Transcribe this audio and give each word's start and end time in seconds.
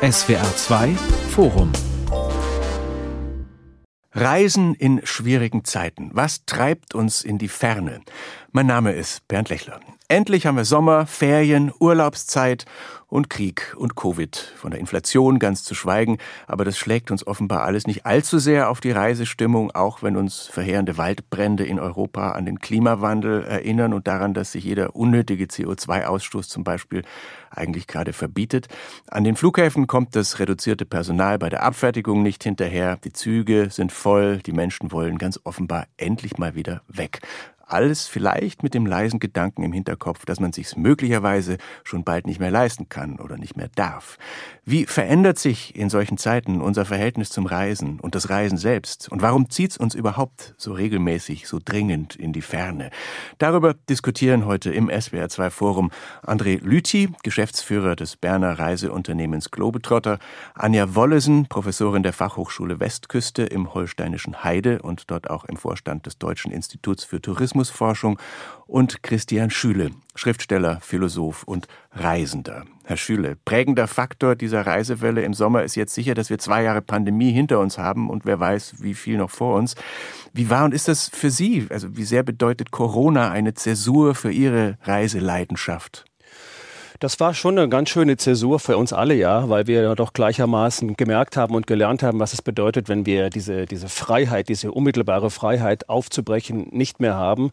SWR 0.00 0.54
2 0.54 0.94
Forum 1.30 1.72
Reisen 4.12 4.74
in 4.74 5.00
schwierigen 5.02 5.64
Zeiten. 5.64 6.10
Was 6.12 6.44
treibt 6.46 6.94
uns 6.94 7.24
in 7.24 7.36
die 7.36 7.48
Ferne? 7.48 8.02
Mein 8.50 8.64
Name 8.64 8.92
ist 8.92 9.28
Bernd 9.28 9.50
Lechler. 9.50 9.78
Endlich 10.08 10.46
haben 10.46 10.56
wir 10.56 10.64
Sommer, 10.64 11.04
Ferien, 11.04 11.70
Urlaubszeit 11.80 12.64
und 13.06 13.28
Krieg 13.28 13.74
und 13.76 13.94
Covid. 13.94 14.54
Von 14.56 14.70
der 14.70 14.80
Inflation 14.80 15.38
ganz 15.38 15.64
zu 15.64 15.74
schweigen, 15.74 16.16
aber 16.46 16.64
das 16.64 16.78
schlägt 16.78 17.10
uns 17.10 17.26
offenbar 17.26 17.64
alles 17.64 17.86
nicht 17.86 18.06
allzu 18.06 18.38
sehr 18.38 18.70
auf 18.70 18.80
die 18.80 18.90
Reisestimmung, 18.90 19.70
auch 19.72 20.02
wenn 20.02 20.16
uns 20.16 20.46
verheerende 20.46 20.96
Waldbrände 20.96 21.66
in 21.66 21.78
Europa 21.78 22.32
an 22.32 22.46
den 22.46 22.58
Klimawandel 22.58 23.44
erinnern 23.44 23.92
und 23.92 24.06
daran, 24.06 24.32
dass 24.32 24.52
sich 24.52 24.64
jeder 24.64 24.96
unnötige 24.96 25.44
CO2-Ausstoß 25.44 26.48
zum 26.48 26.64
Beispiel 26.64 27.02
eigentlich 27.50 27.86
gerade 27.86 28.14
verbietet. 28.14 28.68
An 29.10 29.24
den 29.24 29.36
Flughäfen 29.36 29.86
kommt 29.86 30.16
das 30.16 30.38
reduzierte 30.38 30.86
Personal 30.86 31.38
bei 31.38 31.50
der 31.50 31.64
Abfertigung 31.64 32.22
nicht 32.22 32.44
hinterher. 32.44 32.96
Die 33.04 33.12
Züge 33.12 33.68
sind 33.68 33.92
voll, 33.92 34.38
die 34.38 34.52
Menschen 34.52 34.90
wollen 34.90 35.18
ganz 35.18 35.38
offenbar 35.44 35.86
endlich 35.98 36.38
mal 36.38 36.54
wieder 36.54 36.80
weg. 36.88 37.20
Alles 37.68 38.08
vielleicht 38.08 38.62
mit 38.62 38.72
dem 38.72 38.86
leisen 38.86 39.20
Gedanken 39.20 39.62
im 39.62 39.74
Hinterkopf, 39.74 40.24
dass 40.24 40.40
man 40.40 40.54
sich's 40.54 40.74
möglicherweise 40.74 41.58
schon 41.84 42.02
bald 42.02 42.26
nicht 42.26 42.40
mehr 42.40 42.50
leisten 42.50 42.88
kann 42.88 43.20
oder 43.20 43.36
nicht 43.36 43.58
mehr 43.58 43.68
darf. 43.74 44.16
Wie 44.64 44.86
verändert 44.86 45.38
sich 45.38 45.76
in 45.76 45.90
solchen 45.90 46.16
Zeiten 46.16 46.62
unser 46.62 46.86
Verhältnis 46.86 47.28
zum 47.28 47.44
Reisen 47.44 48.00
und 48.00 48.14
das 48.14 48.30
Reisen 48.30 48.56
selbst? 48.56 49.12
Und 49.12 49.20
warum 49.20 49.50
zieht's 49.50 49.76
uns 49.76 49.94
überhaupt 49.94 50.54
so 50.56 50.72
regelmäßig, 50.72 51.46
so 51.46 51.58
dringend 51.62 52.16
in 52.16 52.32
die 52.32 52.40
Ferne? 52.40 52.88
Darüber 53.36 53.74
diskutieren 53.74 54.46
heute 54.46 54.72
im 54.72 54.88
SWR2 54.88 55.50
Forum 55.50 55.90
André 56.26 56.62
Lüthi, 56.62 57.10
Geschäftsführer 57.22 57.96
des 57.96 58.16
Berner 58.16 58.58
Reiseunternehmens 58.58 59.50
Globetrotter, 59.50 60.18
Anja 60.54 60.94
Wollesen, 60.94 61.48
Professorin 61.48 62.02
der 62.02 62.14
Fachhochschule 62.14 62.80
Westküste 62.80 63.42
im 63.42 63.74
holsteinischen 63.74 64.42
Heide 64.42 64.80
und 64.80 65.10
dort 65.10 65.28
auch 65.28 65.44
im 65.44 65.58
Vorstand 65.58 66.06
des 66.06 66.16
Deutschen 66.16 66.50
Instituts 66.50 67.04
für 67.04 67.20
Tourismus 67.20 67.57
Tourismusforschung 67.58 68.18
und 68.66 69.02
Christian 69.02 69.50
Schüle, 69.50 69.90
Schriftsteller, 70.14 70.78
Philosoph 70.80 71.42
und 71.44 71.66
Reisender. 71.92 72.64
Herr 72.84 72.96
Schüle, 72.98 73.36
prägender 73.44 73.86
Faktor 73.86 74.36
dieser 74.36 74.66
Reisewelle 74.66 75.22
im 75.22 75.34
Sommer 75.34 75.62
ist 75.62 75.74
jetzt 75.74 75.94
sicher, 75.94 76.14
dass 76.14 76.30
wir 76.30 76.38
zwei 76.38 76.62
Jahre 76.62 76.82
Pandemie 76.82 77.32
hinter 77.32 77.60
uns 77.60 77.78
haben 77.78 78.10
und 78.10 78.26
wer 78.26 78.38
weiß, 78.38 78.76
wie 78.82 78.94
viel 78.94 79.16
noch 79.16 79.30
vor 79.30 79.56
uns. 79.56 79.74
Wie 80.32 80.50
war 80.50 80.64
und 80.64 80.74
ist 80.74 80.86
das 80.88 81.08
für 81.08 81.30
Sie? 81.30 81.66
Also 81.70 81.96
wie 81.96 82.04
sehr 82.04 82.22
bedeutet 82.22 82.70
Corona 82.70 83.30
eine 83.30 83.54
Zäsur 83.54 84.14
für 84.14 84.30
Ihre 84.30 84.76
Reiseleidenschaft? 84.82 86.07
Das 87.00 87.20
war 87.20 87.32
schon 87.32 87.56
eine 87.56 87.68
ganz 87.68 87.90
schöne 87.90 88.16
Zäsur 88.16 88.58
für 88.58 88.76
uns 88.76 88.92
alle, 88.92 89.14
ja, 89.14 89.48
weil 89.48 89.68
wir 89.68 89.94
doch 89.94 90.12
gleichermaßen 90.12 90.96
gemerkt 90.96 91.36
haben 91.36 91.54
und 91.54 91.68
gelernt 91.68 92.02
haben, 92.02 92.18
was 92.18 92.32
es 92.32 92.42
bedeutet, 92.42 92.88
wenn 92.88 93.06
wir 93.06 93.30
diese, 93.30 93.66
diese 93.66 93.88
Freiheit, 93.88 94.48
diese 94.48 94.72
unmittelbare 94.72 95.30
Freiheit 95.30 95.88
aufzubrechen 95.88 96.66
nicht 96.72 96.98
mehr 96.98 97.14
haben. 97.14 97.52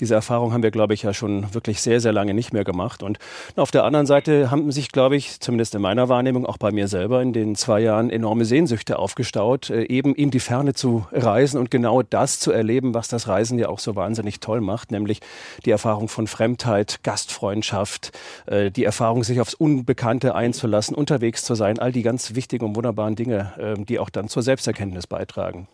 Diese 0.00 0.14
Erfahrung 0.14 0.54
haben 0.54 0.62
wir, 0.62 0.70
glaube 0.70 0.94
ich, 0.94 1.02
ja 1.02 1.12
schon 1.12 1.52
wirklich 1.52 1.82
sehr, 1.82 2.00
sehr 2.00 2.14
lange 2.14 2.32
nicht 2.32 2.54
mehr 2.54 2.64
gemacht. 2.64 3.02
Und 3.02 3.18
auf 3.54 3.70
der 3.70 3.84
anderen 3.84 4.06
Seite 4.06 4.50
haben 4.50 4.72
sich, 4.72 4.90
glaube 4.90 5.16
ich, 5.16 5.40
zumindest 5.40 5.74
in 5.74 5.82
meiner 5.82 6.08
Wahrnehmung, 6.08 6.46
auch 6.46 6.56
bei 6.56 6.72
mir 6.72 6.88
selber 6.88 7.20
in 7.20 7.34
den 7.34 7.54
zwei 7.54 7.80
Jahren 7.80 8.08
enorme 8.08 8.46
Sehnsüchte 8.46 8.98
aufgestaut, 8.98 9.68
äh, 9.68 9.82
eben 9.82 10.14
in 10.14 10.30
die 10.30 10.40
Ferne 10.40 10.72
zu 10.72 11.04
reisen 11.12 11.60
und 11.60 11.70
genau 11.70 12.00
das 12.00 12.40
zu 12.40 12.50
erleben, 12.50 12.94
was 12.94 13.08
das 13.08 13.28
Reisen 13.28 13.58
ja 13.58 13.68
auch 13.68 13.78
so 13.78 13.94
wahnsinnig 13.94 14.40
toll 14.40 14.62
macht, 14.62 14.90
nämlich 14.90 15.20
die 15.66 15.70
Erfahrung 15.70 16.08
von 16.08 16.26
Fremdheit, 16.26 17.00
Gastfreundschaft, 17.02 18.16
äh, 18.46 18.70
die 18.70 18.85
Erfahrung, 18.86 19.22
sich 19.22 19.40
aufs 19.40 19.52
Unbekannte 19.52 20.34
einzulassen, 20.34 20.96
unterwegs 20.96 21.44
zu 21.44 21.54
sein, 21.54 21.78
all 21.78 21.92
die 21.92 22.02
ganz 22.02 22.34
wichtigen 22.34 22.64
und 22.64 22.76
wunderbaren 22.76 23.16
Dinge, 23.16 23.52
ähm, 23.58 23.84
die 23.84 23.98
auch 23.98 24.08
dann 24.08 24.28
zur 24.28 24.42
Selbsterkenntnis 24.42 25.06
beitragen. 25.06 25.68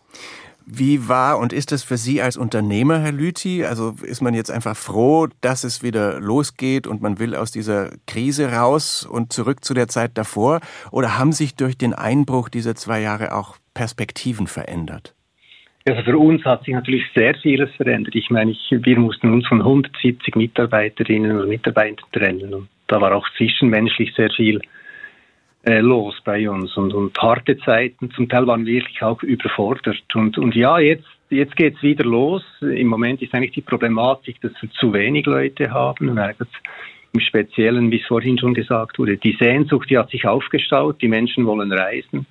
Wie 0.65 1.09
war 1.09 1.39
und 1.39 1.51
ist 1.51 1.73
es 1.73 1.83
für 1.83 1.97
Sie 1.97 2.21
als 2.21 2.37
Unternehmer, 2.37 2.99
Herr 2.99 3.11
Lüthi? 3.11 3.65
Also 3.65 3.95
ist 4.01 4.21
man 4.21 4.33
jetzt 4.33 4.49
einfach 4.49 4.77
froh, 4.77 5.27
dass 5.41 5.65
es 5.65 5.83
wieder 5.83 6.21
losgeht 6.21 6.87
und 6.87 7.01
man 7.01 7.19
will 7.19 7.35
aus 7.35 7.51
dieser 7.51 7.89
Krise 8.07 8.51
raus 8.53 9.05
und 9.05 9.33
zurück 9.33 9.65
zu 9.65 9.73
der 9.73 9.89
Zeit 9.89 10.11
davor? 10.17 10.61
Oder 10.91 11.17
haben 11.17 11.33
sich 11.33 11.55
durch 11.55 11.77
den 11.77 11.93
Einbruch 11.93 12.47
dieser 12.47 12.75
zwei 12.75 13.01
Jahre 13.01 13.35
auch 13.35 13.57
Perspektiven 13.73 14.47
verändert? 14.47 15.13
Also 15.85 16.01
für 16.03 16.17
uns 16.17 16.45
hat 16.45 16.63
sich 16.63 16.73
natürlich 16.73 17.03
sehr 17.13 17.35
vieles 17.35 17.69
verändert. 17.75 18.15
Ich 18.15 18.29
meine, 18.29 18.51
ich, 18.51 18.59
wir 18.69 18.97
mussten 18.97 19.33
uns 19.33 19.45
von 19.47 19.59
170 19.59 20.35
Mitarbeiterinnen 20.35 21.41
und 21.41 21.49
Mitarbeitern 21.49 22.05
trennen 22.13 22.53
und 22.53 22.69
da 22.87 23.01
war 23.01 23.15
auch 23.15 23.27
zwischenmenschlich 23.37 24.13
sehr 24.15 24.29
viel 24.29 24.61
äh, 25.65 25.79
los 25.79 26.15
bei 26.23 26.49
uns 26.49 26.75
und, 26.75 26.93
und 26.93 27.17
harte 27.19 27.57
Zeiten. 27.57 28.11
Zum 28.11 28.27
Teil 28.27 28.45
waren 28.47 28.65
wir 28.65 28.75
wirklich 28.75 29.01
auch 29.01 29.23
überfordert. 29.23 30.03
Und, 30.13 30.37
und 30.37 30.55
ja, 30.55 30.77
jetzt, 30.79 31.07
jetzt 31.29 31.55
geht's 31.55 31.81
wieder 31.81 32.03
los. 32.03 32.43
Im 32.61 32.87
Moment 32.87 33.21
ist 33.21 33.33
eigentlich 33.33 33.53
die 33.53 33.61
Problematik, 33.61 34.41
dass 34.41 34.51
wir 34.61 34.69
zu 34.71 34.93
wenig 34.93 35.25
Leute 35.25 35.71
haben. 35.71 36.09
Im 37.13 37.19
Speziellen, 37.19 37.91
wie 37.91 38.01
es 38.01 38.07
vorhin 38.07 38.37
schon 38.37 38.53
gesagt 38.53 38.99
wurde, 38.99 39.17
die 39.17 39.37
Sehnsucht, 39.39 39.89
die 39.89 39.97
hat 39.97 40.09
sich 40.09 40.25
aufgestaut. 40.25 41.01
Die 41.01 41.07
Menschen 41.07 41.45
wollen 41.45 41.71
reisen. 41.71 42.25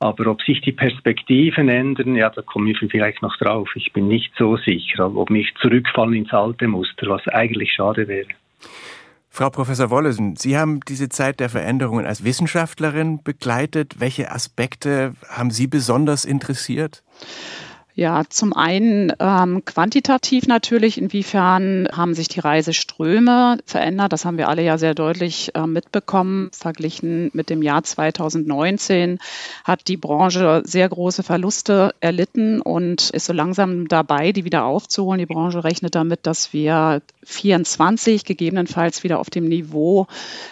Aber 0.00 0.28
ob 0.28 0.42
sich 0.42 0.60
die 0.60 0.72
Perspektiven 0.72 1.68
ändern, 1.68 2.14
ja, 2.14 2.30
da 2.30 2.42
kommen 2.42 2.66
wir 2.66 2.76
vielleicht 2.88 3.20
noch 3.20 3.36
drauf. 3.36 3.70
Ich 3.74 3.92
bin 3.92 4.06
nicht 4.06 4.32
so 4.38 4.56
sicher, 4.56 5.14
ob 5.14 5.28
mich 5.28 5.52
zurückfallen 5.60 6.14
ins 6.14 6.32
alte 6.32 6.68
Muster, 6.68 7.08
was 7.08 7.26
eigentlich 7.28 7.72
schade 7.72 8.06
wäre. 8.06 8.28
Frau 9.38 9.50
Professor 9.50 9.88
Wollesen, 9.90 10.34
Sie 10.34 10.58
haben 10.58 10.80
diese 10.80 11.08
Zeit 11.08 11.38
der 11.38 11.48
Veränderungen 11.48 12.06
als 12.06 12.24
Wissenschaftlerin 12.24 13.22
begleitet. 13.22 14.00
Welche 14.00 14.32
Aspekte 14.32 15.14
haben 15.28 15.52
Sie 15.52 15.68
besonders 15.68 16.24
interessiert? 16.24 17.04
Ja, 17.98 18.22
zum 18.28 18.52
einen 18.52 19.12
ähm, 19.18 19.64
quantitativ 19.64 20.46
natürlich, 20.46 20.98
inwiefern 20.98 21.88
haben 21.90 22.14
sich 22.14 22.28
die 22.28 22.38
Reiseströme 22.38 23.58
verändert. 23.66 24.12
Das 24.12 24.24
haben 24.24 24.38
wir 24.38 24.48
alle 24.48 24.62
ja 24.62 24.78
sehr 24.78 24.94
deutlich 24.94 25.50
äh, 25.56 25.66
mitbekommen. 25.66 26.48
Verglichen 26.52 27.32
mit 27.32 27.50
dem 27.50 27.60
Jahr 27.60 27.82
2019 27.82 29.18
hat 29.64 29.88
die 29.88 29.96
Branche 29.96 30.62
sehr 30.64 30.88
große 30.88 31.24
Verluste 31.24 31.92
erlitten 31.98 32.60
und 32.60 33.10
ist 33.10 33.24
so 33.24 33.32
langsam 33.32 33.88
dabei, 33.88 34.30
die 34.30 34.44
wieder 34.44 34.62
aufzuholen. 34.62 35.18
Die 35.18 35.26
Branche 35.26 35.64
rechnet 35.64 35.96
damit, 35.96 36.20
dass 36.22 36.52
wir 36.52 37.02
24 37.24 38.24
gegebenenfalls 38.24 39.02
wieder 39.02 39.18
auf 39.18 39.28
dem 39.28 39.48
Niveau 39.48 40.06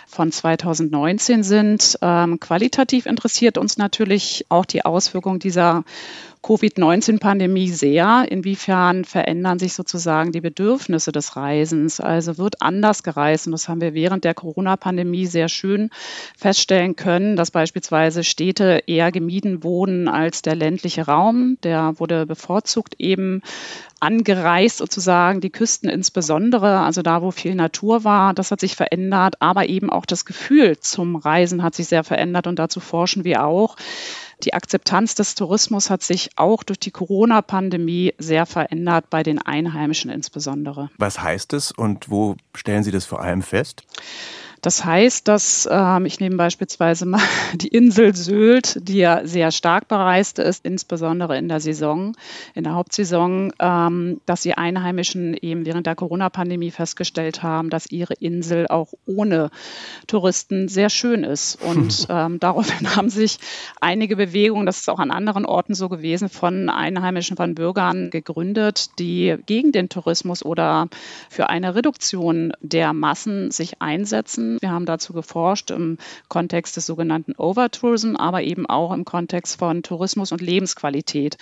von 0.08 0.32
2019 0.32 1.44
sind. 1.44 1.96
Ähm, 2.02 2.40
qualitativ 2.40 3.06
interessiert 3.06 3.56
uns 3.56 3.76
natürlich 3.76 4.46
auch 4.48 4.64
die 4.64 4.84
Auswirkung 4.84 5.38
dieser 5.38 5.84
Covid-19-Pandemie 6.46 7.70
sehr. 7.70 8.24
Inwiefern 8.28 9.04
verändern 9.04 9.58
sich 9.58 9.74
sozusagen 9.74 10.30
die 10.30 10.40
Bedürfnisse 10.40 11.10
des 11.10 11.34
Reisens? 11.34 11.98
Also 11.98 12.38
wird 12.38 12.62
anders 12.62 13.02
gereist. 13.02 13.46
Und 13.46 13.52
das 13.52 13.68
haben 13.68 13.80
wir 13.80 13.94
während 13.94 14.22
der 14.22 14.34
Corona-Pandemie 14.34 15.26
sehr 15.26 15.48
schön 15.48 15.90
feststellen 16.38 16.94
können, 16.94 17.34
dass 17.34 17.50
beispielsweise 17.50 18.22
Städte 18.22 18.84
eher 18.86 19.10
gemieden 19.10 19.64
wurden 19.64 20.06
als 20.06 20.40
der 20.42 20.54
ländliche 20.54 21.06
Raum. 21.06 21.58
Der 21.64 21.98
wurde 21.98 22.26
bevorzugt 22.26 22.94
eben 22.98 23.42
angereist 23.98 24.76
sozusagen, 24.76 25.40
die 25.40 25.50
Küsten 25.50 25.88
insbesondere, 25.88 26.80
also 26.80 27.02
da, 27.02 27.22
wo 27.22 27.32
viel 27.32 27.56
Natur 27.56 28.04
war, 28.04 28.34
das 28.34 28.50
hat 28.50 28.60
sich 28.60 28.76
verändert, 28.76 29.36
aber 29.40 29.68
eben 29.68 29.90
auch 29.90 30.06
das 30.06 30.24
Gefühl 30.24 30.78
zum 30.78 31.16
Reisen 31.16 31.62
hat 31.62 31.74
sich 31.74 31.88
sehr 31.88 32.04
verändert 32.04 32.46
und 32.46 32.58
dazu 32.58 32.78
forschen 32.78 33.24
wir 33.24 33.44
auch. 33.44 33.76
Die 34.44 34.54
Akzeptanz 34.54 35.14
des 35.14 35.34
Tourismus 35.34 35.88
hat 35.88 36.02
sich 36.02 36.30
auch 36.36 36.62
durch 36.62 36.78
die 36.78 36.90
Corona-Pandemie 36.90 38.14
sehr 38.18 38.46
verändert, 38.46 39.08
bei 39.08 39.22
den 39.22 39.38
Einheimischen 39.40 40.10
insbesondere. 40.10 40.90
Was 40.98 41.20
heißt 41.20 41.52
es 41.54 41.72
und 41.72 42.10
wo 42.10 42.36
stellen 42.54 42.82
Sie 42.82 42.90
das 42.90 43.06
vor 43.06 43.20
allem 43.20 43.42
fest? 43.42 43.84
Das 44.66 44.84
heißt, 44.84 45.28
dass 45.28 45.68
ähm, 45.70 46.06
ich 46.06 46.18
nehme 46.18 46.34
beispielsweise 46.34 47.06
mal 47.06 47.20
die 47.54 47.68
Insel 47.68 48.16
Sylt, 48.16 48.80
die 48.82 48.96
ja 48.96 49.24
sehr 49.24 49.52
stark 49.52 49.86
bereist 49.86 50.40
ist, 50.40 50.64
insbesondere 50.64 51.38
in 51.38 51.48
der 51.48 51.60
Saison, 51.60 52.16
in 52.56 52.64
der 52.64 52.74
Hauptsaison, 52.74 53.52
ähm, 53.60 54.20
dass 54.26 54.40
die 54.40 54.54
Einheimischen 54.54 55.36
eben 55.40 55.66
während 55.66 55.86
der 55.86 55.94
Corona-Pandemie 55.94 56.72
festgestellt 56.72 57.44
haben, 57.44 57.70
dass 57.70 57.92
ihre 57.92 58.14
Insel 58.14 58.66
auch 58.66 58.92
ohne 59.06 59.52
Touristen 60.08 60.66
sehr 60.66 60.90
schön 60.90 61.22
ist. 61.22 61.62
Und 61.62 62.06
ähm, 62.10 62.40
daraufhin 62.40 62.96
haben 62.96 63.08
sich 63.08 63.38
einige 63.80 64.16
Bewegungen, 64.16 64.66
das 64.66 64.78
ist 64.78 64.90
auch 64.90 64.98
an 64.98 65.12
anderen 65.12 65.46
Orten 65.46 65.76
so 65.76 65.88
gewesen, 65.88 66.28
von 66.28 66.70
Einheimischen, 66.70 67.36
von 67.36 67.54
Bürgern 67.54 68.10
gegründet, 68.10 68.98
die 68.98 69.36
gegen 69.46 69.70
den 69.70 69.88
Tourismus 69.88 70.44
oder 70.44 70.88
für 71.30 71.50
eine 71.50 71.76
Reduktion 71.76 72.52
der 72.62 72.92
Massen 72.92 73.52
sich 73.52 73.80
einsetzen 73.80 74.55
wir 74.60 74.70
haben 74.70 74.86
dazu 74.86 75.12
geforscht 75.12 75.70
im 75.70 75.98
Kontext 76.28 76.76
des 76.76 76.86
sogenannten 76.86 77.34
Overtourism, 77.36 78.16
aber 78.16 78.42
eben 78.42 78.66
auch 78.66 78.92
im 78.92 79.04
Kontext 79.04 79.58
von 79.58 79.82
Tourismus 79.82 80.32
und 80.32 80.40
Lebensqualität. 80.40 81.36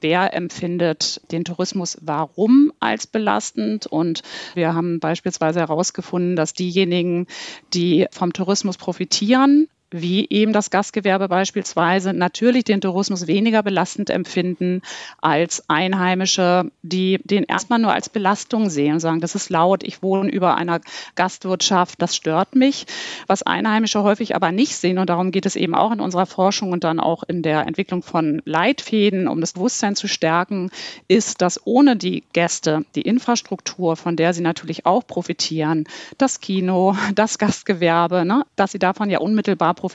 Wer 0.00 0.34
empfindet 0.34 1.20
den 1.32 1.44
Tourismus 1.44 1.98
warum 2.00 2.72
als 2.80 3.06
belastend? 3.06 3.86
Und 3.86 4.22
wir 4.54 4.74
haben 4.74 5.00
beispielsweise 5.00 5.60
herausgefunden, 5.60 6.36
dass 6.36 6.54
diejenigen, 6.54 7.26
die 7.72 8.06
vom 8.10 8.32
Tourismus 8.32 8.76
profitieren, 8.76 9.68
wie 10.00 10.26
eben 10.28 10.52
das 10.52 10.70
Gastgewerbe 10.70 11.28
beispielsweise, 11.28 12.12
natürlich 12.12 12.64
den 12.64 12.80
Tourismus 12.80 13.26
weniger 13.26 13.62
belastend 13.62 14.10
empfinden 14.10 14.82
als 15.20 15.68
Einheimische, 15.68 16.70
die 16.82 17.20
den 17.24 17.44
erstmal 17.44 17.78
nur 17.78 17.92
als 17.92 18.08
Belastung 18.08 18.70
sehen 18.70 18.94
und 18.94 19.00
sagen, 19.00 19.20
das 19.20 19.34
ist 19.34 19.50
laut, 19.50 19.82
ich 19.82 20.02
wohne 20.02 20.30
über 20.30 20.56
einer 20.56 20.80
Gastwirtschaft, 21.14 22.00
das 22.02 22.16
stört 22.16 22.54
mich. 22.54 22.86
Was 23.26 23.42
Einheimische 23.42 24.02
häufig 24.02 24.34
aber 24.34 24.52
nicht 24.52 24.76
sehen, 24.76 24.98
und 24.98 25.08
darum 25.08 25.30
geht 25.30 25.46
es 25.46 25.56
eben 25.56 25.74
auch 25.74 25.92
in 25.92 26.00
unserer 26.00 26.26
Forschung 26.26 26.72
und 26.72 26.84
dann 26.84 27.00
auch 27.00 27.22
in 27.22 27.42
der 27.42 27.66
Entwicklung 27.66 28.02
von 28.02 28.42
Leitfäden, 28.44 29.28
um 29.28 29.40
das 29.40 29.54
Bewusstsein 29.54 29.96
zu 29.96 30.08
stärken, 30.08 30.70
ist, 31.08 31.42
dass 31.42 31.60
ohne 31.64 31.96
die 31.96 32.24
Gäste 32.32 32.84
die 32.94 33.02
Infrastruktur, 33.02 33.96
von 33.96 34.16
der 34.16 34.34
sie 34.34 34.42
natürlich 34.42 34.86
auch 34.86 35.06
profitieren, 35.06 35.84
das 36.18 36.40
Kino, 36.40 36.96
das 37.14 37.38
Gastgewerbe, 37.38 38.24
ne, 38.24 38.44
dass 38.56 38.72
sie 38.72 38.78
davon 38.78 39.10
ja 39.10 39.18
unmittelbar 39.18 39.74
profitieren. 39.74 39.85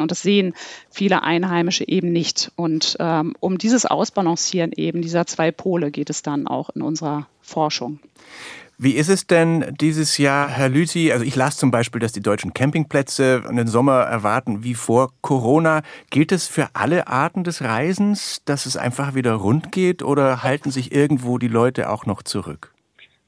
Und 0.00 0.10
das 0.10 0.22
sehen 0.22 0.54
viele 0.90 1.22
Einheimische 1.22 1.86
eben 1.86 2.12
nicht. 2.12 2.52
Und 2.56 2.96
ähm, 3.00 3.34
um 3.40 3.58
dieses 3.58 3.86
Ausbalancieren 3.86 4.72
eben 4.72 5.02
dieser 5.02 5.26
zwei 5.26 5.50
Pole 5.50 5.90
geht 5.90 6.10
es 6.10 6.22
dann 6.22 6.46
auch 6.46 6.70
in 6.70 6.82
unserer 6.82 7.26
Forschung. 7.40 7.98
Wie 8.82 8.92
ist 8.92 9.10
es 9.10 9.26
denn 9.26 9.76
dieses 9.78 10.16
Jahr, 10.16 10.48
Herr 10.48 10.70
Lüthi? 10.70 11.12
Also 11.12 11.22
ich 11.22 11.36
las 11.36 11.58
zum 11.58 11.70
Beispiel, 11.70 12.00
dass 12.00 12.12
die 12.12 12.22
deutschen 12.22 12.54
Campingplätze 12.54 13.42
den 13.50 13.66
Sommer 13.66 13.98
erwarten 14.04 14.64
wie 14.64 14.72
vor 14.72 15.10
Corona. 15.20 15.82
Gilt 16.08 16.32
es 16.32 16.48
für 16.48 16.68
alle 16.72 17.06
Arten 17.06 17.44
des 17.44 17.62
Reisens, 17.62 18.42
dass 18.46 18.64
es 18.64 18.78
einfach 18.78 19.14
wieder 19.14 19.34
rund 19.34 19.70
geht 19.70 20.02
oder 20.02 20.42
halten 20.42 20.70
sich 20.70 20.92
irgendwo 20.94 21.36
die 21.36 21.48
Leute 21.48 21.90
auch 21.90 22.06
noch 22.06 22.22
zurück? 22.22 22.72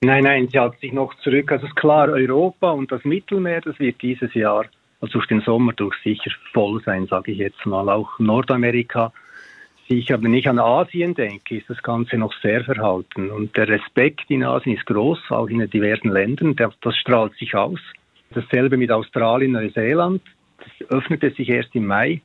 Nein, 0.00 0.24
nein, 0.24 0.48
sie 0.50 0.58
halten 0.58 0.78
sich 0.80 0.94
noch 0.94 1.12
zurück. 1.22 1.52
Also 1.52 1.66
es 1.66 1.72
ist 1.72 1.76
klar, 1.76 2.08
Europa 2.08 2.70
und 2.70 2.90
das 2.90 3.04
Mittelmeer, 3.04 3.60
das 3.60 3.78
wird 3.78 4.00
dieses 4.00 4.32
Jahr, 4.32 4.64
also 5.02 5.19
durch 5.19 5.26
den 5.26 5.40
Sommer 5.43 5.72
durch 5.72 5.96
sicher 6.02 6.31
voll 6.52 6.81
sein, 6.84 7.06
sage 7.06 7.32
ich 7.32 7.38
jetzt 7.38 7.66
mal. 7.66 7.88
Auch 7.88 8.19
Nordamerika 8.20 9.12
sicher. 9.88 10.22
Wenn 10.22 10.32
ich 10.32 10.49
an 10.49 10.60
Asien 10.60 11.14
denke, 11.14 11.56
ist 11.56 11.69
das 11.69 11.82
Ganze 11.82 12.16
noch 12.16 12.32
sehr 12.40 12.64
verhalten. 12.64 13.31
Und 13.31 13.56
der 13.56 13.69
Respekt 13.69 14.31
in 14.31 14.44
Asien 14.44 14.76
ist 14.76 14.87
groß, 14.87 15.19
auch 15.31 15.49
in 15.49 15.58
den 15.58 15.69
diversen 15.69 16.10
Ländern. 16.10 16.54
Das 16.56 16.96
strahlt 16.96 17.34
sich 17.34 17.54
aus. 17.54 17.81
Dasselbe 18.31 18.76
mit 18.76 18.93
Australien, 18.93 19.52
Neuseeland. 19.52 20.22
Das 20.58 20.88
öffnete 20.90 21.31
sich 21.31 21.48
erst 21.48 21.75
im 21.75 21.87
Mai. 21.87 22.22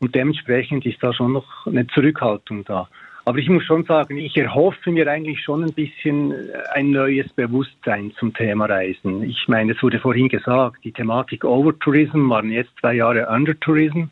Und 0.00 0.14
dementsprechend 0.16 0.84
ist 0.86 1.02
da 1.02 1.12
schon 1.12 1.32
noch 1.32 1.66
eine 1.66 1.86
Zurückhaltung 1.86 2.64
da. 2.64 2.88
Aber 3.30 3.38
ich 3.38 3.48
muss 3.48 3.62
schon 3.62 3.84
sagen, 3.84 4.18
ich 4.18 4.36
erhoffe 4.36 4.90
mir 4.90 5.06
eigentlich 5.06 5.40
schon 5.40 5.62
ein 5.62 5.72
bisschen 5.72 6.34
ein 6.72 6.90
neues 6.90 7.32
Bewusstsein 7.32 8.10
zum 8.18 8.34
Thema 8.34 8.66
Reisen. 8.66 9.22
Ich 9.22 9.46
meine, 9.46 9.70
es 9.70 9.82
wurde 9.84 10.00
vorhin 10.00 10.28
gesagt, 10.28 10.78
die 10.82 10.90
Thematik 10.90 11.44
Overtourism 11.44 12.28
waren 12.28 12.50
jetzt 12.50 12.72
zwei 12.80 12.94
Jahre 12.94 13.28
Undertourism. 13.28 14.00
Und 14.00 14.10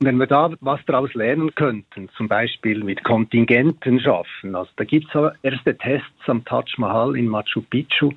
wenn 0.00 0.16
wir 0.16 0.26
da 0.26 0.50
was 0.58 0.80
daraus 0.84 1.14
lernen 1.14 1.54
könnten, 1.54 2.08
zum 2.16 2.26
Beispiel 2.26 2.82
mit 2.82 3.04
Kontingenten 3.04 4.00
schaffen, 4.00 4.56
also 4.56 4.72
da 4.74 4.82
gibt 4.82 5.14
es 5.14 5.32
erste 5.44 5.78
Tests 5.78 6.26
am 6.28 6.44
Taj 6.44 6.64
Mahal 6.78 7.14
in 7.16 7.28
Machu 7.28 7.62
Picchu, 7.70 8.10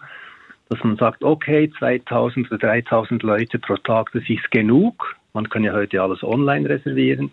dass 0.69 0.83
man 0.83 0.97
sagt, 0.97 1.23
okay, 1.23 1.69
2000 1.77 2.51
oder 2.51 2.57
3000 2.57 3.21
Leute 3.21 3.59
pro 3.59 3.77
Tag, 3.77 4.09
das 4.13 4.23
ist 4.27 4.49
genug. 4.49 5.15
Man 5.33 5.47
kann 5.47 5.63
ja 5.63 5.73
heute 5.73 6.01
alles 6.01 6.23
online 6.23 6.67
reservieren. 6.67 7.29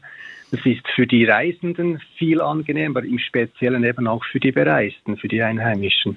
Das 0.57 0.65
ist 0.65 0.89
für 0.95 1.07
die 1.07 1.27
Reisenden 1.27 2.01
viel 2.17 2.41
angenehmer, 2.41 3.05
im 3.05 3.19
Speziellen 3.19 3.85
eben 3.85 4.07
auch 4.07 4.25
für 4.25 4.41
die 4.41 4.53
Bereisten, 4.53 5.19
für 5.19 5.29
die 5.29 5.43
Einheimischen. 5.43 6.17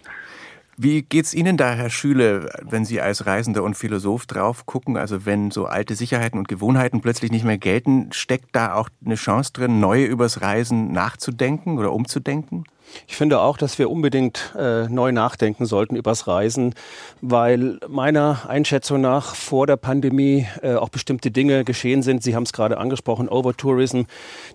Wie 0.77 1.01
geht's 1.01 1.33
Ihnen 1.33 1.57
da, 1.57 1.73
Herr 1.73 1.89
Schüle, 1.89 2.49
wenn 2.61 2.85
Sie 2.85 3.01
als 3.01 3.25
Reisender 3.25 3.63
und 3.63 3.75
Philosoph 3.75 4.27
drauf 4.27 4.65
gucken? 4.65 4.95
Also 4.95 5.25
wenn 5.25 5.51
so 5.51 5.65
alte 5.65 5.95
Sicherheiten 5.95 6.39
und 6.39 6.47
Gewohnheiten 6.47 7.01
plötzlich 7.01 7.31
nicht 7.31 7.43
mehr 7.43 7.57
gelten, 7.57 8.13
steckt 8.13 8.55
da 8.55 8.75
auch 8.75 8.87
eine 9.05 9.15
Chance 9.15 9.51
drin, 9.51 9.81
neue 9.81 10.05
übers 10.05 10.41
Reisen 10.41 10.93
nachzudenken 10.93 11.77
oder 11.77 11.91
umzudenken? 11.91 12.63
Ich 13.07 13.15
finde 13.15 13.39
auch, 13.39 13.57
dass 13.57 13.79
wir 13.79 13.89
unbedingt 13.89 14.53
äh, 14.57 14.87
neu 14.87 15.11
nachdenken 15.11 15.65
sollten 15.65 15.95
übers 15.95 16.27
Reisen, 16.27 16.75
weil 17.21 17.79
meiner 17.87 18.49
Einschätzung 18.49 19.01
nach 19.01 19.35
vor 19.35 19.67
der 19.67 19.77
Pandemie 19.77 20.47
äh, 20.61 20.75
auch 20.75 20.89
bestimmte 20.89 21.31
Dinge 21.31 21.63
geschehen 21.63 22.01
sind. 22.01 22.23
Sie 22.23 22.35
haben 22.35 22.43
es 22.43 22.53
gerade 22.53 22.77
angesprochen, 22.77 23.29
Overtourism, 23.29 24.03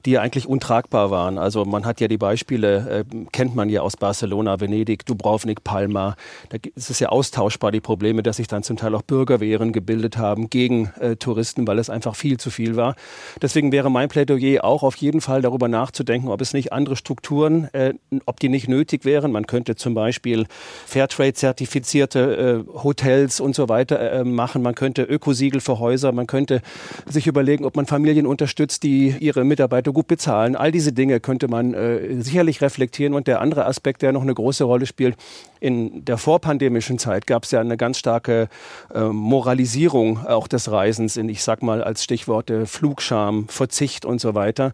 die 0.05 0.13
ja 0.13 0.21
eigentlich 0.21 0.47
untragbar 0.47 1.11
waren. 1.11 1.39
Also 1.39 1.65
man 1.65 1.85
hat 1.85 2.01
ja 2.01 2.09
die 2.09 2.19
Beispiele, 2.19 3.05
äh, 3.13 3.25
kennt 3.33 3.55
man 3.55 3.69
ja 3.69 3.83
aus 3.83 3.97
Barcelona, 3.97 4.61
Venedig, 4.61 5.07
Dubrovnik, 5.07 5.65
Palma. 5.65 6.17
Da 6.51 6.59
ist 6.75 6.91
es 6.91 7.01
ja 7.01 7.09
austauschbar, 7.09 7.73
die 7.73 7.81
Probleme, 7.81 8.23
dass 8.23 8.37
sich 8.37 8.49
dann 8.49 8.63
zum 8.63 8.77
Teil 8.77 8.95
auch 8.95 9.03
Bürgerwehren 9.03 9.73
gebildet 9.73 10.17
haben 10.19 10.51
gegen 10.51 10.93
äh, 11.01 11.17
Touristen, 11.17 11.67
weil 11.67 11.79
es 11.79 11.91
einfach 11.91 12.17
viel 12.17 12.39
zu 12.39 12.51
viel 12.51 12.77
war. 12.77 12.95
Deswegen 13.43 13.73
wäre 13.73 13.91
mein 13.91 14.09
Plädoyer 14.09 14.65
auch 14.65 14.83
auf 14.83 14.97
jeden 14.97 15.21
Fall 15.21 15.43
darüber 15.43 15.69
nachzudenken, 15.69 16.29
ob 16.29 16.41
es 16.41 16.53
nicht 16.53 16.73
andere 16.73 16.97
Strukturen 16.97 17.65
äh, 17.73 17.95
ob 18.27 18.41
die 18.41 18.49
nicht 18.49 18.69
nötig 18.69 19.05
wären. 19.05 19.33
Man 19.33 19.47
könnte 19.47 19.77
zum 19.77 19.95
Beispiel 19.95 20.47
Fairtrade-zertifizierte 20.87 22.65
äh, 22.67 22.83
Hotels 22.83 23.41
und 23.41 23.55
so 23.55 23.69
weiter 23.69 24.01
äh, 24.01 24.25
machen. 24.25 24.63
Man 24.63 24.75
könnte 24.75 25.03
Ökosiegel 25.03 25.61
für 25.61 25.79
Häuser. 25.79 26.13
Man 26.13 26.27
könnte 26.27 26.63
sich 27.07 27.27
überlegen, 27.27 27.65
ob 27.65 27.77
man 27.77 27.87
Familien 27.87 28.27
unterstützt, 28.27 28.83
die 28.83 29.15
ihre 29.19 29.45
Mitarbeiter 29.45 29.93
gut 29.93 30.07
bezahlen. 30.07 30.57
All 30.57 30.73
diese 30.73 30.93
Dinge 30.93 31.21
könnte 31.21 31.49
man 31.49 31.75
äh, 31.75 32.23
sicherlich 32.23 32.61
reflektieren. 32.61 33.15
Und 33.15 33.27
der 33.27 33.41
andere 33.41 33.67
Aspekt, 33.67 34.03
der 34.03 34.13
noch 34.13 34.23
eine 34.23 34.35
große 34.35 34.65
Rolle 34.65 34.87
spielt, 34.87 35.17
in 35.61 36.05
der 36.05 36.19
vorpandemischen 36.19 36.99
Zeit 36.99 37.27
gab 37.27 37.45
es 37.45 37.51
ja 37.51 37.61
eine 37.61 37.79
ganz 37.79 37.99
starke 37.99 38.49
äh, 38.95 39.01
Moralisierung 39.01 40.27
auch 40.27 40.47
des 40.47 40.71
Reisens 40.71 41.17
in, 41.17 41.29
ich 41.31 41.43
sag 41.43 41.63
mal 41.63 41.83
als 41.83 42.05
Stichworte 42.05 42.67
Flugscham, 42.67 43.49
Verzicht 43.49 44.05
und 44.05 44.21
so 44.21 44.35
weiter. 44.35 44.73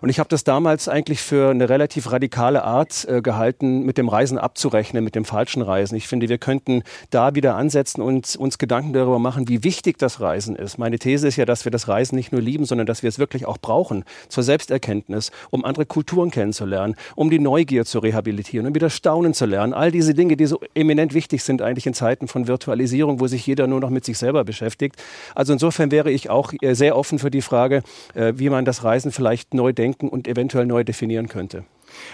Und 0.00 0.08
ich 0.08 0.18
habe 0.18 0.28
das 0.28 0.42
damals 0.42 0.88
eigentlich 0.88 1.22
für 1.22 1.50
eine 1.50 1.68
relativ 1.68 2.10
radikale 2.10 2.64
Art 2.64 2.91
äh, 3.04 3.20
gehalten, 3.22 3.84
mit 3.84 3.98
dem 3.98 4.08
Reisen 4.08 4.38
abzurechnen, 4.38 5.02
mit 5.02 5.14
dem 5.14 5.24
falschen 5.24 5.62
Reisen. 5.62 5.96
Ich 5.96 6.08
finde, 6.08 6.28
wir 6.28 6.38
könnten 6.38 6.82
da 7.10 7.34
wieder 7.34 7.56
ansetzen 7.56 8.02
und 8.02 8.36
uns 8.36 8.58
Gedanken 8.58 8.92
darüber 8.92 9.18
machen, 9.18 9.48
wie 9.48 9.64
wichtig 9.64 9.98
das 9.98 10.20
Reisen 10.20 10.56
ist. 10.56 10.78
Meine 10.78 10.98
These 10.98 11.28
ist 11.28 11.36
ja, 11.36 11.44
dass 11.44 11.64
wir 11.64 11.72
das 11.72 11.88
Reisen 11.88 12.16
nicht 12.16 12.32
nur 12.32 12.40
lieben, 12.40 12.64
sondern 12.64 12.86
dass 12.86 13.02
wir 13.02 13.08
es 13.08 13.18
wirklich 13.18 13.46
auch 13.46 13.58
brauchen 13.58 14.04
zur 14.28 14.42
Selbsterkenntnis, 14.42 15.30
um 15.50 15.64
andere 15.64 15.86
Kulturen 15.86 16.30
kennenzulernen, 16.30 16.96
um 17.16 17.30
die 17.30 17.38
Neugier 17.38 17.84
zu 17.84 17.98
rehabilitieren, 17.98 18.66
um 18.66 18.74
wieder 18.74 18.90
staunen 18.90 19.34
zu 19.34 19.46
lernen. 19.46 19.74
All 19.74 19.90
diese 19.90 20.14
Dinge, 20.14 20.36
die 20.36 20.46
so 20.46 20.60
eminent 20.74 21.14
wichtig 21.14 21.42
sind 21.42 21.62
eigentlich 21.62 21.86
in 21.86 21.94
Zeiten 21.94 22.28
von 22.28 22.46
Virtualisierung, 22.46 23.20
wo 23.20 23.26
sich 23.26 23.46
jeder 23.46 23.66
nur 23.66 23.80
noch 23.80 23.90
mit 23.90 24.04
sich 24.04 24.18
selber 24.18 24.44
beschäftigt. 24.44 24.96
Also 25.34 25.52
insofern 25.52 25.90
wäre 25.90 26.10
ich 26.10 26.30
auch 26.30 26.52
äh, 26.60 26.74
sehr 26.74 26.96
offen 26.96 27.18
für 27.18 27.30
die 27.30 27.42
Frage, 27.42 27.82
äh, 28.14 28.34
wie 28.36 28.50
man 28.50 28.64
das 28.64 28.84
Reisen 28.84 29.12
vielleicht 29.12 29.54
neu 29.54 29.72
denken 29.72 30.08
und 30.08 30.28
eventuell 30.28 30.66
neu 30.66 30.84
definieren 30.84 31.28
könnte. 31.28 31.64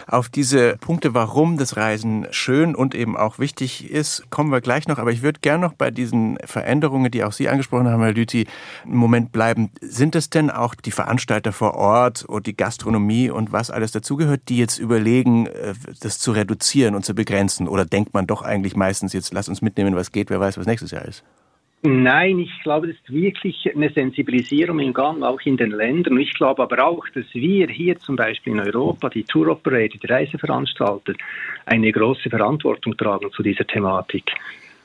Auf 0.06 0.28
diese 0.28 0.76
Punkte, 0.76 1.14
warum 1.14 1.58
das 1.58 1.76
Reisen 1.76 2.26
schön 2.30 2.74
und 2.74 2.94
eben 2.94 3.16
auch 3.16 3.38
wichtig 3.38 3.90
ist, 3.90 4.30
kommen 4.30 4.50
wir 4.50 4.60
gleich 4.60 4.88
noch. 4.88 4.98
Aber 4.98 5.12
ich 5.12 5.22
würde 5.22 5.40
gerne 5.40 5.66
noch 5.66 5.74
bei 5.74 5.90
diesen 5.90 6.38
Veränderungen, 6.44 7.10
die 7.10 7.24
auch 7.24 7.32
Sie 7.32 7.48
angesprochen 7.48 7.88
haben, 7.88 8.02
Herr 8.02 8.12
Lüthi, 8.12 8.46
einen 8.84 8.96
Moment 8.96 9.32
bleiben. 9.32 9.70
Sind 9.80 10.14
es 10.14 10.30
denn 10.30 10.50
auch 10.50 10.74
die 10.74 10.90
Veranstalter 10.90 11.52
vor 11.52 11.74
Ort 11.74 12.24
und 12.24 12.46
die 12.46 12.56
Gastronomie 12.56 13.30
und 13.30 13.52
was 13.52 13.70
alles 13.70 13.92
dazugehört, 13.92 14.42
die 14.48 14.58
jetzt 14.58 14.78
überlegen, 14.78 15.46
äh, 15.46 15.74
das 16.00 16.18
zu 16.18 16.32
reduzieren 16.32 16.94
und 16.94 17.04
zu 17.04 17.14
begrenzen? 17.14 17.68
Oder 17.68 17.84
denkt 17.84 18.14
man 18.14 18.26
doch 18.26 18.42
eigentlich 18.42 18.76
meistens, 18.76 19.12
jetzt 19.12 19.32
lass 19.32 19.48
uns 19.48 19.62
mitnehmen, 19.62 19.94
was 19.94 20.12
geht, 20.12 20.30
wer 20.30 20.40
weiß, 20.40 20.58
was 20.58 20.66
nächstes 20.66 20.90
Jahr 20.90 21.04
ist? 21.04 21.24
Nein, 21.82 22.40
ich 22.40 22.62
glaube, 22.64 22.88
das 22.88 22.96
ist 22.96 23.12
wirklich 23.12 23.70
eine 23.72 23.90
Sensibilisierung 23.90 24.80
im 24.80 24.92
Gang, 24.92 25.22
auch 25.22 25.40
in 25.44 25.56
den 25.56 25.70
Ländern. 25.70 26.18
Ich 26.18 26.34
glaube 26.34 26.64
aber 26.64 26.84
auch, 26.84 27.08
dass 27.14 27.32
wir 27.32 27.68
hier 27.68 27.96
zum 28.00 28.16
Beispiel 28.16 28.54
in 28.54 28.60
Europa, 28.60 29.08
die 29.08 29.22
Tour 29.22 29.46
Operator, 29.48 30.00
die 30.00 30.06
Reiseveranstalter, 30.06 31.12
eine 31.66 31.92
große 31.92 32.30
Verantwortung 32.30 32.96
tragen 32.96 33.30
zu 33.30 33.44
dieser 33.44 33.64
Thematik. 33.64 34.32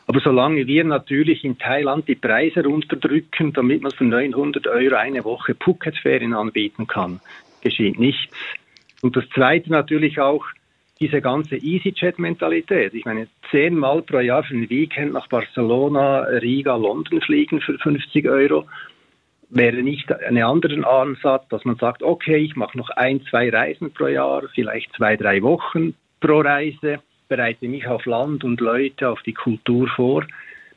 Aber 0.06 0.20
solange 0.20 0.68
wir 0.68 0.84
natürlich 0.84 1.44
in 1.44 1.58
Thailand 1.58 2.08
die 2.08 2.16
Preise 2.16 2.64
runterdrücken, 2.64 3.54
damit 3.54 3.82
man 3.82 3.92
für 3.92 4.04
900 4.04 4.68
Euro 4.68 4.96
eine 4.96 5.24
Woche 5.24 5.56
Phuket-Ferien 5.56 6.34
anbieten 6.36 6.86
kann, 6.86 7.22
geschieht 7.62 7.98
nichts. 7.98 8.36
Und 9.02 9.16
das 9.16 9.28
Zweite 9.30 9.72
natürlich 9.72 10.20
auch, 10.20 10.46
diese 11.04 11.22
ganze 11.22 11.58
EasyJet-Mentalität. 11.58 12.94
Ich 12.94 13.04
meine, 13.04 13.28
zehnmal 13.52 14.02
pro 14.04 14.20
Jahr 14.20 14.44
für 14.44 14.56
ein 14.56 14.70
Weekend 14.70 15.12
nach 15.12 15.28
Barcelona, 15.28 16.22
Riga, 16.22 16.78
London 16.78 17.20
fliegen 17.22 17.60
für 17.60 17.78
50 17.78 18.30
Euro 18.30 18.66
wäre 19.50 19.84
nicht 19.84 20.12
ein 20.12 20.42
anderer 20.42 20.88
Ansatz, 21.02 21.48
dass 21.50 21.64
man 21.64 21.76
sagt, 21.76 22.02
okay, 22.02 22.38
ich 22.38 22.56
mache 22.56 22.76
noch 22.78 22.90
ein, 22.90 23.22
zwei 23.30 23.50
Reisen 23.50 23.94
pro 23.94 24.08
Jahr, 24.08 24.44
vielleicht 24.56 24.92
zwei, 24.96 25.16
drei 25.16 25.44
Wochen 25.44 25.94
pro 26.22 26.40
Reise, 26.40 27.00
bereite 27.28 27.68
mich 27.68 27.86
auf 27.86 28.06
Land 28.06 28.44
und 28.44 28.62
Leute, 28.62 29.10
auf 29.10 29.22
die 29.22 29.34
Kultur 29.34 29.88
vor, 29.90 30.26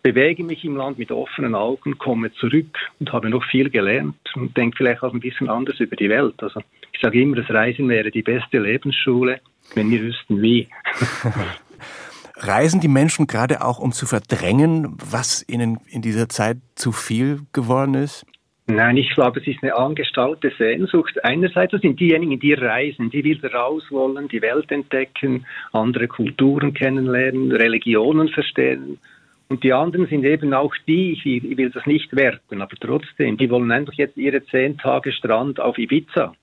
bewege 0.02 0.44
mich 0.44 0.62
im 0.64 0.76
Land 0.76 0.98
mit 0.98 1.10
offenen 1.10 1.54
Augen, 1.54 1.96
komme 1.96 2.32
zurück 2.34 2.76
und 3.00 3.12
habe 3.14 3.30
noch 3.30 3.44
viel 3.44 3.70
gelernt 3.70 4.16
und 4.34 4.54
denke 4.56 4.76
vielleicht 4.76 5.02
auch 5.02 5.14
ein 5.14 5.20
bisschen 5.20 5.48
anders 5.48 5.80
über 5.80 5.96
die 5.96 6.10
Welt. 6.10 6.42
Also 6.42 6.60
ich 6.92 7.00
sage 7.00 7.22
immer, 7.22 7.36
das 7.36 7.48
Reisen 7.48 7.88
wäre 7.88 8.10
die 8.10 8.22
beste 8.22 8.58
Lebensschule 8.58 9.40
wenn 9.74 9.90
wir 9.90 10.00
wüssten 10.00 10.42
wie. 10.42 10.68
Reisen 12.38 12.80
die 12.80 12.88
Menschen 12.88 13.26
gerade 13.26 13.64
auch, 13.64 13.78
um 13.78 13.92
zu 13.92 14.06
verdrängen, 14.06 14.96
was 14.98 15.44
ihnen 15.48 15.78
in 15.88 16.02
dieser 16.02 16.28
Zeit 16.28 16.58
zu 16.74 16.92
viel 16.92 17.40
geworden 17.52 17.94
ist? 17.94 18.26
Nein, 18.68 18.96
ich 18.96 19.08
glaube, 19.10 19.40
es 19.40 19.46
ist 19.46 19.62
eine 19.62 19.76
angestaute 19.76 20.52
Sehnsucht. 20.58 21.24
Einerseits 21.24 21.80
sind 21.80 22.00
diejenigen, 22.00 22.38
die 22.40 22.52
reisen, 22.52 23.10
die 23.10 23.22
wieder 23.22 23.52
raus 23.52 23.84
wollen, 23.90 24.28
die 24.28 24.42
Welt 24.42 24.70
entdecken, 24.72 25.46
andere 25.72 26.08
Kulturen 26.08 26.74
kennenlernen, 26.74 27.52
Religionen 27.52 28.28
verstehen. 28.28 28.98
Und 29.48 29.62
die 29.62 29.72
anderen 29.72 30.08
sind 30.08 30.24
eben 30.24 30.52
auch 30.52 30.74
die, 30.88 31.12
ich 31.12 31.56
will 31.56 31.70
das 31.70 31.86
nicht 31.86 32.14
werten, 32.16 32.60
aber 32.60 32.74
trotzdem, 32.80 33.36
die 33.36 33.48
wollen 33.48 33.70
einfach 33.70 33.94
jetzt 33.94 34.16
ihre 34.16 34.44
zehn 34.46 34.76
Tage 34.76 35.12
Strand 35.12 35.60
auf 35.60 35.78
Ibiza 35.78 36.34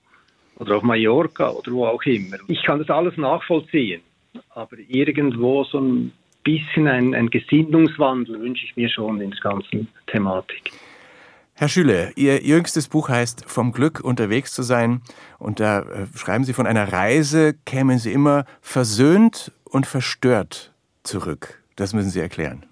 oder 0.58 0.76
auf 0.76 0.82
Mallorca 0.82 1.50
oder 1.50 1.72
wo 1.72 1.86
auch 1.86 2.02
immer. 2.02 2.36
Ich 2.48 2.62
kann 2.62 2.78
das 2.78 2.90
alles 2.90 3.16
nachvollziehen, 3.16 4.02
aber 4.50 4.76
irgendwo 4.88 5.64
so 5.64 5.80
ein 5.80 6.12
bisschen 6.44 6.86
ein, 6.86 7.14
ein 7.14 7.30
Gesinnungswandel 7.30 8.40
wünsche 8.40 8.64
ich 8.66 8.76
mir 8.76 8.88
schon 8.88 9.20
in 9.20 9.30
der 9.30 9.40
ganzen 9.40 9.88
Thematik. 10.06 10.72
Herr 11.56 11.68
Schüle, 11.68 12.12
Ihr 12.16 12.42
jüngstes 12.42 12.88
Buch 12.88 13.08
heißt 13.08 13.44
Vom 13.46 13.72
Glück 13.72 14.00
unterwegs 14.00 14.52
zu 14.52 14.62
sein 14.62 15.02
und 15.38 15.60
da 15.60 15.82
äh, 15.82 16.06
schreiben 16.16 16.44
Sie 16.44 16.52
von 16.52 16.66
einer 16.66 16.92
Reise, 16.92 17.54
kämen 17.64 17.98
Sie 17.98 18.12
immer 18.12 18.44
versöhnt 18.60 19.52
und 19.64 19.86
verstört 19.86 20.72
zurück. 21.04 21.62
Das 21.76 21.92
müssen 21.92 22.10
Sie 22.10 22.18
erklären. 22.18 22.66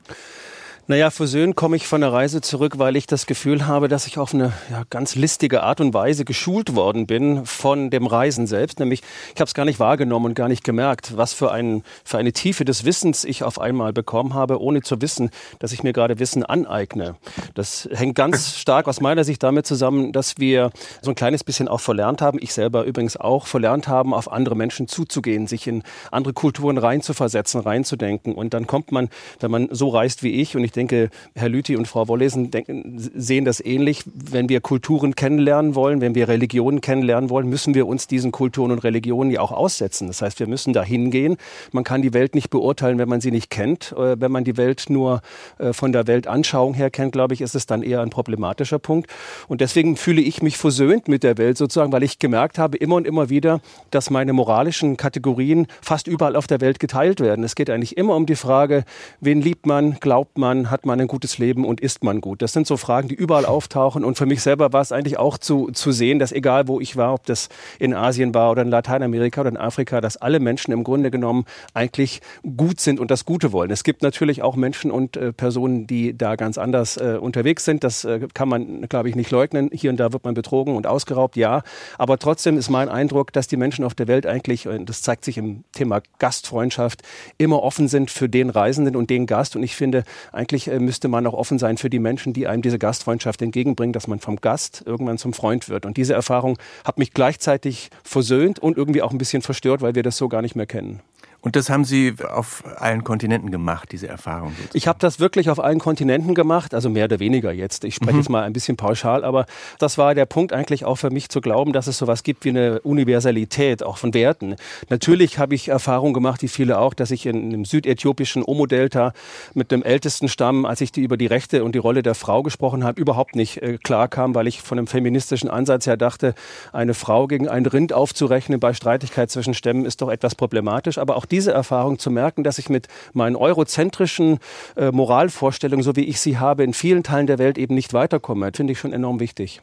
Naja, 0.88 1.10
versöhnt 1.12 1.54
komme 1.54 1.76
ich 1.76 1.86
von 1.86 2.00
der 2.00 2.12
Reise 2.12 2.40
zurück, 2.40 2.76
weil 2.76 2.96
ich 2.96 3.06
das 3.06 3.26
Gefühl 3.26 3.68
habe, 3.68 3.86
dass 3.86 4.08
ich 4.08 4.18
auf 4.18 4.34
eine 4.34 4.52
ja, 4.68 4.82
ganz 4.90 5.14
listige 5.14 5.62
Art 5.62 5.80
und 5.80 5.94
Weise 5.94 6.24
geschult 6.24 6.74
worden 6.74 7.06
bin 7.06 7.46
von 7.46 7.88
dem 7.88 8.04
Reisen 8.04 8.48
selbst. 8.48 8.80
Nämlich, 8.80 9.00
ich 9.32 9.40
habe 9.40 9.46
es 9.46 9.54
gar 9.54 9.64
nicht 9.64 9.78
wahrgenommen 9.78 10.26
und 10.26 10.34
gar 10.34 10.48
nicht 10.48 10.64
gemerkt, 10.64 11.16
was 11.16 11.34
für, 11.34 11.52
ein, 11.52 11.84
für 12.02 12.18
eine 12.18 12.32
Tiefe 12.32 12.64
des 12.64 12.84
Wissens 12.84 13.24
ich 13.24 13.44
auf 13.44 13.60
einmal 13.60 13.92
bekommen 13.92 14.34
habe, 14.34 14.60
ohne 14.60 14.82
zu 14.82 15.00
wissen, 15.00 15.30
dass 15.60 15.70
ich 15.70 15.84
mir 15.84 15.92
gerade 15.92 16.18
Wissen 16.18 16.42
aneigne. 16.42 17.14
Das 17.54 17.88
hängt 17.92 18.16
ganz 18.16 18.56
stark 18.58 18.88
aus 18.88 19.00
meiner 19.00 19.22
Sicht 19.22 19.40
damit 19.44 19.68
zusammen, 19.68 20.10
dass 20.10 20.38
wir 20.38 20.72
so 21.00 21.12
ein 21.12 21.14
kleines 21.14 21.44
bisschen 21.44 21.68
auch 21.68 21.80
verlernt 21.80 22.20
haben, 22.20 22.38
ich 22.40 22.52
selber 22.52 22.82
übrigens 22.82 23.16
auch 23.16 23.46
verlernt 23.46 23.86
haben, 23.86 24.12
auf 24.12 24.32
andere 24.32 24.56
Menschen 24.56 24.88
zuzugehen, 24.88 25.46
sich 25.46 25.68
in 25.68 25.84
andere 26.10 26.32
Kulturen 26.32 26.76
reinzuversetzen, 26.76 27.60
reinzudenken. 27.60 28.34
Und 28.34 28.52
dann 28.52 28.66
kommt 28.66 28.90
man, 28.90 29.10
wenn 29.38 29.52
man 29.52 29.68
so 29.70 29.88
reist 29.88 30.24
wie 30.24 30.32
ich, 30.32 30.56
und 30.56 30.64
ich 30.64 30.71
denke, 30.72 30.92
denke, 30.92 31.10
Herr 31.34 31.48
Lüthi 31.48 31.76
und 31.76 31.88
Frau 31.88 32.08
Wollesen 32.08 32.50
denken, 32.50 32.94
sehen 32.96 33.44
das 33.44 33.64
ähnlich. 33.64 34.02
Wenn 34.14 34.48
wir 34.48 34.60
Kulturen 34.60 35.14
kennenlernen 35.14 35.74
wollen, 35.74 36.00
wenn 36.00 36.14
wir 36.14 36.28
Religionen 36.28 36.80
kennenlernen 36.80 37.30
wollen, 37.30 37.48
müssen 37.48 37.74
wir 37.74 37.86
uns 37.86 38.06
diesen 38.06 38.32
Kulturen 38.32 38.70
und 38.70 38.80
Religionen 38.84 39.30
ja 39.30 39.40
auch 39.40 39.52
aussetzen. 39.52 40.06
Das 40.06 40.22
heißt, 40.22 40.40
wir 40.40 40.46
müssen 40.46 40.72
da 40.72 40.82
hingehen. 40.82 41.36
Man 41.72 41.84
kann 41.84 42.02
die 42.02 42.12
Welt 42.12 42.34
nicht 42.34 42.50
beurteilen, 42.50 42.98
wenn 42.98 43.08
man 43.08 43.20
sie 43.20 43.30
nicht 43.30 43.50
kennt. 43.50 43.92
Äh, 43.92 44.20
wenn 44.20 44.32
man 44.32 44.44
die 44.44 44.56
Welt 44.56 44.86
nur 44.88 45.22
äh, 45.58 45.72
von 45.72 45.92
der 45.92 46.06
Weltanschauung 46.06 46.74
her 46.74 46.90
kennt, 46.90 47.12
glaube 47.12 47.34
ich, 47.34 47.40
ist 47.40 47.54
es 47.54 47.66
dann 47.66 47.82
eher 47.82 48.00
ein 48.00 48.10
problematischer 48.10 48.78
Punkt. 48.78 49.10
Und 49.48 49.60
deswegen 49.60 49.96
fühle 49.96 50.20
ich 50.20 50.42
mich 50.42 50.56
versöhnt 50.56 51.08
mit 51.08 51.22
der 51.22 51.38
Welt 51.38 51.56
sozusagen, 51.56 51.92
weil 51.92 52.02
ich 52.02 52.18
gemerkt 52.18 52.58
habe, 52.58 52.76
immer 52.76 52.96
und 52.96 53.06
immer 53.06 53.28
wieder, 53.28 53.60
dass 53.90 54.10
meine 54.10 54.32
moralischen 54.32 54.96
Kategorien 54.96 55.66
fast 55.80 56.06
überall 56.06 56.36
auf 56.36 56.46
der 56.46 56.60
Welt 56.60 56.80
geteilt 56.80 57.20
werden. 57.20 57.44
Es 57.44 57.54
geht 57.54 57.70
eigentlich 57.70 57.96
immer 57.96 58.16
um 58.16 58.26
die 58.26 58.36
Frage, 58.36 58.84
wen 59.20 59.40
liebt 59.40 59.66
man, 59.66 59.98
glaubt 60.00 60.38
man, 60.38 60.61
hat 60.70 60.86
man 60.86 61.00
ein 61.00 61.06
gutes 61.06 61.38
Leben 61.38 61.64
und 61.64 61.80
ist 61.80 62.04
man 62.04 62.20
gut? 62.20 62.42
Das 62.42 62.52
sind 62.52 62.66
so 62.66 62.76
Fragen, 62.76 63.08
die 63.08 63.14
überall 63.14 63.44
auftauchen. 63.44 64.04
Und 64.04 64.16
für 64.16 64.26
mich 64.26 64.42
selber 64.42 64.72
war 64.72 64.80
es 64.80 64.92
eigentlich 64.92 65.18
auch 65.18 65.38
zu, 65.38 65.70
zu 65.72 65.92
sehen, 65.92 66.18
dass 66.18 66.32
egal 66.32 66.68
wo 66.68 66.80
ich 66.80 66.96
war, 66.96 67.14
ob 67.14 67.26
das 67.26 67.48
in 67.78 67.94
Asien 67.94 68.34
war 68.34 68.50
oder 68.50 68.62
in 68.62 68.68
Lateinamerika 68.68 69.40
oder 69.40 69.50
in 69.50 69.56
Afrika, 69.56 70.00
dass 70.00 70.16
alle 70.16 70.40
Menschen 70.40 70.72
im 70.72 70.84
Grunde 70.84 71.10
genommen 71.10 71.44
eigentlich 71.74 72.20
gut 72.56 72.80
sind 72.80 73.00
und 73.00 73.10
das 73.10 73.24
Gute 73.24 73.52
wollen. 73.52 73.70
Es 73.70 73.84
gibt 73.84 74.02
natürlich 74.02 74.42
auch 74.42 74.56
Menschen 74.56 74.90
und 74.90 75.16
äh, 75.16 75.32
Personen, 75.32 75.86
die 75.86 76.16
da 76.16 76.36
ganz 76.36 76.58
anders 76.58 76.96
äh, 76.96 77.18
unterwegs 77.20 77.64
sind. 77.64 77.84
Das 77.84 78.04
äh, 78.04 78.28
kann 78.34 78.48
man, 78.48 78.82
glaube 78.88 79.08
ich, 79.08 79.16
nicht 79.16 79.30
leugnen. 79.30 79.70
Hier 79.72 79.90
und 79.90 79.98
da 79.98 80.12
wird 80.12 80.24
man 80.24 80.34
betrogen 80.34 80.76
und 80.76 80.86
ausgeraubt, 80.86 81.36
ja. 81.36 81.62
Aber 81.98 82.18
trotzdem 82.18 82.58
ist 82.58 82.70
mein 82.70 82.88
Eindruck, 82.88 83.32
dass 83.32 83.48
die 83.48 83.56
Menschen 83.56 83.84
auf 83.84 83.94
der 83.94 84.08
Welt 84.08 84.26
eigentlich, 84.26 84.68
und 84.68 84.88
das 84.88 85.02
zeigt 85.02 85.24
sich 85.24 85.38
im 85.38 85.64
Thema 85.72 86.02
Gastfreundschaft, 86.18 87.02
immer 87.38 87.62
offen 87.62 87.88
sind 87.88 88.10
für 88.10 88.28
den 88.28 88.50
Reisenden 88.50 88.96
und 88.96 89.10
den 89.10 89.26
Gast. 89.26 89.56
Und 89.56 89.62
ich 89.62 89.74
finde, 89.74 90.04
eigentlich 90.32 90.51
eigentlich 90.52 90.68
äh, 90.68 90.78
müsste 90.78 91.08
man 91.08 91.26
auch 91.26 91.32
offen 91.32 91.58
sein 91.58 91.78
für 91.78 91.88
die 91.88 91.98
Menschen, 91.98 92.34
die 92.34 92.46
einem 92.46 92.62
diese 92.62 92.78
Gastfreundschaft 92.78 93.40
entgegenbringen, 93.40 93.94
dass 93.94 94.06
man 94.06 94.18
vom 94.18 94.36
Gast 94.36 94.82
irgendwann 94.84 95.16
zum 95.16 95.32
Freund 95.32 95.68
wird. 95.68 95.86
Und 95.86 95.96
diese 95.96 96.12
Erfahrung 96.12 96.58
hat 96.84 96.98
mich 96.98 97.14
gleichzeitig 97.14 97.88
versöhnt 98.04 98.58
und 98.58 98.76
irgendwie 98.76 99.00
auch 99.02 99.12
ein 99.12 99.18
bisschen 99.18 99.42
verstört, 99.42 99.80
weil 99.80 99.94
wir 99.94 100.02
das 100.02 100.18
so 100.18 100.28
gar 100.28 100.42
nicht 100.42 100.54
mehr 100.54 100.66
kennen. 100.66 101.00
Und 101.42 101.56
das 101.56 101.68
haben 101.70 101.84
Sie 101.84 102.14
auf 102.32 102.62
allen 102.76 103.02
Kontinenten 103.02 103.50
gemacht, 103.50 103.90
diese 103.90 104.06
Erfahrung? 104.06 104.50
Sozusagen. 104.50 104.78
Ich 104.78 104.86
habe 104.86 105.00
das 105.00 105.18
wirklich 105.18 105.50
auf 105.50 105.58
allen 105.58 105.80
Kontinenten 105.80 106.36
gemacht, 106.36 106.72
also 106.72 106.88
mehr 106.88 107.06
oder 107.06 107.18
weniger 107.18 107.52
jetzt. 107.52 107.82
Ich 107.84 107.96
spreche 107.96 108.12
mhm. 108.12 108.18
jetzt 108.20 108.28
mal 108.30 108.44
ein 108.44 108.52
bisschen 108.52 108.76
pauschal, 108.76 109.24
aber 109.24 109.46
das 109.80 109.98
war 109.98 110.14
der 110.14 110.24
Punkt 110.26 110.52
eigentlich 110.52 110.84
auch 110.84 110.94
für 110.96 111.10
mich 111.10 111.28
zu 111.30 111.40
glauben, 111.40 111.72
dass 111.72 111.88
es 111.88 111.98
sowas 111.98 112.22
gibt 112.22 112.44
wie 112.44 112.50
eine 112.50 112.80
Universalität, 112.82 113.82
auch 113.82 113.98
von 113.98 114.14
Werten. 114.14 114.54
Natürlich 114.88 115.38
habe 115.38 115.56
ich 115.56 115.68
Erfahrungen 115.68 116.14
gemacht, 116.14 116.42
wie 116.42 116.48
viele 116.48 116.78
auch, 116.78 116.94
dass 116.94 117.10
ich 117.10 117.26
in 117.26 117.36
einem 117.36 117.64
südäthiopischen 117.64 118.44
Omo-Delta 118.44 119.12
mit 119.54 119.72
dem 119.72 119.82
ältesten 119.82 120.28
Stamm, 120.28 120.64
als 120.64 120.80
ich 120.80 120.92
die 120.92 121.02
über 121.02 121.16
die 121.16 121.26
Rechte 121.26 121.64
und 121.64 121.74
die 121.74 121.80
Rolle 121.80 122.04
der 122.04 122.14
Frau 122.14 122.44
gesprochen 122.44 122.84
habe, 122.84 123.00
überhaupt 123.00 123.34
nicht 123.34 123.60
äh, 123.62 123.78
klar 123.82 124.06
kam, 124.06 124.36
weil 124.36 124.46
ich 124.46 124.62
von 124.62 124.78
einem 124.78 124.86
feministischen 124.86 125.50
Ansatz 125.50 125.88
her 125.88 125.96
dachte, 125.96 126.36
eine 126.72 126.94
Frau 126.94 127.26
gegen 127.26 127.48
ein 127.48 127.66
Rind 127.66 127.92
aufzurechnen 127.92 128.60
bei 128.60 128.74
Streitigkeit 128.74 129.28
zwischen 129.28 129.54
Stämmen 129.54 129.86
ist 129.86 130.02
doch 130.02 130.08
etwas 130.08 130.36
problematisch. 130.36 130.98
Aber 130.98 131.16
auch 131.16 131.26
diese 131.32 131.52
Erfahrung 131.52 131.98
zu 131.98 132.10
merken, 132.10 132.44
dass 132.44 132.58
ich 132.58 132.68
mit 132.68 132.86
meinen 133.12 133.34
eurozentrischen 133.34 134.38
äh, 134.76 134.92
Moralvorstellungen, 134.92 135.82
so 135.82 135.96
wie 135.96 136.04
ich 136.04 136.20
sie 136.20 136.38
habe, 136.38 136.62
in 136.62 136.74
vielen 136.74 137.02
Teilen 137.02 137.26
der 137.26 137.38
Welt 137.38 137.58
eben 137.58 137.74
nicht 137.74 137.92
weiterkomme, 137.92 138.52
finde 138.54 138.74
ich 138.74 138.78
schon 138.78 138.92
enorm 138.92 139.18
wichtig. 139.18 139.60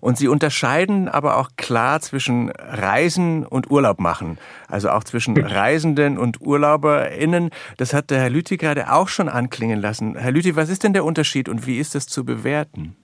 Und 0.00 0.18
Sie 0.18 0.28
unterscheiden 0.28 1.08
aber 1.08 1.36
auch 1.38 1.50
klar 1.56 2.00
zwischen 2.00 2.50
Reisen 2.50 3.44
und 3.44 3.70
Urlaub 3.70 3.98
machen. 3.98 4.38
Also 4.68 4.90
auch 4.90 5.04
zwischen 5.04 5.36
Reisenden 5.40 6.18
und 6.18 6.40
UrlauberInnen. 6.40 7.50
Das 7.76 7.94
hat 7.94 8.10
der 8.10 8.20
Herr 8.20 8.30
Lüthi 8.30 8.56
gerade 8.56 8.92
auch 8.92 9.08
schon 9.08 9.28
anklingen 9.28 9.80
lassen. 9.80 10.16
Herr 10.16 10.32
Lüthi, 10.32 10.56
was 10.56 10.68
ist 10.68 10.84
denn 10.84 10.92
der 10.92 11.04
Unterschied 11.04 11.48
und 11.48 11.66
wie 11.66 11.78
ist 11.78 11.94
das 11.94 12.06
zu 12.06 12.24
bewerten? 12.24 12.96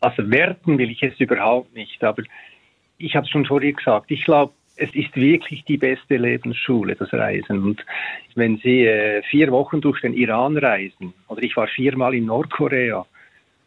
Also 0.00 0.30
werten 0.30 0.78
will 0.78 0.90
ich 0.90 1.02
es 1.02 1.18
überhaupt 1.18 1.74
nicht, 1.74 2.02
aber 2.02 2.22
ich 2.96 3.16
habe 3.16 3.24
es 3.24 3.30
schon 3.30 3.44
vorher 3.44 3.72
gesagt. 3.72 4.10
Ich 4.10 4.24
glaube, 4.24 4.52
es 4.80 4.94
ist 4.94 5.14
wirklich 5.14 5.64
die 5.64 5.76
beste 5.76 6.16
Lebensschule, 6.16 6.96
das 6.96 7.12
Reisen. 7.12 7.62
Und 7.62 7.84
wenn 8.34 8.56
Sie 8.58 8.86
äh, 8.86 9.22
vier 9.22 9.50
Wochen 9.50 9.80
durch 9.80 10.00
den 10.00 10.14
Iran 10.14 10.56
reisen, 10.56 11.12
oder 11.28 11.42
ich 11.42 11.56
war 11.56 11.66
viermal 11.66 12.14
in 12.14 12.26
Nordkorea, 12.26 13.04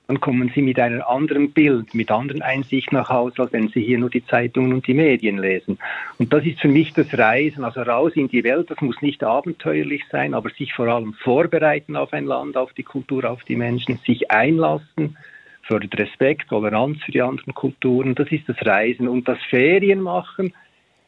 dann 0.08 0.20
kommen 0.20 0.52
Sie 0.54 0.62
mit 0.62 0.80
einem 0.80 1.02
anderen 1.02 1.52
Bild, 1.52 1.94
mit 1.94 2.12
anderen 2.12 2.42
Einsichten 2.42 2.98
nach 2.98 3.10
Hause, 3.10 3.44
als 3.44 3.54
wenn 3.54 3.70
Sie 3.70 3.82
hier 3.82 4.00
nur 4.00 4.10
die 4.10 4.26
Zeitungen 4.26 4.74
und 4.74 4.88
die 4.88 4.96
Medien 4.96 5.38
lesen. 5.38 5.78
Und 6.18 6.34
das 6.34 6.44
ist 6.46 6.60
für 6.60 6.68
mich 6.68 6.94
das 6.94 7.16
Reisen, 7.18 7.64
also 7.64 7.84
raus 7.84 8.14
in 8.16 8.28
die 8.28 8.44
Welt, 8.44 8.72
das 8.72 8.82
muss 8.82 9.02
nicht 9.02 9.24
abenteuerlich 9.24 10.04
sein, 10.12 10.34
aber 10.34 10.50
sich 10.50 10.74
vor 10.74 10.88
allem 10.88 11.14
vorbereiten 11.14 11.96
auf 11.96 12.12
ein 12.12 12.26
Land, 12.26 12.58
auf 12.58 12.74
die 12.74 12.84
Kultur, 12.84 13.30
auf 13.30 13.44
die 13.44 13.56
Menschen, 13.56 14.00
sich 14.06 14.30
einlassen, 14.32 15.16
fördert 15.62 15.98
Respekt, 15.98 16.50
Toleranz 16.50 17.02
für 17.04 17.12
die 17.12 17.22
anderen 17.22 17.54
Kulturen, 17.54 18.16
das 18.16 18.30
ist 18.32 18.50
das 18.50 18.58
Reisen. 18.66 19.08
Und 19.08 19.28
das 19.28 19.38
Ferien 19.50 20.02
machen, 20.02 20.54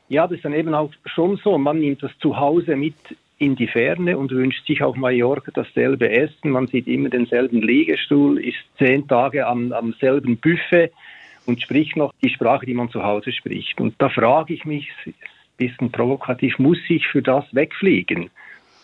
ja, 0.08 0.28
das 0.28 0.38
ist 0.38 0.46
dann 0.46 0.54
eben 0.54 0.74
auch 0.74 0.92
schon 1.06 1.38
so. 1.38 1.58
Man 1.58 1.80
nimmt 1.80 2.04
das 2.04 2.12
zu 2.20 2.38
Hause 2.38 2.76
mit 2.76 2.96
in 3.38 3.56
die 3.56 3.68
Ferne 3.68 4.18
und 4.18 4.32
wünscht 4.32 4.66
sich 4.66 4.82
auf 4.82 4.96
Mallorca 4.96 5.52
dasselbe 5.54 6.10
Essen. 6.10 6.52
Man 6.52 6.68
sieht 6.68 6.88
immer 6.88 7.10
denselben 7.10 7.62
Liegestuhl, 7.62 8.40
ist 8.40 8.58
zehn 8.78 9.08
Tage 9.08 9.46
am, 9.46 9.74
am 9.74 9.94
selben 10.00 10.38
Buffet 10.38 10.92
und 11.46 11.62
spricht 11.62 11.98
noch 11.98 12.14
die 12.22 12.30
Sprache, 12.30 12.66
die 12.66 12.74
man 12.74 12.90
zu 12.90 13.04
Hause 13.04 13.32
spricht. 13.32 13.80
Und 13.82 13.96
da 13.98 14.10
frage 14.10 14.54
ich 14.54 14.66
mich, 14.66 14.90
ein 15.06 15.14
bisschen 15.58 15.92
provokativ, 15.92 16.60
muss 16.60 16.80
ich 16.88 17.08
für 17.08 17.22
das 17.22 17.44
wegfliegen? 17.54 18.30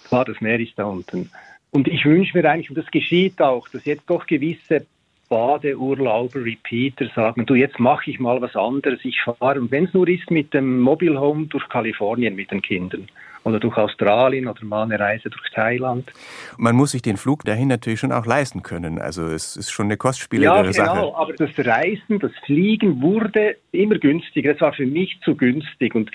Klar, 0.08 0.26
das 0.26 0.42
Meer 0.42 0.60
ist 0.60 0.78
da 0.78 0.86
unten. 0.86 1.30
Und 1.72 1.88
ich 1.88 2.04
wünsche 2.04 2.38
mir 2.38 2.50
eigentlich, 2.50 2.70
und 2.70 2.78
das 2.78 2.92
geschieht 2.92 3.42
auch, 3.42 3.70
dass 3.70 3.86
jetzt 3.86 4.10
doch 4.10 4.26
gewisse 4.28 4.86
Badeurlauber, 5.32 6.44
Repeater 6.44 7.10
sagen, 7.16 7.46
du, 7.46 7.56
jetzt 7.56 7.80
mache 7.80 8.12
ich 8.12 8.20
mal 8.20 8.42
was 8.42 8.54
anderes, 8.54 9.00
ich 9.04 9.22
fahre, 9.22 9.62
und 9.62 9.72
wenn 9.72 9.86
es 9.86 9.94
nur 9.94 10.06
ist, 10.10 10.30
mit 10.30 10.54
dem 10.54 10.82
Mobile 10.82 11.18
Home 11.18 11.46
durch 11.46 11.70
Kalifornien 11.70 12.36
mit 12.36 12.52
den 12.52 12.62
Kindern 12.62 13.08
oder 13.46 13.58
durch 13.58 13.78
Australien 13.78 14.50
oder 14.50 14.64
mal 14.66 14.84
eine 14.84 15.00
Reise 15.00 15.30
durch 15.30 15.50
Thailand. 15.52 16.12
Man 16.58 16.76
muss 16.76 16.92
sich 16.92 17.02
den 17.02 17.16
Flug 17.16 17.46
dahin 17.46 17.70
natürlich 17.70 18.02
schon 18.02 18.12
auch 18.12 18.26
leisten 18.26 18.62
können. 18.62 19.00
Also 19.00 19.26
es 19.26 19.56
ist 19.56 19.72
schon 19.72 19.86
eine 19.86 19.96
kostspieligere 19.96 20.54
ja, 20.54 20.62
genau, 20.64 20.74
Sache. 20.74 21.00
Ja, 21.00 21.16
aber 21.16 21.34
das 21.34 21.50
Reisen, 21.58 22.20
das 22.20 22.34
Fliegen 22.46 23.02
wurde 23.02 23.56
immer 23.72 23.98
günstiger. 23.98 24.52
Das 24.52 24.62
war 24.62 24.74
für 24.74 24.86
mich 24.86 25.18
zu 25.24 25.36
günstig 25.36 25.96
und 25.96 26.12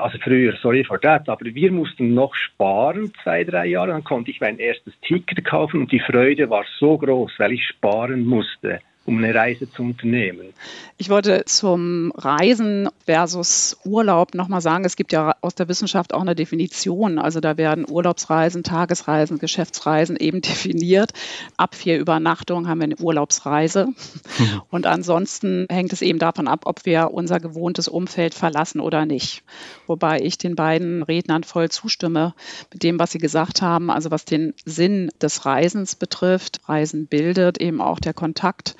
also 0.00 0.18
früher, 0.18 0.54
sorry 0.60 0.84
for 0.84 1.00
that, 1.00 1.28
aber 1.28 1.46
wir 1.46 1.72
mussten 1.72 2.14
noch 2.14 2.34
sparen, 2.34 3.12
zwei, 3.22 3.44
drei 3.44 3.66
Jahre, 3.66 3.88
dann 3.88 4.04
konnte 4.04 4.30
ich 4.30 4.40
mein 4.40 4.58
erstes 4.58 4.94
Ticket 5.00 5.44
kaufen 5.44 5.80
und 5.80 5.92
die 5.92 6.00
Freude 6.00 6.48
war 6.50 6.64
so 6.78 6.98
groß, 6.98 7.32
weil 7.38 7.52
ich 7.52 7.66
sparen 7.66 8.24
musste, 8.24 8.80
um 9.04 9.18
eine 9.18 9.34
Reise 9.34 9.70
zu 9.70 9.82
unternehmen. 9.82 10.52
Ich 10.96 11.10
wollte 11.10 11.44
zum 11.46 12.12
Reisen 12.12 12.88
versus 13.04 13.76
Urlaub 13.84 14.34
nochmal 14.34 14.60
sagen, 14.60 14.84
es 14.84 14.94
gibt 14.94 15.10
ja 15.10 15.34
aus 15.40 15.56
der 15.56 15.66
Wissenschaft 15.66 16.14
auch 16.14 16.20
eine 16.20 16.36
Definition. 16.36 17.18
Also 17.18 17.40
da 17.40 17.56
werden 17.56 17.84
Urlaubsreisen, 17.88 18.62
Tagesreisen, 18.62 19.38
Geschäftsreisen 19.38 20.16
eben 20.16 20.40
definiert. 20.42 21.12
Ab 21.56 21.74
vier 21.74 21.98
Übernachtungen 21.98 22.68
haben 22.68 22.78
wir 22.78 22.84
eine 22.84 22.96
Urlaubsreise. 22.96 23.86
Mhm. 23.86 24.62
Und 24.70 24.86
ansonsten 24.86 25.66
hängt 25.68 25.92
es 25.92 26.02
eben 26.02 26.20
davon 26.20 26.46
ab, 26.46 26.62
ob 26.66 26.86
wir 26.86 27.10
unser 27.12 27.40
gewohntes 27.40 27.88
Umfeld 27.88 28.34
verlassen 28.34 28.80
oder 28.80 29.04
nicht. 29.04 29.42
Wobei 29.88 30.20
ich 30.20 30.38
den 30.38 30.54
beiden 30.54 31.02
Rednern 31.02 31.42
voll 31.42 31.68
zustimme 31.70 32.34
mit 32.72 32.84
dem, 32.84 33.00
was 33.00 33.10
sie 33.10 33.18
gesagt 33.18 33.62
haben. 33.62 33.90
Also 33.90 34.12
was 34.12 34.24
den 34.24 34.54
Sinn 34.64 35.10
des 35.20 35.44
Reisens 35.44 35.96
betrifft. 35.96 36.60
Reisen 36.68 37.08
bildet 37.08 37.58
eben 37.60 37.80
auch 37.80 37.98
der 37.98 38.14
Kontakt 38.14 38.76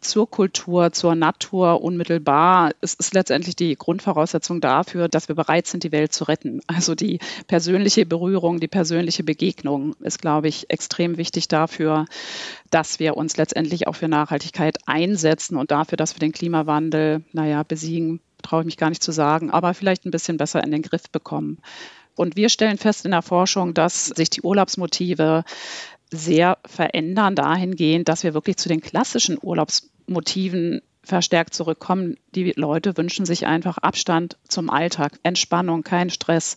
zur 0.00 0.30
Kultur, 0.30 0.92
zur 0.92 1.14
Natur 1.14 1.82
unmittelbar. 1.82 2.72
Es 2.80 2.94
ist 2.94 3.14
letztendlich 3.14 3.56
die 3.56 3.76
Grundvoraussetzung 3.76 4.60
dafür, 4.60 5.08
dass 5.08 5.28
wir 5.28 5.34
bereit 5.34 5.66
sind, 5.66 5.84
die 5.84 5.92
Welt 5.92 6.12
zu 6.12 6.24
retten. 6.24 6.60
Also 6.66 6.94
die 6.94 7.18
persönliche 7.46 8.06
Berührung, 8.06 8.60
die 8.60 8.68
persönliche 8.68 9.24
Begegnung 9.24 9.94
ist, 10.00 10.20
glaube 10.20 10.48
ich, 10.48 10.70
extrem 10.70 11.16
wichtig 11.16 11.48
dafür, 11.48 12.06
dass 12.70 12.98
wir 12.98 13.16
uns 13.16 13.36
letztendlich 13.36 13.86
auch 13.86 13.96
für 13.96 14.08
Nachhaltigkeit 14.08 14.78
einsetzen 14.86 15.56
und 15.56 15.70
dafür, 15.70 15.96
dass 15.96 16.14
wir 16.14 16.20
den 16.20 16.32
Klimawandel, 16.32 17.22
naja, 17.32 17.62
besiegen, 17.62 18.20
traue 18.42 18.62
ich 18.62 18.66
mich 18.66 18.76
gar 18.76 18.88
nicht 18.88 19.02
zu 19.02 19.12
sagen, 19.12 19.50
aber 19.50 19.74
vielleicht 19.74 20.06
ein 20.06 20.10
bisschen 20.10 20.36
besser 20.36 20.62
in 20.64 20.70
den 20.70 20.82
Griff 20.82 21.10
bekommen. 21.10 21.58
Und 22.16 22.36
wir 22.36 22.48
stellen 22.48 22.76
fest 22.76 23.04
in 23.04 23.12
der 23.12 23.22
Forschung, 23.22 23.72
dass 23.72 24.06
sich 24.06 24.30
die 24.30 24.42
Urlaubsmotive 24.42 25.44
sehr 26.10 26.58
verändern 26.66 27.34
dahingehend, 27.34 28.08
dass 28.08 28.24
wir 28.24 28.34
wirklich 28.34 28.56
zu 28.56 28.68
den 28.68 28.80
klassischen 28.80 29.38
Urlaubsmotiven 29.40 30.82
verstärkt 31.02 31.54
zurückkommen. 31.54 32.16
Die 32.34 32.52
Leute 32.54 32.96
wünschen 32.96 33.24
sich 33.26 33.46
einfach 33.46 33.78
Abstand 33.78 34.36
zum 34.46 34.70
Alltag, 34.70 35.18
Entspannung, 35.22 35.82
kein 35.82 36.10
Stress, 36.10 36.54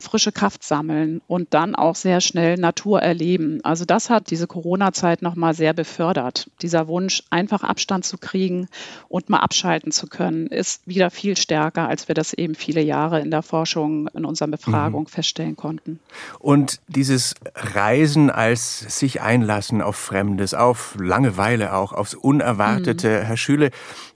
frische 0.00 0.32
Kraft 0.32 0.64
sammeln 0.64 1.20
und 1.28 1.54
dann 1.54 1.74
auch 1.74 1.94
sehr 1.94 2.20
schnell 2.20 2.56
Natur 2.56 3.00
erleben. 3.00 3.60
Also 3.62 3.84
das 3.84 4.10
hat 4.10 4.30
diese 4.30 4.46
Corona-Zeit 4.46 5.22
nochmal 5.22 5.54
sehr 5.54 5.72
befördert. 5.72 6.50
Dieser 6.62 6.88
Wunsch, 6.88 7.22
einfach 7.30 7.62
Abstand 7.62 8.04
zu 8.04 8.18
kriegen 8.18 8.68
und 9.08 9.28
mal 9.28 9.38
abschalten 9.38 9.92
zu 9.92 10.08
können, 10.08 10.46
ist 10.48 10.86
wieder 10.86 11.10
viel 11.10 11.36
stärker, 11.36 11.88
als 11.88 12.08
wir 12.08 12.14
das 12.14 12.32
eben 12.32 12.54
viele 12.54 12.80
Jahre 12.80 13.20
in 13.20 13.30
der 13.30 13.42
Forschung, 13.42 14.08
in 14.08 14.24
unserer 14.24 14.48
Befragung 14.48 15.02
mhm. 15.02 15.08
feststellen 15.08 15.56
konnten. 15.56 16.00
Und 16.40 16.80
dieses 16.88 17.34
Reisen 17.54 18.30
als 18.30 18.80
sich 18.98 19.20
einlassen 19.20 19.82
auf 19.82 19.96
Fremdes, 19.96 20.54
auf 20.54 20.96
Langeweile 20.98 21.74
auch, 21.74 21.92
aufs 21.92 22.14
Unerwartete, 22.14 23.20
mhm. 23.20 23.26
Herr 23.26 23.36
Schüle, 23.36 23.70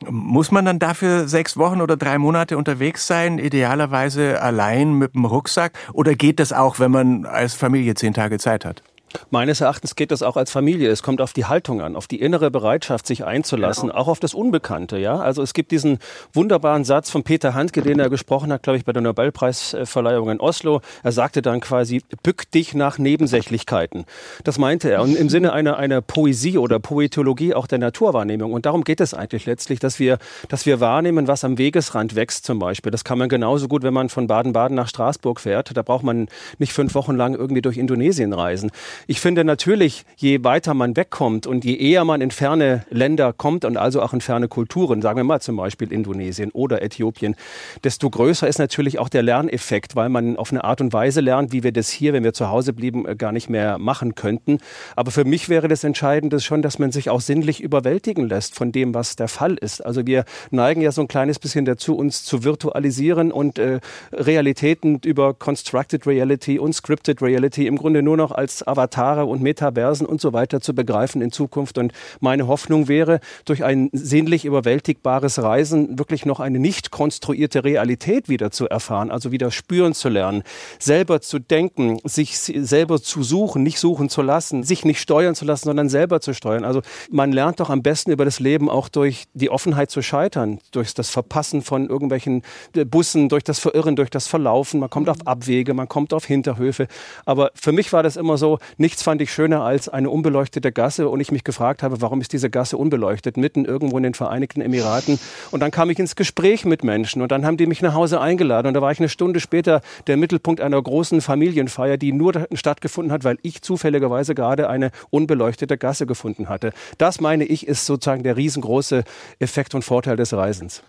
muss 0.08 0.50
man 0.50 0.64
dann 0.64 0.78
dafür 0.78 1.28
sechs 1.28 1.56
Wochen 1.56 1.80
oder 1.80 1.96
drei 1.96 2.18
Monate 2.18 2.56
unterwegs 2.56 3.06
sein, 3.06 3.38
idealerweise 3.38 4.40
allein 4.40 4.94
mit 4.94 5.14
dem 5.14 5.24
Rucksack? 5.24 5.72
Oder 5.92 6.14
geht 6.14 6.40
das 6.40 6.52
auch, 6.52 6.78
wenn 6.78 6.90
man 6.90 7.26
als 7.26 7.54
Familie 7.54 7.94
zehn 7.94 8.14
Tage 8.14 8.38
Zeit 8.38 8.64
hat? 8.64 8.82
Meines 9.30 9.60
Erachtens 9.60 9.96
geht 9.96 10.10
das 10.10 10.22
auch 10.22 10.36
als 10.36 10.50
Familie. 10.50 10.90
Es 10.90 11.02
kommt 11.02 11.20
auf 11.20 11.32
die 11.32 11.46
Haltung 11.46 11.80
an, 11.80 11.96
auf 11.96 12.06
die 12.06 12.20
innere 12.20 12.50
Bereitschaft, 12.50 13.06
sich 13.06 13.24
einzulassen, 13.24 13.88
genau. 13.88 14.00
auch 14.00 14.08
auf 14.08 14.20
das 14.20 14.34
Unbekannte. 14.34 14.98
Ja, 14.98 15.16
also 15.16 15.42
es 15.42 15.54
gibt 15.54 15.70
diesen 15.70 15.98
wunderbaren 16.32 16.84
Satz 16.84 17.10
von 17.10 17.22
Peter 17.22 17.54
Handke, 17.54 17.82
den 17.82 17.98
er 17.98 18.10
gesprochen 18.10 18.52
hat, 18.52 18.62
glaube 18.62 18.78
ich, 18.78 18.84
bei 18.84 18.92
der 18.92 19.02
Nobelpreisverleihung 19.02 20.30
in 20.30 20.40
Oslo. 20.40 20.80
Er 21.02 21.12
sagte 21.12 21.42
dann 21.42 21.60
quasi: 21.60 22.02
"Bück 22.22 22.50
dich 22.50 22.74
nach 22.74 22.98
Nebensächlichkeiten." 22.98 24.04
Das 24.44 24.58
meinte 24.58 24.90
er 24.90 25.02
und 25.02 25.16
im 25.16 25.28
Sinne 25.28 25.52
einer 25.52 25.76
einer 25.76 26.00
Poesie 26.00 26.58
oder 26.58 26.78
Poetologie 26.78 27.54
auch 27.54 27.66
der 27.66 27.78
Naturwahrnehmung. 27.78 28.52
Und 28.52 28.66
darum 28.66 28.84
geht 28.84 29.00
es 29.00 29.14
eigentlich 29.14 29.46
letztlich, 29.46 29.78
dass 29.78 29.98
wir 29.98 30.18
dass 30.48 30.66
wir 30.66 30.80
wahrnehmen, 30.80 31.28
was 31.28 31.44
am 31.44 31.58
Wegesrand 31.58 32.14
wächst 32.14 32.44
zum 32.44 32.58
Beispiel. 32.58 32.90
Das 32.90 33.04
kann 33.04 33.18
man 33.18 33.28
genauso 33.28 33.68
gut, 33.68 33.82
wenn 33.82 33.94
man 33.94 34.08
von 34.08 34.26
Baden-Baden 34.26 34.74
nach 34.74 34.88
Straßburg 34.88 35.40
fährt. 35.40 35.76
Da 35.76 35.82
braucht 35.82 36.04
man 36.04 36.28
nicht 36.58 36.72
fünf 36.72 36.94
Wochen 36.94 37.16
lang 37.16 37.34
irgendwie 37.34 37.62
durch 37.62 37.76
Indonesien 37.76 38.32
reisen. 38.32 38.70
Ich 39.06 39.20
finde 39.20 39.44
natürlich, 39.44 40.04
je 40.16 40.42
weiter 40.44 40.74
man 40.74 40.96
wegkommt 40.96 41.46
und 41.46 41.64
je 41.64 41.76
eher 41.76 42.04
man 42.04 42.20
in 42.20 42.30
ferne 42.30 42.84
Länder 42.90 43.32
kommt 43.32 43.64
und 43.64 43.76
also 43.76 44.02
auch 44.02 44.12
in 44.12 44.20
ferne 44.20 44.48
Kulturen, 44.48 45.02
sagen 45.02 45.18
wir 45.18 45.24
mal 45.24 45.40
zum 45.40 45.56
Beispiel 45.56 45.92
Indonesien 45.92 46.50
oder 46.52 46.82
Äthiopien, 46.82 47.36
desto 47.84 48.10
größer 48.10 48.48
ist 48.48 48.58
natürlich 48.58 48.98
auch 48.98 49.08
der 49.08 49.22
Lerneffekt, 49.22 49.96
weil 49.96 50.08
man 50.08 50.36
auf 50.36 50.50
eine 50.50 50.64
Art 50.64 50.80
und 50.80 50.92
Weise 50.92 51.20
lernt, 51.20 51.52
wie 51.52 51.62
wir 51.62 51.72
das 51.72 51.90
hier, 51.90 52.12
wenn 52.12 52.24
wir 52.24 52.32
zu 52.32 52.48
Hause 52.48 52.72
blieben, 52.72 53.06
äh, 53.06 53.16
gar 53.16 53.32
nicht 53.32 53.48
mehr 53.48 53.78
machen 53.78 54.14
könnten. 54.14 54.58
Aber 54.96 55.10
für 55.10 55.24
mich 55.24 55.48
wäre 55.48 55.68
das 55.68 55.84
Entscheidende 55.84 56.40
schon, 56.40 56.62
dass 56.62 56.78
man 56.78 56.92
sich 56.92 57.10
auch 57.10 57.20
sinnlich 57.20 57.60
überwältigen 57.60 58.28
lässt 58.28 58.54
von 58.54 58.72
dem, 58.72 58.94
was 58.94 59.16
der 59.16 59.28
Fall 59.28 59.54
ist. 59.54 59.84
Also 59.84 60.06
wir 60.06 60.24
neigen 60.50 60.80
ja 60.80 60.92
so 60.92 61.02
ein 61.02 61.08
kleines 61.08 61.38
bisschen 61.38 61.64
dazu, 61.64 61.96
uns 61.96 62.24
zu 62.24 62.44
virtualisieren 62.44 63.32
und 63.32 63.58
äh, 63.58 63.80
Realitäten 64.12 65.00
über 65.04 65.34
Constructed 65.34 66.06
Reality 66.06 66.58
und 66.58 66.72
Scripted 66.72 67.22
Reality 67.22 67.66
im 67.66 67.76
Grunde 67.76 68.02
nur 68.02 68.16
noch 68.16 68.32
als 68.32 68.66
Avatar 68.66 68.87
Avatare 68.88 69.26
und 69.26 69.42
Metaversen 69.42 70.06
und 70.06 70.20
so 70.20 70.32
weiter 70.32 70.60
zu 70.60 70.74
begreifen 70.74 71.20
in 71.20 71.30
Zukunft. 71.30 71.78
Und 71.78 71.92
meine 72.20 72.46
Hoffnung 72.46 72.88
wäre, 72.88 73.20
durch 73.44 73.64
ein 73.64 73.90
sinnlich 73.92 74.44
überwältigbares 74.44 75.42
Reisen 75.42 75.98
wirklich 75.98 76.24
noch 76.24 76.40
eine 76.40 76.58
nicht 76.58 76.90
konstruierte 76.90 77.64
Realität 77.64 78.28
wieder 78.28 78.50
zu 78.50 78.68
erfahren, 78.68 79.10
also 79.10 79.30
wieder 79.30 79.50
spüren 79.50 79.92
zu 79.92 80.08
lernen, 80.08 80.42
selber 80.78 81.20
zu 81.20 81.38
denken, 81.38 81.98
sich 82.04 82.38
selber 82.38 83.00
zu 83.00 83.22
suchen, 83.22 83.62
nicht 83.62 83.78
suchen 83.78 84.08
zu 84.08 84.22
lassen, 84.22 84.62
sich 84.62 84.84
nicht 84.84 85.00
steuern 85.00 85.34
zu 85.34 85.44
lassen, 85.44 85.66
sondern 85.66 85.88
selber 85.88 86.20
zu 86.20 86.32
steuern. 86.32 86.64
Also 86.64 86.80
man 87.10 87.32
lernt 87.32 87.60
doch 87.60 87.70
am 87.70 87.82
besten 87.82 88.10
über 88.10 88.24
das 88.24 88.40
Leben 88.40 88.70
auch 88.70 88.88
durch 88.88 89.24
die 89.34 89.50
Offenheit 89.50 89.90
zu 89.90 90.00
scheitern, 90.00 90.60
durch 90.70 90.94
das 90.94 91.10
Verpassen 91.10 91.60
von 91.62 91.88
irgendwelchen 91.88 92.42
Bussen, 92.86 93.28
durch 93.28 93.44
das 93.44 93.58
Verirren, 93.58 93.96
durch 93.96 94.10
das 94.10 94.26
Verlaufen. 94.26 94.80
Man 94.80 94.90
kommt 94.90 95.08
auf 95.08 95.26
Abwege, 95.26 95.74
man 95.74 95.88
kommt 95.88 96.14
auf 96.14 96.24
Hinterhöfe. 96.24 96.88
Aber 97.26 97.50
für 97.54 97.72
mich 97.72 97.92
war 97.92 98.02
das 98.02 98.16
immer 98.16 98.38
so, 98.38 98.58
Nichts 98.80 99.02
fand 99.02 99.20
ich 99.20 99.32
schöner 99.32 99.62
als 99.62 99.88
eine 99.88 100.08
unbeleuchtete 100.08 100.70
Gasse 100.70 101.08
und 101.08 101.18
ich 101.18 101.32
mich 101.32 101.42
gefragt 101.42 101.82
habe, 101.82 102.00
warum 102.00 102.20
ist 102.20 102.32
diese 102.32 102.48
Gasse 102.48 102.76
unbeleuchtet, 102.76 103.36
mitten 103.36 103.64
irgendwo 103.64 103.96
in 103.96 104.04
den 104.04 104.14
Vereinigten 104.14 104.60
Emiraten. 104.60 105.18
Und 105.50 105.60
dann 105.60 105.72
kam 105.72 105.90
ich 105.90 105.98
ins 105.98 106.14
Gespräch 106.14 106.64
mit 106.64 106.84
Menschen 106.84 107.20
und 107.20 107.32
dann 107.32 107.44
haben 107.44 107.56
die 107.56 107.66
mich 107.66 107.82
nach 107.82 107.94
Hause 107.94 108.20
eingeladen 108.20 108.68
und 108.68 108.74
da 108.74 108.80
war 108.80 108.92
ich 108.92 109.00
eine 109.00 109.08
Stunde 109.08 109.40
später 109.40 109.80
der 110.06 110.16
Mittelpunkt 110.16 110.60
einer 110.60 110.80
großen 110.80 111.20
Familienfeier, 111.20 111.96
die 111.96 112.12
nur 112.12 112.46
stattgefunden 112.52 113.12
hat, 113.12 113.24
weil 113.24 113.38
ich 113.42 113.62
zufälligerweise 113.62 114.36
gerade 114.36 114.70
eine 114.70 114.92
unbeleuchtete 115.10 115.76
Gasse 115.76 116.06
gefunden 116.06 116.48
hatte. 116.48 116.72
Das 116.98 117.20
meine 117.20 117.46
ich 117.46 117.66
ist 117.66 117.84
sozusagen 117.84 118.22
der 118.22 118.36
riesengroße 118.36 119.02
Effekt 119.40 119.74
und 119.74 119.82
Vorteil 119.82 120.16
des 120.16 120.32
Reisens. 120.32 120.84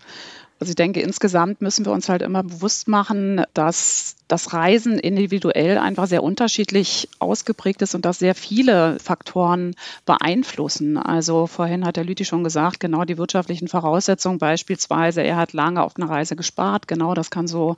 Also 0.60 0.72
ich 0.72 0.76
denke, 0.76 1.00
insgesamt 1.00 1.62
müssen 1.62 1.86
wir 1.86 1.92
uns 1.92 2.10
halt 2.10 2.20
immer 2.20 2.42
bewusst 2.42 2.86
machen, 2.86 3.42
dass 3.54 4.16
das 4.30 4.52
Reisen 4.52 4.98
individuell 4.98 5.78
einfach 5.78 6.06
sehr 6.06 6.22
unterschiedlich 6.22 7.08
ausgeprägt 7.18 7.82
ist 7.82 7.94
und 7.94 8.04
dass 8.04 8.18
sehr 8.18 8.34
viele 8.34 8.98
Faktoren 9.00 9.74
beeinflussen. 10.06 10.98
Also 10.98 11.46
vorhin 11.46 11.84
hat 11.84 11.96
der 11.96 12.04
Lüthi 12.04 12.24
schon 12.24 12.44
gesagt, 12.44 12.78
genau 12.78 13.04
die 13.04 13.18
wirtschaftlichen 13.18 13.68
Voraussetzungen 13.68 14.38
beispielsweise, 14.38 15.22
er 15.22 15.36
hat 15.36 15.52
lange 15.52 15.82
auf 15.82 15.94
eine 15.96 16.08
Reise 16.08 16.36
gespart, 16.36 16.86
genau 16.86 17.14
das 17.14 17.30
kann 17.30 17.48
so 17.48 17.76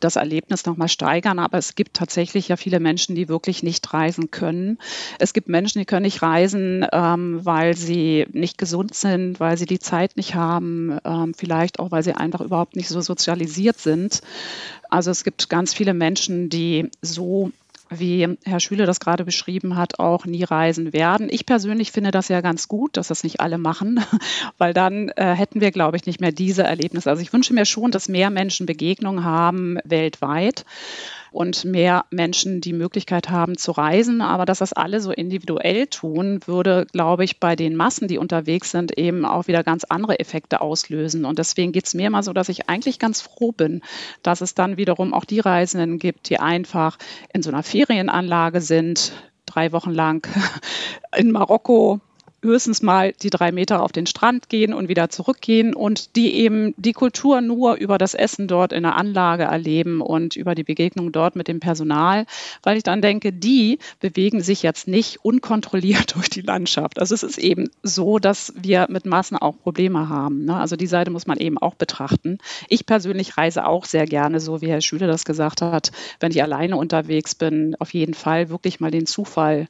das 0.00 0.16
Erlebnis 0.16 0.66
nochmal 0.66 0.88
steigern. 0.88 1.38
Aber 1.38 1.58
es 1.58 1.74
gibt 1.74 1.94
tatsächlich 1.94 2.48
ja 2.48 2.56
viele 2.56 2.80
Menschen, 2.80 3.14
die 3.14 3.28
wirklich 3.28 3.62
nicht 3.62 3.92
reisen 3.92 4.30
können. 4.30 4.78
Es 5.18 5.34
gibt 5.34 5.48
Menschen, 5.48 5.78
die 5.78 5.84
können 5.84 6.02
nicht 6.02 6.22
reisen, 6.22 6.84
ähm, 6.92 7.40
weil 7.44 7.76
sie 7.76 8.26
nicht 8.32 8.58
gesund 8.58 8.94
sind, 8.94 9.38
weil 9.38 9.56
sie 9.56 9.66
die 9.66 9.78
Zeit 9.78 10.16
nicht 10.16 10.34
haben, 10.34 10.98
ähm, 11.04 11.34
vielleicht 11.34 11.78
auch, 11.78 11.90
weil 11.92 12.02
sie 12.02 12.14
einfach 12.22 12.40
überhaupt 12.40 12.76
nicht 12.76 12.88
so 12.88 13.00
sozialisiert 13.00 13.78
sind. 13.78 14.22
Also 14.88 15.10
es 15.10 15.24
gibt 15.24 15.48
ganz 15.48 15.74
viele 15.74 15.94
Menschen, 15.94 16.48
die 16.48 16.90
so 17.02 17.52
wie 17.90 18.38
Herr 18.44 18.60
Schüle 18.60 18.86
das 18.86 19.00
gerade 19.00 19.24
beschrieben 19.24 19.76
hat, 19.76 19.98
auch 19.98 20.24
nie 20.24 20.44
reisen 20.44 20.92
werden. 20.92 21.28
Ich 21.30 21.46
persönlich 21.46 21.92
finde 21.92 22.10
das 22.10 22.28
ja 22.28 22.40
ganz 22.40 22.68
gut, 22.68 22.96
dass 22.96 23.08
das 23.08 23.22
nicht 23.24 23.40
alle 23.40 23.58
machen, 23.58 24.00
weil 24.58 24.72
dann 24.72 25.10
äh, 25.10 25.34
hätten 25.34 25.60
wir, 25.60 25.70
glaube 25.70 25.96
ich, 25.96 26.06
nicht 26.06 26.20
mehr 26.20 26.32
diese 26.32 26.62
Erlebnisse. 26.62 27.10
Also 27.10 27.22
ich 27.22 27.32
wünsche 27.32 27.54
mir 27.54 27.66
schon, 27.66 27.90
dass 27.90 28.08
mehr 28.08 28.30
Menschen 28.30 28.66
Begegnungen 28.66 29.24
haben 29.24 29.78
weltweit 29.84 30.64
und 31.32 31.64
mehr 31.64 32.04
Menschen 32.10 32.60
die 32.60 32.72
Möglichkeit 32.72 33.30
haben 33.30 33.56
zu 33.56 33.72
reisen. 33.72 34.20
Aber 34.20 34.44
dass 34.44 34.58
das 34.58 34.72
alle 34.72 35.00
so 35.00 35.10
individuell 35.10 35.86
tun, 35.86 36.40
würde, 36.46 36.86
glaube 36.92 37.24
ich, 37.24 37.40
bei 37.40 37.56
den 37.56 37.74
Massen, 37.74 38.08
die 38.08 38.18
unterwegs 38.18 38.70
sind, 38.70 38.96
eben 38.98 39.24
auch 39.24 39.48
wieder 39.48 39.64
ganz 39.64 39.84
andere 39.84 40.20
Effekte 40.20 40.60
auslösen. 40.60 41.24
Und 41.24 41.38
deswegen 41.38 41.72
geht 41.72 41.86
es 41.86 41.94
mir 41.94 42.06
immer 42.06 42.22
so, 42.22 42.32
dass 42.32 42.48
ich 42.48 42.68
eigentlich 42.68 42.98
ganz 42.98 43.20
froh 43.20 43.52
bin, 43.52 43.82
dass 44.22 44.40
es 44.40 44.54
dann 44.54 44.76
wiederum 44.76 45.14
auch 45.14 45.24
die 45.24 45.40
Reisenden 45.40 45.98
gibt, 45.98 46.28
die 46.28 46.38
einfach 46.38 46.98
in 47.32 47.42
so 47.42 47.50
einer 47.50 47.62
Ferienanlage 47.62 48.60
sind, 48.60 49.12
drei 49.46 49.72
Wochen 49.72 49.90
lang 49.90 50.26
in 51.16 51.30
Marokko 51.30 52.00
höchstens 52.42 52.82
mal 52.82 53.12
die 53.22 53.30
drei 53.30 53.52
Meter 53.52 53.82
auf 53.82 53.92
den 53.92 54.06
Strand 54.06 54.48
gehen 54.48 54.74
und 54.74 54.88
wieder 54.88 55.08
zurückgehen 55.08 55.74
und 55.74 56.16
die 56.16 56.34
eben 56.34 56.74
die 56.76 56.92
Kultur 56.92 57.40
nur 57.40 57.76
über 57.76 57.98
das 57.98 58.14
Essen 58.14 58.48
dort 58.48 58.72
in 58.72 58.82
der 58.82 58.96
Anlage 58.96 59.44
erleben 59.44 60.00
und 60.00 60.36
über 60.36 60.54
die 60.54 60.64
Begegnung 60.64 61.12
dort 61.12 61.36
mit 61.36 61.48
dem 61.48 61.60
Personal, 61.60 62.26
weil 62.62 62.76
ich 62.76 62.82
dann 62.82 63.00
denke, 63.00 63.32
die 63.32 63.78
bewegen 64.00 64.40
sich 64.40 64.62
jetzt 64.62 64.88
nicht 64.88 65.24
unkontrolliert 65.24 66.14
durch 66.16 66.28
die 66.28 66.40
Landschaft. 66.40 66.98
Also 66.98 67.14
es 67.14 67.22
ist 67.22 67.38
eben 67.38 67.70
so, 67.82 68.18
dass 68.18 68.52
wir 68.56 68.86
mit 68.88 69.06
Massen 69.06 69.36
auch 69.36 69.56
Probleme 69.58 70.08
haben. 70.08 70.44
Ne? 70.44 70.56
Also 70.56 70.76
die 70.76 70.86
Seite 70.86 71.10
muss 71.10 71.26
man 71.26 71.38
eben 71.38 71.58
auch 71.58 71.74
betrachten. 71.74 72.38
Ich 72.68 72.86
persönlich 72.86 73.36
reise 73.36 73.66
auch 73.66 73.84
sehr 73.84 74.06
gerne, 74.06 74.40
so 74.40 74.60
wie 74.60 74.68
Herr 74.68 74.80
Schüler 74.80 75.06
das 75.06 75.24
gesagt 75.24 75.62
hat, 75.62 75.92
wenn 76.18 76.32
ich 76.32 76.42
alleine 76.42 76.76
unterwegs 76.76 77.34
bin, 77.34 77.76
auf 77.78 77.94
jeden 77.94 78.14
Fall 78.14 78.48
wirklich 78.48 78.80
mal 78.80 78.90
den 78.90 79.06
Zufall 79.06 79.68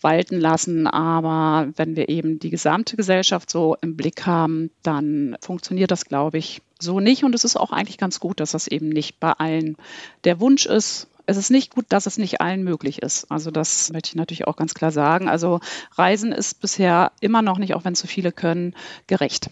walten 0.00 0.38
lassen. 0.38 0.86
Aber 0.86 1.68
wenn 1.76 1.96
wir 1.96 2.08
eben 2.08 2.38
die 2.38 2.50
gesamte 2.50 2.96
Gesellschaft 2.96 3.50
so 3.50 3.76
im 3.80 3.96
Blick 3.96 4.26
haben, 4.26 4.70
dann 4.82 5.36
funktioniert 5.40 5.90
das, 5.90 6.04
glaube 6.04 6.38
ich, 6.38 6.62
so 6.78 7.00
nicht. 7.00 7.24
Und 7.24 7.34
es 7.34 7.44
ist 7.44 7.56
auch 7.56 7.72
eigentlich 7.72 7.98
ganz 7.98 8.20
gut, 8.20 8.40
dass 8.40 8.52
das 8.52 8.66
eben 8.66 8.88
nicht 8.88 9.20
bei 9.20 9.32
allen 9.32 9.76
der 10.24 10.40
Wunsch 10.40 10.66
ist. 10.66 11.08
Es 11.26 11.36
ist 11.36 11.50
nicht 11.50 11.74
gut, 11.74 11.84
dass 11.90 12.06
es 12.06 12.16
nicht 12.16 12.40
allen 12.40 12.64
möglich 12.64 13.02
ist. 13.02 13.30
Also 13.30 13.50
das 13.50 13.92
möchte 13.92 14.08
ich 14.08 14.14
natürlich 14.14 14.46
auch 14.46 14.56
ganz 14.56 14.72
klar 14.72 14.90
sagen. 14.90 15.28
Also 15.28 15.60
Reisen 15.92 16.32
ist 16.32 16.60
bisher 16.60 17.12
immer 17.20 17.42
noch 17.42 17.58
nicht, 17.58 17.74
auch 17.74 17.84
wenn 17.84 17.94
zu 17.94 18.06
viele 18.06 18.32
können, 18.32 18.74
gerecht. 19.06 19.50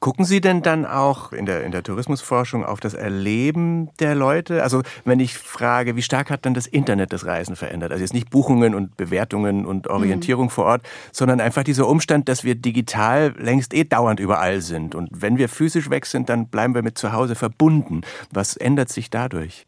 Gucken 0.00 0.24
Sie 0.24 0.40
denn 0.40 0.62
dann 0.62 0.86
auch 0.86 1.32
in 1.32 1.46
der, 1.46 1.64
in 1.64 1.72
der 1.72 1.82
Tourismusforschung 1.82 2.64
auf 2.64 2.80
das 2.80 2.94
Erleben 2.94 3.90
der 4.00 4.14
Leute? 4.14 4.62
Also 4.62 4.82
wenn 5.04 5.20
ich 5.20 5.36
frage, 5.36 5.96
wie 5.96 6.02
stark 6.02 6.30
hat 6.30 6.46
dann 6.46 6.54
das 6.54 6.66
Internet 6.66 7.12
das 7.12 7.26
Reisen 7.26 7.56
verändert? 7.56 7.92
Also 7.92 8.02
jetzt 8.02 8.14
nicht 8.14 8.30
Buchungen 8.30 8.74
und 8.74 8.96
Bewertungen 8.96 9.66
und 9.66 9.88
Orientierung 9.88 10.46
mhm. 10.46 10.50
vor 10.50 10.64
Ort, 10.64 10.82
sondern 11.12 11.40
einfach 11.40 11.64
dieser 11.64 11.88
Umstand, 11.88 12.28
dass 12.28 12.44
wir 12.44 12.54
digital 12.54 13.34
längst 13.38 13.74
eh 13.74 13.84
dauernd 13.84 14.20
überall 14.20 14.60
sind. 14.60 14.94
Und 14.94 15.10
wenn 15.12 15.38
wir 15.38 15.48
physisch 15.48 15.90
weg 15.90 16.06
sind, 16.06 16.28
dann 16.28 16.48
bleiben 16.48 16.74
wir 16.74 16.82
mit 16.82 16.98
zu 16.98 17.12
Hause 17.12 17.34
verbunden. 17.34 18.02
Was 18.32 18.56
ändert 18.56 18.88
sich 18.88 19.10
dadurch? 19.10 19.66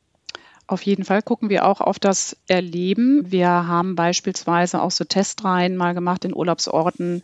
Auf 0.68 0.82
jeden 0.82 1.04
Fall 1.04 1.22
gucken 1.22 1.48
wir 1.48 1.64
auch 1.64 1.80
auf 1.80 1.98
das 1.98 2.36
Erleben. 2.46 3.32
Wir 3.32 3.48
haben 3.48 3.94
beispielsweise 3.94 4.82
auch 4.82 4.90
so 4.90 5.04
Testreihen 5.04 5.78
mal 5.78 5.94
gemacht 5.94 6.26
in 6.26 6.34
Urlaubsorten, 6.34 7.22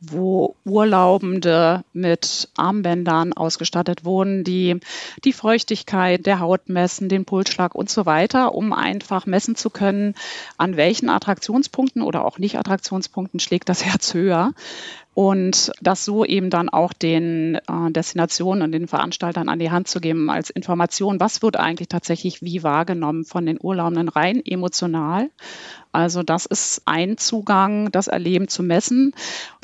wo 0.00 0.56
Urlaubende 0.64 1.84
mit 1.92 2.48
Armbändern 2.56 3.34
ausgestattet 3.34 4.06
wurden, 4.06 4.42
die 4.42 4.80
die 5.22 5.34
Feuchtigkeit 5.34 6.24
der 6.24 6.40
Haut 6.40 6.70
messen, 6.70 7.10
den 7.10 7.26
Pulsschlag 7.26 7.74
und 7.74 7.90
so 7.90 8.06
weiter, 8.06 8.54
um 8.54 8.72
einfach 8.72 9.26
messen 9.26 9.54
zu 9.54 9.68
können, 9.68 10.14
an 10.56 10.78
welchen 10.78 11.10
Attraktionspunkten 11.10 12.00
oder 12.00 12.24
auch 12.24 12.38
nicht 12.38 12.58
Attraktionspunkten 12.58 13.38
schlägt 13.38 13.68
das 13.68 13.84
Herz 13.84 14.14
höher 14.14 14.54
und 15.18 15.72
das 15.82 16.04
so 16.04 16.24
eben 16.24 16.48
dann 16.48 16.68
auch 16.68 16.92
den 16.92 17.56
äh, 17.56 17.90
Destinationen 17.90 18.62
und 18.62 18.70
den 18.70 18.86
Veranstaltern 18.86 19.48
an 19.48 19.58
die 19.58 19.72
Hand 19.72 19.88
zu 19.88 19.98
geben 19.98 20.30
als 20.30 20.48
Information, 20.48 21.18
was 21.18 21.42
wird 21.42 21.56
eigentlich 21.56 21.88
tatsächlich 21.88 22.40
wie 22.40 22.62
wahrgenommen 22.62 23.24
von 23.24 23.44
den 23.44 23.58
Urlaubenden 23.60 24.08
rein 24.08 24.40
emotional. 24.46 25.28
Also 25.90 26.22
das 26.22 26.46
ist 26.46 26.82
ein 26.84 27.18
Zugang, 27.18 27.90
das 27.90 28.06
Erleben 28.06 28.46
zu 28.46 28.62
messen. 28.62 29.12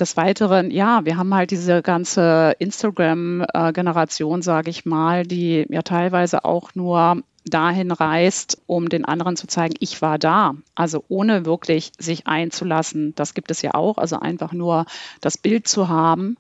Des 0.01 0.17
Weiteren, 0.17 0.73
ja, 0.73 1.05
wir 1.05 1.19
haben 1.19 1.33
halt 1.33 1.53
diese 1.53 1.83
ganze 1.83 2.57
Instagram-Generation, 2.59 4.43
sage 4.43 4.71
ich 4.71 4.85
mal, 4.85 5.23
die 5.25 5.67
ja 5.69 5.83
teilweise 5.83 6.45
auch 6.45 6.75
nur 6.75 7.23
dahin 7.45 7.91
reist, 7.91 8.63
um 8.67 8.89
den 8.89 9.05
anderen 9.05 9.37
zu 9.37 9.47
zeigen, 9.47 9.75
ich 9.79 10.01
war 10.01 10.19
da. 10.19 10.55
Also 10.75 11.05
ohne 11.09 11.45
wirklich 11.45 11.93
sich 11.99 12.27
einzulassen. 12.27 13.15
Das 13.15 13.35
gibt 13.35 13.51
es 13.51 13.63
ja 13.63 13.75
auch. 13.75 13.99
Also 13.99 14.19
einfach 14.19 14.53
nur 14.53 14.87
das 15.21 15.37
Bild 15.37 15.69
zu 15.69 15.89
haben. 15.89 16.37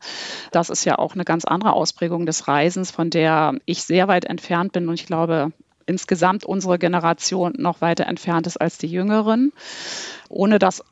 Das 0.51 0.71
ist 0.71 0.85
ja 0.85 0.99
auch 0.99 1.15
eine 1.15 1.25
ganz 1.25 1.45
andere 1.45 1.75
Ausprägung 1.75 2.27
des 2.27 2.49
Reisens, 2.49 2.91
von 2.91 3.11
der 3.11 3.55
ich 3.67 3.83
sehr 3.83 4.09
weit 4.09 4.25
entfernt 4.25 4.73
bin. 4.73 4.89
Und 4.89 4.95
ich 4.95 5.07
glaube, 5.07 5.53
insgesamt 5.87 6.45
unsere 6.45 6.79
Generation 6.79 7.53
noch 7.59 7.81
weiter 7.81 8.07
entfernt 8.07 8.47
ist 8.47 8.57
als 8.57 8.79
die 8.79 8.89
Jüngeren. 8.89 9.53
Ohne 10.31 10.59
das 10.59 10.83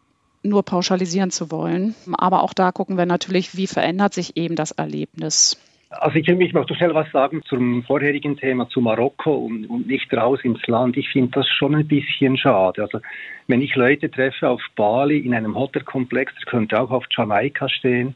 nur 0.43 0.63
pauschalisieren 0.63 1.31
zu 1.31 1.51
wollen. 1.51 1.95
Aber 2.13 2.43
auch 2.43 2.53
da 2.53 2.73
gucken 2.73 2.99
wir 2.99 3.07
natürlich, 3.07 3.57
wie 3.57 3.67
verändert 3.67 4.13
sich 4.13 4.37
eben 4.37 4.57
das 4.57 4.73
Erlebnis. 4.73 5.57
Also 6.01 6.17
ich, 6.17 6.27
möchte 6.53 6.75
schnell 6.75 6.95
was 6.95 7.11
sagen 7.13 7.43
zum 7.45 7.83
vorherigen 7.85 8.37
Thema, 8.37 8.69
zu 8.69 8.81
Marokko 8.81 9.35
und, 9.35 9.67
und 9.67 9.87
nicht 9.87 10.13
raus 10.15 10.41
ins 10.43 10.67
Land. 10.67 10.97
Ich 10.97 11.11
finde 11.11 11.33
das 11.33 11.49
schon 11.49 11.75
ein 11.75 11.87
bisschen 11.87 12.37
schade. 12.37 12.83
Also 12.83 13.01
wenn 13.47 13.61
ich 13.61 13.75
Leute 13.77 14.11
treffe 14.11 14.49
auf 14.49 14.63
Bali 14.75 15.19
in 15.19 15.35
einem 15.35 15.55
Hotelkomplex, 15.55 16.35
der 16.35 16.51
könnte 16.51 16.81
auch 16.81 16.91
auf 16.91 17.05
Jamaika 17.11 17.69
stehen, 17.69 18.15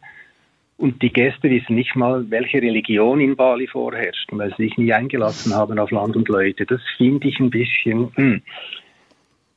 und 0.78 1.00
die 1.02 1.12
Gäste 1.12 1.48
wissen 1.48 1.74
nicht 1.74 1.96
mal, 1.96 2.30
welche 2.30 2.60
Religion 2.60 3.20
in 3.20 3.34
Bali 3.34 3.66
vorherrscht, 3.66 4.28
weil 4.32 4.54
sie 4.56 4.64
sich 4.64 4.76
nie 4.76 4.92
eingelassen 4.92 5.54
haben 5.54 5.78
auf 5.78 5.90
Land 5.90 6.16
und 6.16 6.28
Leute. 6.28 6.66
Das 6.66 6.82
finde 6.98 7.28
ich 7.28 7.40
ein 7.40 7.50
bisschen 7.50 8.12
hm, 8.14 8.42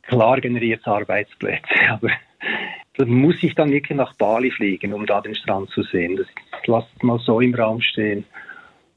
klar 0.04 0.40
generiert 0.40 0.88
Arbeitsplätze. 0.88 1.68
Aber 1.90 2.10
dann 2.96 3.10
muss 3.10 3.42
ich 3.44 3.54
dann 3.56 3.72
wirklich 3.72 3.98
nach 3.98 4.14
Bali 4.16 4.52
fliegen, 4.52 4.94
um 4.94 5.06
da 5.06 5.20
den 5.20 5.36
Strand 5.36 5.70
zu 5.72 5.84
sehen. 5.84 6.16
Das 6.16 6.28
lasst 6.68 7.04
mal 7.04 7.20
so 7.20 7.40
im 7.42 7.56
Raum 7.56 7.82
stehen. 7.82 8.26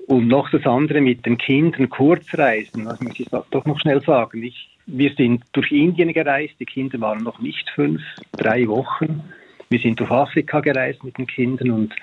Und 0.07 0.27
noch 0.27 0.51
das 0.51 0.67
andere 0.67 1.01
mit 1.01 1.25
den 1.27 1.39
Kindern, 1.39 1.89
Kurzreisen, 1.89 2.85
das 2.85 3.01
möchte 3.01 3.23
ich 3.23 3.29
doch 3.29 3.65
noch 3.65 3.79
schnell 3.81 4.03
sagen. 4.03 4.43
Ich, 4.43 4.69
wir 4.87 5.13
sind 5.15 5.45
durch 5.53 5.71
Indien 5.71 6.13
gereist, 6.13 6.55
die 6.59 6.65
Kinder 6.65 7.01
waren 7.01 7.23
noch 7.23 7.39
nicht 7.41 7.71
fünf, 7.71 8.03
drei 8.33 8.67
Wochen. 8.67 9.23
Wir 9.71 9.79
sind 9.79 10.01
durch 10.01 10.11
Afrika 10.11 10.61
gereist 10.61 11.05
mit 11.05 11.17
den 11.19 11.27
Kindern 11.27 11.71
und 11.71 11.95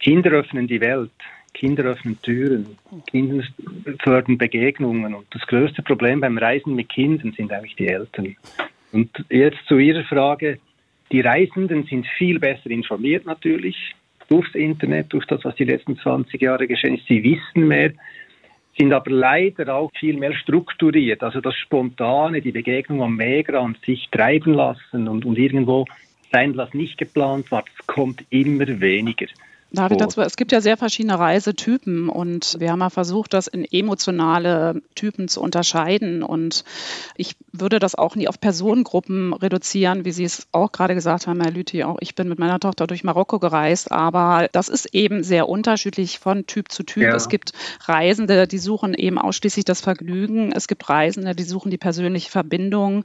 Kinder 0.00 0.30
öffnen 0.30 0.66
die 0.66 0.80
Welt, 0.80 1.12
Kinder 1.54 1.84
öffnen 1.84 2.20
Türen, 2.22 2.78
Kinder 3.10 3.44
fördern 4.02 4.38
Begegnungen 4.38 5.14
und 5.14 5.26
das 5.30 5.46
größte 5.46 5.82
Problem 5.82 6.20
beim 6.20 6.38
Reisen 6.38 6.74
mit 6.74 6.88
Kindern 6.88 7.32
sind 7.32 7.52
eigentlich 7.52 7.76
die 7.76 7.88
Eltern. 7.88 8.34
Und 8.92 9.10
jetzt 9.30 9.64
zu 9.68 9.78
Ihrer 9.78 10.04
Frage, 10.04 10.58
die 11.12 11.20
Reisenden 11.20 11.84
sind 11.84 12.06
viel 12.18 12.38
besser 12.38 12.70
informiert 12.70 13.26
natürlich 13.26 13.94
durchs 14.32 14.54
Internet, 14.54 15.12
durch 15.12 15.26
das, 15.26 15.44
was 15.44 15.54
die 15.56 15.64
letzten 15.64 15.98
20 15.98 16.40
Jahre 16.40 16.66
geschehen 16.66 16.94
ist. 16.94 17.06
Sie 17.06 17.22
wissen 17.22 17.68
mehr, 17.68 17.92
sind 18.78 18.92
aber 18.94 19.10
leider 19.10 19.74
auch 19.74 19.90
viel 19.98 20.16
mehr 20.16 20.32
strukturiert. 20.32 21.22
Also 21.22 21.42
das 21.42 21.54
Spontane, 21.56 22.40
die 22.40 22.52
Begegnung 22.52 23.02
am 23.02 23.18
Wegrand, 23.18 23.78
sich 23.84 24.08
treiben 24.10 24.54
lassen 24.54 25.06
und, 25.06 25.26
und 25.26 25.36
irgendwo 25.36 25.84
sein, 26.32 26.56
was 26.56 26.72
nicht 26.72 26.96
geplant 26.96 27.50
war, 27.50 27.62
das 27.76 27.86
kommt 27.86 28.24
immer 28.30 28.66
weniger. 28.80 29.26
Darf 29.72 29.90
ich 29.90 29.96
dazu? 29.96 30.20
Es 30.20 30.36
gibt 30.36 30.52
ja 30.52 30.60
sehr 30.60 30.76
verschiedene 30.76 31.18
Reisetypen 31.18 32.10
und 32.10 32.56
wir 32.58 32.70
haben 32.70 32.80
ja 32.80 32.90
versucht, 32.90 33.32
das 33.32 33.46
in 33.46 33.64
emotionale 33.64 34.82
Typen 34.94 35.28
zu 35.28 35.40
unterscheiden. 35.40 36.22
Und 36.22 36.64
ich 37.16 37.36
würde 37.52 37.78
das 37.78 37.94
auch 37.94 38.14
nie 38.14 38.28
auf 38.28 38.38
Personengruppen 38.38 39.32
reduzieren, 39.32 40.04
wie 40.04 40.12
Sie 40.12 40.24
es 40.24 40.46
auch 40.52 40.72
gerade 40.72 40.94
gesagt 40.94 41.26
haben, 41.26 41.40
Herr 41.40 41.50
Lüthi. 41.50 41.84
Auch 41.84 41.96
ich 42.00 42.14
bin 42.14 42.28
mit 42.28 42.38
meiner 42.38 42.60
Tochter 42.60 42.86
durch 42.86 43.02
Marokko 43.02 43.38
gereist, 43.38 43.90
aber 43.90 44.48
das 44.52 44.68
ist 44.68 44.94
eben 44.94 45.22
sehr 45.22 45.48
unterschiedlich 45.48 46.18
von 46.18 46.46
Typ 46.46 46.70
zu 46.70 46.82
Typ. 46.82 47.04
Ja. 47.04 47.14
Es 47.14 47.30
gibt 47.30 47.52
Reisende, 47.84 48.46
die 48.46 48.58
suchen 48.58 48.92
eben 48.92 49.18
ausschließlich 49.18 49.64
das 49.64 49.80
Vergnügen. 49.80 50.52
Es 50.52 50.68
gibt 50.68 50.88
Reisende, 50.90 51.34
die 51.34 51.44
suchen 51.44 51.70
die 51.70 51.78
persönliche 51.78 52.30
Verbindung. 52.30 53.04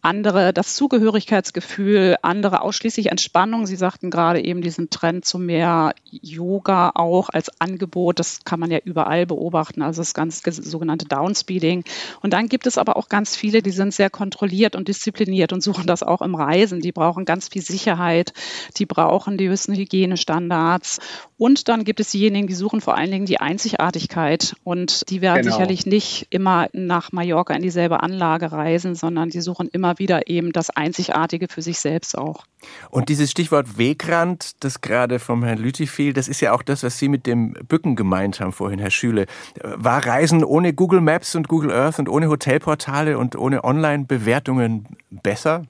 Andere 0.00 0.52
das 0.52 0.74
Zugehörigkeitsgefühl, 0.74 2.16
andere 2.22 2.60
ausschließlich 2.60 3.10
Entspannung. 3.10 3.66
Sie 3.66 3.76
sagten 3.76 4.10
gerade 4.10 4.44
eben 4.44 4.62
diesen 4.62 4.90
Trend 4.90 5.24
zu 5.24 5.40
mehr 5.40 5.92
Yoga 6.22 6.92
auch 6.94 7.28
als 7.28 7.60
Angebot. 7.60 8.18
Das 8.18 8.44
kann 8.44 8.60
man 8.60 8.70
ja 8.70 8.78
überall 8.84 9.26
beobachten, 9.26 9.82
also 9.82 10.00
das 10.00 10.14
ganze 10.14 10.50
sogenannte 10.52 11.06
Downspeeding. 11.06 11.84
Und 12.20 12.32
dann 12.32 12.48
gibt 12.48 12.66
es 12.66 12.78
aber 12.78 12.96
auch 12.96 13.08
ganz 13.08 13.36
viele, 13.36 13.62
die 13.62 13.70
sind 13.70 13.94
sehr 13.94 14.10
kontrolliert 14.10 14.76
und 14.76 14.88
diszipliniert 14.88 15.52
und 15.52 15.62
suchen 15.62 15.86
das 15.86 16.02
auch 16.02 16.22
im 16.22 16.34
Reisen. 16.34 16.80
Die 16.80 16.92
brauchen 16.92 17.24
ganz 17.24 17.48
viel 17.48 17.62
Sicherheit, 17.62 18.32
die 18.76 18.86
brauchen 18.86 19.38
die 19.38 19.48
höchsten 19.48 19.74
Hygienestandards. 19.74 21.00
Und 21.36 21.68
dann 21.68 21.84
gibt 21.84 22.00
es 22.00 22.10
diejenigen, 22.10 22.46
die 22.46 22.54
suchen 22.54 22.80
vor 22.80 22.96
allen 22.96 23.10
Dingen 23.10 23.26
die 23.26 23.40
Einzigartigkeit. 23.40 24.56
Und 24.64 25.10
die 25.10 25.20
werden 25.20 25.42
genau. 25.42 25.54
sicherlich 25.54 25.86
nicht 25.86 26.26
immer 26.30 26.68
nach 26.72 27.12
Mallorca 27.12 27.54
in 27.54 27.62
dieselbe 27.62 28.02
Anlage 28.02 28.52
reisen, 28.52 28.94
sondern 28.94 29.30
die 29.30 29.40
suchen 29.40 29.68
immer 29.68 29.98
wieder 29.98 30.28
eben 30.28 30.52
das 30.52 30.70
Einzigartige 30.70 31.48
für 31.48 31.62
sich 31.62 31.78
selbst 31.78 32.16
auch. 32.16 32.44
Und 32.90 33.08
dieses 33.08 33.30
Stichwort 33.30 33.78
Wegrand, 33.78 34.52
das 34.60 34.80
gerade 34.80 35.18
vom 35.18 35.44
Herrn 35.44 35.58
Lüthi 35.58 35.86
fiel, 36.04 36.12
das 36.12 36.28
ist 36.28 36.40
ja 36.40 36.52
auch 36.52 36.62
das, 36.62 36.82
was 36.82 36.98
Sie 36.98 37.08
mit 37.08 37.26
dem 37.26 37.54
Bücken 37.66 37.96
gemeint 37.96 38.40
haben 38.40 38.52
vorhin, 38.52 38.78
Herr 38.78 38.90
Schüle. 38.90 39.26
War 39.62 40.04
Reisen 40.04 40.44
ohne 40.44 40.74
Google 40.74 41.00
Maps 41.00 41.34
und 41.34 41.48
Google 41.48 41.72
Earth 41.72 41.98
und 41.98 42.08
ohne 42.08 42.28
Hotelportale 42.28 43.16
und 43.16 43.36
ohne 43.36 43.64
Online-Bewertungen 43.64 44.86
besser? 45.10 45.62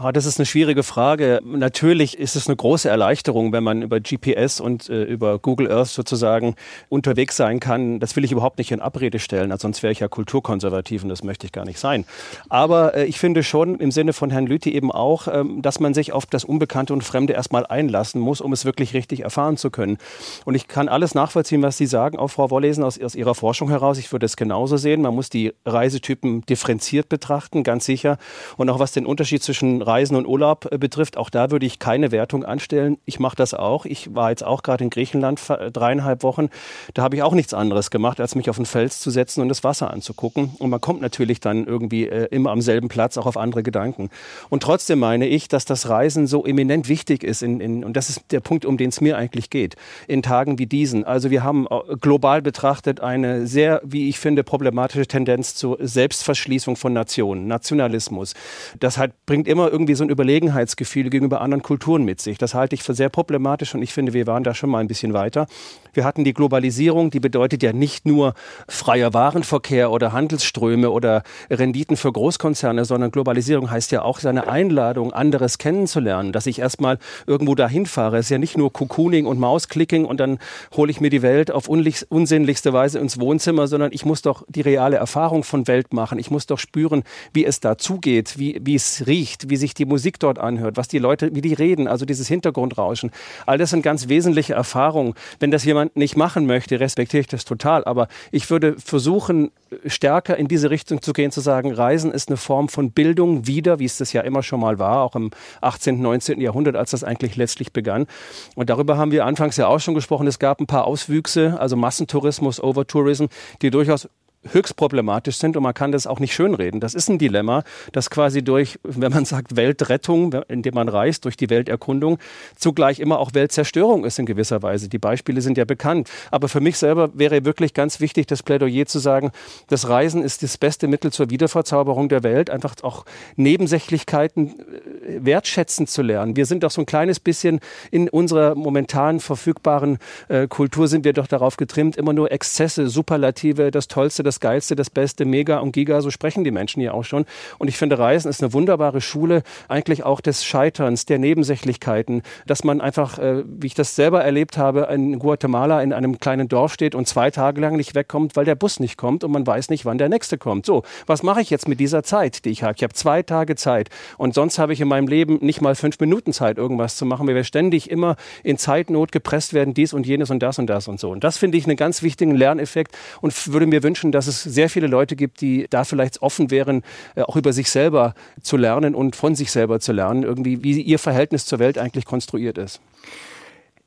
Ah, 0.00 0.12
das 0.12 0.26
ist 0.26 0.38
eine 0.38 0.46
schwierige 0.46 0.84
Frage. 0.84 1.40
Natürlich 1.42 2.20
ist 2.20 2.36
es 2.36 2.46
eine 2.46 2.54
große 2.54 2.88
Erleichterung, 2.88 3.52
wenn 3.52 3.64
man 3.64 3.82
über 3.82 3.98
GPS 3.98 4.60
und 4.60 4.88
äh, 4.88 5.02
über 5.02 5.40
Google 5.40 5.72
Earth 5.72 5.88
sozusagen 5.88 6.54
unterwegs 6.88 7.34
sein 7.34 7.58
kann. 7.58 7.98
Das 7.98 8.14
will 8.14 8.24
ich 8.24 8.30
überhaupt 8.30 8.58
nicht 8.58 8.70
in 8.70 8.78
Abrede 8.78 9.18
stellen, 9.18 9.50
also 9.50 9.62
sonst 9.62 9.82
wäre 9.82 9.90
ich 9.90 9.98
ja 9.98 10.06
kulturkonservativ 10.06 11.02
und 11.02 11.08
das 11.08 11.24
möchte 11.24 11.46
ich 11.46 11.52
gar 11.52 11.64
nicht 11.64 11.80
sein. 11.80 12.04
Aber 12.48 12.94
äh, 12.94 13.06
ich 13.06 13.18
finde 13.18 13.42
schon 13.42 13.80
im 13.80 13.90
Sinne 13.90 14.12
von 14.12 14.30
Herrn 14.30 14.46
Lüthi 14.46 14.72
eben 14.72 14.92
auch, 14.92 15.26
ähm, 15.26 15.62
dass 15.62 15.80
man 15.80 15.94
sich 15.94 16.12
auf 16.12 16.26
das 16.26 16.44
Unbekannte 16.44 16.92
und 16.92 17.02
Fremde 17.02 17.32
erstmal 17.32 17.66
einlassen 17.66 18.20
muss, 18.20 18.40
um 18.40 18.52
es 18.52 18.64
wirklich 18.64 18.94
richtig 18.94 19.24
erfahren 19.24 19.56
zu 19.56 19.68
können. 19.68 19.98
Und 20.44 20.54
ich 20.54 20.68
kann 20.68 20.88
alles 20.88 21.16
nachvollziehen, 21.16 21.62
was 21.62 21.76
Sie 21.76 21.86
sagen, 21.86 22.20
auch 22.20 22.28
Frau 22.28 22.50
Wollesen 22.50 22.84
aus, 22.84 23.02
aus 23.02 23.16
Ihrer 23.16 23.34
Forschung 23.34 23.68
heraus. 23.68 23.98
Ich 23.98 24.12
würde 24.12 24.26
es 24.26 24.36
genauso 24.36 24.76
sehen. 24.76 25.02
Man 25.02 25.16
muss 25.16 25.28
die 25.28 25.54
Reisetypen 25.66 26.42
differenziert 26.42 27.08
betrachten, 27.08 27.64
ganz 27.64 27.84
sicher. 27.84 28.16
Und 28.56 28.70
auch 28.70 28.78
was 28.78 28.92
den 28.92 29.04
Unterschied 29.04 29.42
zwischen 29.42 29.82
Reisen 29.88 30.16
und 30.16 30.26
Urlaub 30.26 30.68
äh, 30.70 30.78
betrifft, 30.78 31.16
auch 31.16 31.30
da 31.30 31.50
würde 31.50 31.66
ich 31.66 31.78
keine 31.78 32.12
Wertung 32.12 32.44
anstellen. 32.44 32.98
Ich 33.06 33.18
mache 33.18 33.36
das 33.36 33.54
auch. 33.54 33.86
Ich 33.86 34.14
war 34.14 34.30
jetzt 34.30 34.44
auch 34.44 34.62
gerade 34.62 34.84
in 34.84 34.90
Griechenland 34.90 35.40
dreieinhalb 35.72 36.22
Wochen. 36.22 36.50
Da 36.94 37.02
habe 37.02 37.16
ich 37.16 37.22
auch 37.22 37.34
nichts 37.34 37.54
anderes 37.54 37.90
gemacht, 37.90 38.20
als 38.20 38.34
mich 38.34 38.50
auf 38.50 38.56
den 38.56 38.66
Fels 38.66 39.00
zu 39.00 39.10
setzen 39.10 39.40
und 39.40 39.48
das 39.48 39.64
Wasser 39.64 39.90
anzugucken. 39.90 40.50
Und 40.58 40.70
man 40.70 40.80
kommt 40.80 41.00
natürlich 41.00 41.40
dann 41.40 41.66
irgendwie 41.66 42.06
äh, 42.06 42.26
immer 42.30 42.50
am 42.50 42.60
selben 42.60 42.88
Platz 42.88 43.16
auch 43.16 43.26
auf 43.26 43.36
andere 43.36 43.62
Gedanken. 43.62 44.10
Und 44.50 44.62
trotzdem 44.62 44.98
meine 44.98 45.26
ich, 45.26 45.48
dass 45.48 45.64
das 45.64 45.88
Reisen 45.88 46.26
so 46.26 46.44
eminent 46.44 46.88
wichtig 46.88 47.24
ist. 47.24 47.42
In, 47.42 47.60
in, 47.60 47.84
und 47.84 47.96
das 47.96 48.10
ist 48.10 48.30
der 48.30 48.40
Punkt, 48.40 48.64
um 48.64 48.76
den 48.76 48.90
es 48.90 49.00
mir 49.00 49.16
eigentlich 49.16 49.50
geht. 49.50 49.76
In 50.06 50.22
Tagen 50.22 50.58
wie 50.58 50.66
diesen. 50.66 51.04
Also 51.04 51.30
wir 51.30 51.42
haben 51.42 51.66
äh, 51.66 51.96
global 52.00 52.42
betrachtet 52.42 53.00
eine 53.00 53.46
sehr, 53.46 53.80
wie 53.84 54.08
ich 54.08 54.18
finde, 54.18 54.44
problematische 54.44 55.06
Tendenz 55.06 55.54
zur 55.54 55.78
Selbstverschließung 55.80 56.76
von 56.76 56.92
Nationen, 56.92 57.46
Nationalismus. 57.46 58.34
Das 58.78 58.98
halt 58.98 59.12
bringt 59.24 59.48
immer 59.48 59.70
irgendwie 59.78 59.94
so 59.94 60.02
ein 60.02 60.10
Überlegenheitsgefühl 60.10 61.08
gegenüber 61.08 61.40
anderen 61.40 61.62
Kulturen 61.62 62.04
mit 62.04 62.20
sich. 62.20 62.36
Das 62.36 62.52
halte 62.52 62.74
ich 62.74 62.82
für 62.82 62.94
sehr 62.94 63.08
problematisch 63.08 63.76
und 63.76 63.82
ich 63.82 63.92
finde, 63.92 64.12
wir 64.12 64.26
waren 64.26 64.42
da 64.42 64.52
schon 64.52 64.70
mal 64.70 64.80
ein 64.80 64.88
bisschen 64.88 65.12
weiter. 65.12 65.46
Wir 65.92 66.04
hatten 66.04 66.24
die 66.24 66.34
Globalisierung, 66.34 67.10
die 67.10 67.20
bedeutet 67.20 67.62
ja 67.62 67.72
nicht 67.72 68.06
nur 68.06 68.34
freier 68.66 69.14
Warenverkehr 69.14 69.92
oder 69.92 70.12
Handelsströme 70.12 70.90
oder 70.90 71.22
Renditen 71.48 71.96
für 71.96 72.10
Großkonzerne, 72.10 72.84
sondern 72.84 73.12
Globalisierung 73.12 73.70
heißt 73.70 73.92
ja 73.92 74.02
auch 74.02 74.18
seine 74.18 74.48
Einladung, 74.48 75.12
anderes 75.12 75.58
kennenzulernen, 75.58 76.32
dass 76.32 76.46
ich 76.46 76.58
erstmal 76.58 76.98
irgendwo 77.26 77.54
dahin 77.54 77.86
fahre. 77.86 78.18
Es 78.18 78.26
ist 78.26 78.30
ja 78.30 78.38
nicht 78.38 78.58
nur 78.58 78.72
Cocooning 78.72 79.26
und 79.26 79.38
Mausklicking 79.38 80.04
und 80.04 80.18
dann 80.18 80.40
hole 80.76 80.90
ich 80.90 81.00
mir 81.00 81.10
die 81.10 81.22
Welt 81.22 81.52
auf 81.52 81.68
unsinnlichste 81.68 82.72
Weise 82.72 82.98
ins 82.98 83.20
Wohnzimmer, 83.20 83.68
sondern 83.68 83.92
ich 83.92 84.04
muss 84.04 84.22
doch 84.22 84.42
die 84.48 84.62
reale 84.62 84.96
Erfahrung 84.96 85.44
von 85.44 85.68
Welt 85.68 85.92
machen. 85.92 86.18
Ich 86.18 86.32
muss 86.32 86.46
doch 86.46 86.58
spüren, 86.58 87.04
wie 87.32 87.44
es 87.44 87.60
da 87.60 87.78
zugeht, 87.78 88.38
wie, 88.38 88.60
wie 88.62 88.74
es 88.74 89.06
riecht, 89.06 89.50
wie 89.50 89.56
sich 89.56 89.67
die 89.74 89.84
Musik 89.84 90.18
dort 90.18 90.38
anhört, 90.38 90.76
was 90.76 90.88
die 90.88 90.98
Leute, 90.98 91.34
wie 91.34 91.40
die 91.40 91.54
reden, 91.54 91.88
also 91.88 92.04
dieses 92.04 92.28
Hintergrundrauschen. 92.28 93.10
All 93.46 93.58
das 93.58 93.70
sind 93.70 93.82
ganz 93.82 94.08
wesentliche 94.08 94.54
Erfahrungen. 94.54 95.14
Wenn 95.40 95.50
das 95.50 95.64
jemand 95.64 95.96
nicht 95.96 96.16
machen 96.16 96.46
möchte, 96.46 96.80
respektiere 96.80 97.20
ich 97.20 97.26
das 97.26 97.44
total. 97.44 97.84
Aber 97.84 98.08
ich 98.30 98.50
würde 98.50 98.76
versuchen, 98.78 99.50
stärker 99.86 100.36
in 100.36 100.48
diese 100.48 100.70
Richtung 100.70 101.02
zu 101.02 101.12
gehen, 101.12 101.30
zu 101.30 101.40
sagen, 101.40 101.72
Reisen 101.72 102.12
ist 102.12 102.28
eine 102.28 102.36
Form 102.36 102.68
von 102.68 102.90
Bildung 102.90 103.46
wieder, 103.46 103.78
wie 103.78 103.84
es 103.84 103.98
das 103.98 104.12
ja 104.12 104.22
immer 104.22 104.42
schon 104.42 104.60
mal 104.60 104.78
war, 104.78 105.02
auch 105.02 105.14
im 105.14 105.30
18., 105.60 106.00
19. 106.00 106.40
Jahrhundert, 106.40 106.76
als 106.76 106.90
das 106.90 107.04
eigentlich 107.04 107.36
letztlich 107.36 107.72
begann. 107.72 108.06
Und 108.54 108.70
darüber 108.70 108.96
haben 108.96 109.12
wir 109.12 109.24
anfangs 109.24 109.56
ja 109.56 109.66
auch 109.66 109.80
schon 109.80 109.94
gesprochen. 109.94 110.26
Es 110.26 110.38
gab 110.38 110.60
ein 110.60 110.66
paar 110.66 110.86
Auswüchse, 110.86 111.58
also 111.60 111.76
Massentourismus, 111.76 112.62
Overtourism, 112.62 113.26
die 113.62 113.70
durchaus 113.70 114.08
höchst 114.52 114.76
problematisch 114.76 115.36
sind 115.36 115.56
und 115.56 115.62
man 115.62 115.74
kann 115.74 115.92
das 115.92 116.06
auch 116.06 116.20
nicht 116.20 116.34
schönreden. 116.34 116.80
Das 116.80 116.94
ist 116.94 117.08
ein 117.08 117.18
Dilemma, 117.18 117.64
das 117.92 118.10
quasi 118.10 118.42
durch, 118.42 118.78
wenn 118.82 119.12
man 119.12 119.24
sagt 119.24 119.56
Weltrettung, 119.56 120.34
indem 120.48 120.74
man 120.74 120.88
reist, 120.88 121.24
durch 121.24 121.36
die 121.36 121.50
Welterkundung, 121.50 122.18
zugleich 122.56 123.00
immer 123.00 123.18
auch 123.18 123.34
Weltzerstörung 123.34 124.04
ist 124.04 124.18
in 124.18 124.26
gewisser 124.26 124.62
Weise. 124.62 124.88
Die 124.88 124.98
Beispiele 124.98 125.40
sind 125.40 125.58
ja 125.58 125.64
bekannt. 125.64 126.08
Aber 126.30 126.48
für 126.48 126.60
mich 126.60 126.78
selber 126.78 127.10
wäre 127.14 127.44
wirklich 127.44 127.74
ganz 127.74 128.00
wichtig, 128.00 128.26
das 128.26 128.42
Plädoyer 128.42 128.86
zu 128.86 128.98
sagen, 128.98 129.32
das 129.68 129.88
Reisen 129.88 130.22
ist 130.22 130.42
das 130.42 130.58
beste 130.58 130.88
Mittel 130.88 131.12
zur 131.12 131.30
Wiederverzauberung 131.30 132.08
der 132.08 132.22
Welt, 132.22 132.50
einfach 132.50 132.74
auch 132.82 133.04
Nebensächlichkeiten 133.36 134.58
äh, 134.58 135.24
wertschätzen 135.24 135.86
zu 135.86 136.02
lernen. 136.02 136.36
Wir 136.36 136.46
sind 136.46 136.62
doch 136.62 136.70
so 136.70 136.82
ein 136.82 136.86
kleines 136.86 137.20
bisschen 137.20 137.60
in 137.90 138.08
unserer 138.08 138.54
momentan 138.54 139.20
verfügbaren 139.20 139.98
äh, 140.28 140.46
Kultur 140.48 140.88
sind 140.88 141.04
wir 141.04 141.12
doch 141.12 141.26
darauf 141.26 141.56
getrimmt, 141.56 141.96
immer 141.96 142.12
nur 142.12 142.32
Exzesse, 142.32 142.88
Superlative, 142.88 143.70
das 143.70 143.88
Tollste, 143.88 144.22
das 144.22 144.37
Geilste, 144.40 144.76
das 144.76 144.90
Beste, 144.90 145.24
Mega 145.24 145.58
und 145.58 145.72
Giga, 145.72 146.00
so 146.00 146.10
sprechen 146.10 146.44
die 146.44 146.50
Menschen 146.50 146.80
hier 146.80 146.94
auch 146.94 147.04
schon. 147.04 147.26
Und 147.58 147.68
ich 147.68 147.76
finde, 147.76 147.98
Reisen 147.98 148.28
ist 148.28 148.42
eine 148.42 148.52
wunderbare 148.52 149.00
Schule, 149.00 149.42
eigentlich 149.68 150.04
auch 150.04 150.20
des 150.20 150.44
Scheiterns, 150.44 151.06
der 151.06 151.18
Nebensächlichkeiten, 151.18 152.22
dass 152.46 152.64
man 152.64 152.80
einfach, 152.80 153.18
äh, 153.18 153.44
wie 153.46 153.66
ich 153.66 153.74
das 153.74 153.94
selber 153.94 154.22
erlebt 154.22 154.58
habe, 154.58 154.88
in 154.92 155.18
Guatemala 155.18 155.82
in 155.82 155.92
einem 155.92 156.18
kleinen 156.18 156.48
Dorf 156.48 156.72
steht 156.72 156.94
und 156.94 157.06
zwei 157.06 157.30
Tage 157.30 157.60
lang 157.60 157.76
nicht 157.76 157.94
wegkommt, 157.94 158.36
weil 158.36 158.44
der 158.44 158.54
Bus 158.54 158.80
nicht 158.80 158.96
kommt 158.96 159.24
und 159.24 159.30
man 159.30 159.46
weiß 159.46 159.70
nicht, 159.70 159.84
wann 159.84 159.98
der 159.98 160.08
nächste 160.08 160.38
kommt. 160.38 160.66
So, 160.66 160.82
was 161.06 161.22
mache 161.22 161.40
ich 161.40 161.50
jetzt 161.50 161.68
mit 161.68 161.80
dieser 161.80 162.02
Zeit, 162.02 162.44
die 162.44 162.50
ich 162.50 162.62
habe? 162.62 162.74
Ich 162.76 162.82
habe 162.82 162.94
zwei 162.94 163.22
Tage 163.22 163.56
Zeit 163.56 163.88
und 164.16 164.34
sonst 164.34 164.58
habe 164.58 164.72
ich 164.72 164.80
in 164.80 164.88
meinem 164.88 165.08
Leben 165.08 165.38
nicht 165.40 165.60
mal 165.60 165.74
fünf 165.74 165.98
Minuten 166.00 166.32
Zeit, 166.32 166.58
irgendwas 166.58 166.96
zu 166.96 167.06
machen, 167.06 167.26
weil 167.26 167.34
wir 167.34 167.44
ständig 167.44 167.90
immer 167.90 168.16
in 168.42 168.58
Zeitnot 168.58 169.12
gepresst 169.12 169.54
werden, 169.54 169.74
dies 169.74 169.92
und 169.92 170.06
jenes 170.06 170.30
und 170.30 170.40
das 170.40 170.58
und 170.58 170.66
das 170.66 170.88
und 170.88 170.98
so. 171.00 171.10
Und 171.10 171.24
das 171.24 171.38
finde 171.38 171.58
ich 171.58 171.66
einen 171.66 171.76
ganz 171.76 172.02
wichtigen 172.02 172.34
Lerneffekt 172.34 172.96
und 173.20 173.52
würde 173.52 173.66
mir 173.66 173.82
wünschen, 173.82 174.12
dass 174.12 174.17
dass 174.18 174.26
es 174.26 174.42
sehr 174.42 174.68
viele 174.68 174.88
Leute 174.88 175.14
gibt, 175.14 175.40
die 175.40 175.66
da 175.70 175.84
vielleicht 175.84 176.22
offen 176.22 176.50
wären, 176.50 176.82
äh, 177.14 177.22
auch 177.22 177.36
über 177.36 177.52
sich 177.52 177.70
selber 177.70 178.14
zu 178.42 178.56
lernen 178.56 178.94
und 178.94 179.14
von 179.14 179.36
sich 179.36 179.52
selber 179.52 179.78
zu 179.78 179.92
lernen, 179.92 180.24
irgendwie, 180.24 180.64
wie 180.64 180.80
ihr 180.80 180.98
Verhältnis 180.98 181.46
zur 181.46 181.60
Welt 181.60 181.78
eigentlich 181.78 182.04
konstruiert 182.04 182.58
ist. 182.58 182.80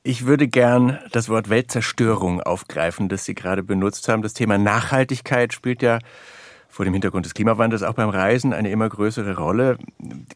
Ich 0.03 0.25
würde 0.25 0.47
gern 0.47 0.97
das 1.11 1.29
Wort 1.29 1.49
Weltzerstörung 1.49 2.41
aufgreifen, 2.41 3.09
das 3.09 3.25
Sie 3.25 3.35
gerade 3.35 3.61
benutzt 3.61 4.07
haben. 4.07 4.23
Das 4.23 4.33
Thema 4.33 4.57
Nachhaltigkeit 4.57 5.53
spielt 5.53 5.83
ja 5.83 5.99
vor 6.69 6.85
dem 6.85 6.93
Hintergrund 6.93 7.25
des 7.25 7.33
Klimawandels 7.33 7.83
auch 7.83 7.93
beim 7.93 8.09
Reisen 8.09 8.53
eine 8.53 8.71
immer 8.71 8.87
größere 8.87 9.35
Rolle. 9.35 9.77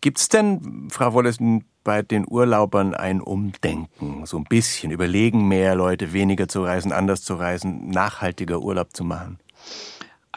Gibt 0.02 0.20
es 0.20 0.28
denn, 0.30 0.90
Frau 0.92 1.14
Wollesen, 1.14 1.64
bei 1.84 2.02
den 2.02 2.26
Urlaubern 2.30 2.94
ein 2.94 3.22
Umdenken? 3.22 4.26
So 4.26 4.38
ein 4.38 4.44
bisschen 4.44 4.92
überlegen 4.92 5.48
mehr 5.48 5.76
Leute, 5.76 6.12
weniger 6.12 6.48
zu 6.48 6.64
reisen, 6.64 6.92
anders 6.92 7.24
zu 7.24 7.36
reisen, 7.36 7.90
nachhaltiger 7.90 8.60
Urlaub 8.60 8.96
zu 8.96 9.06
machen? 9.06 9.40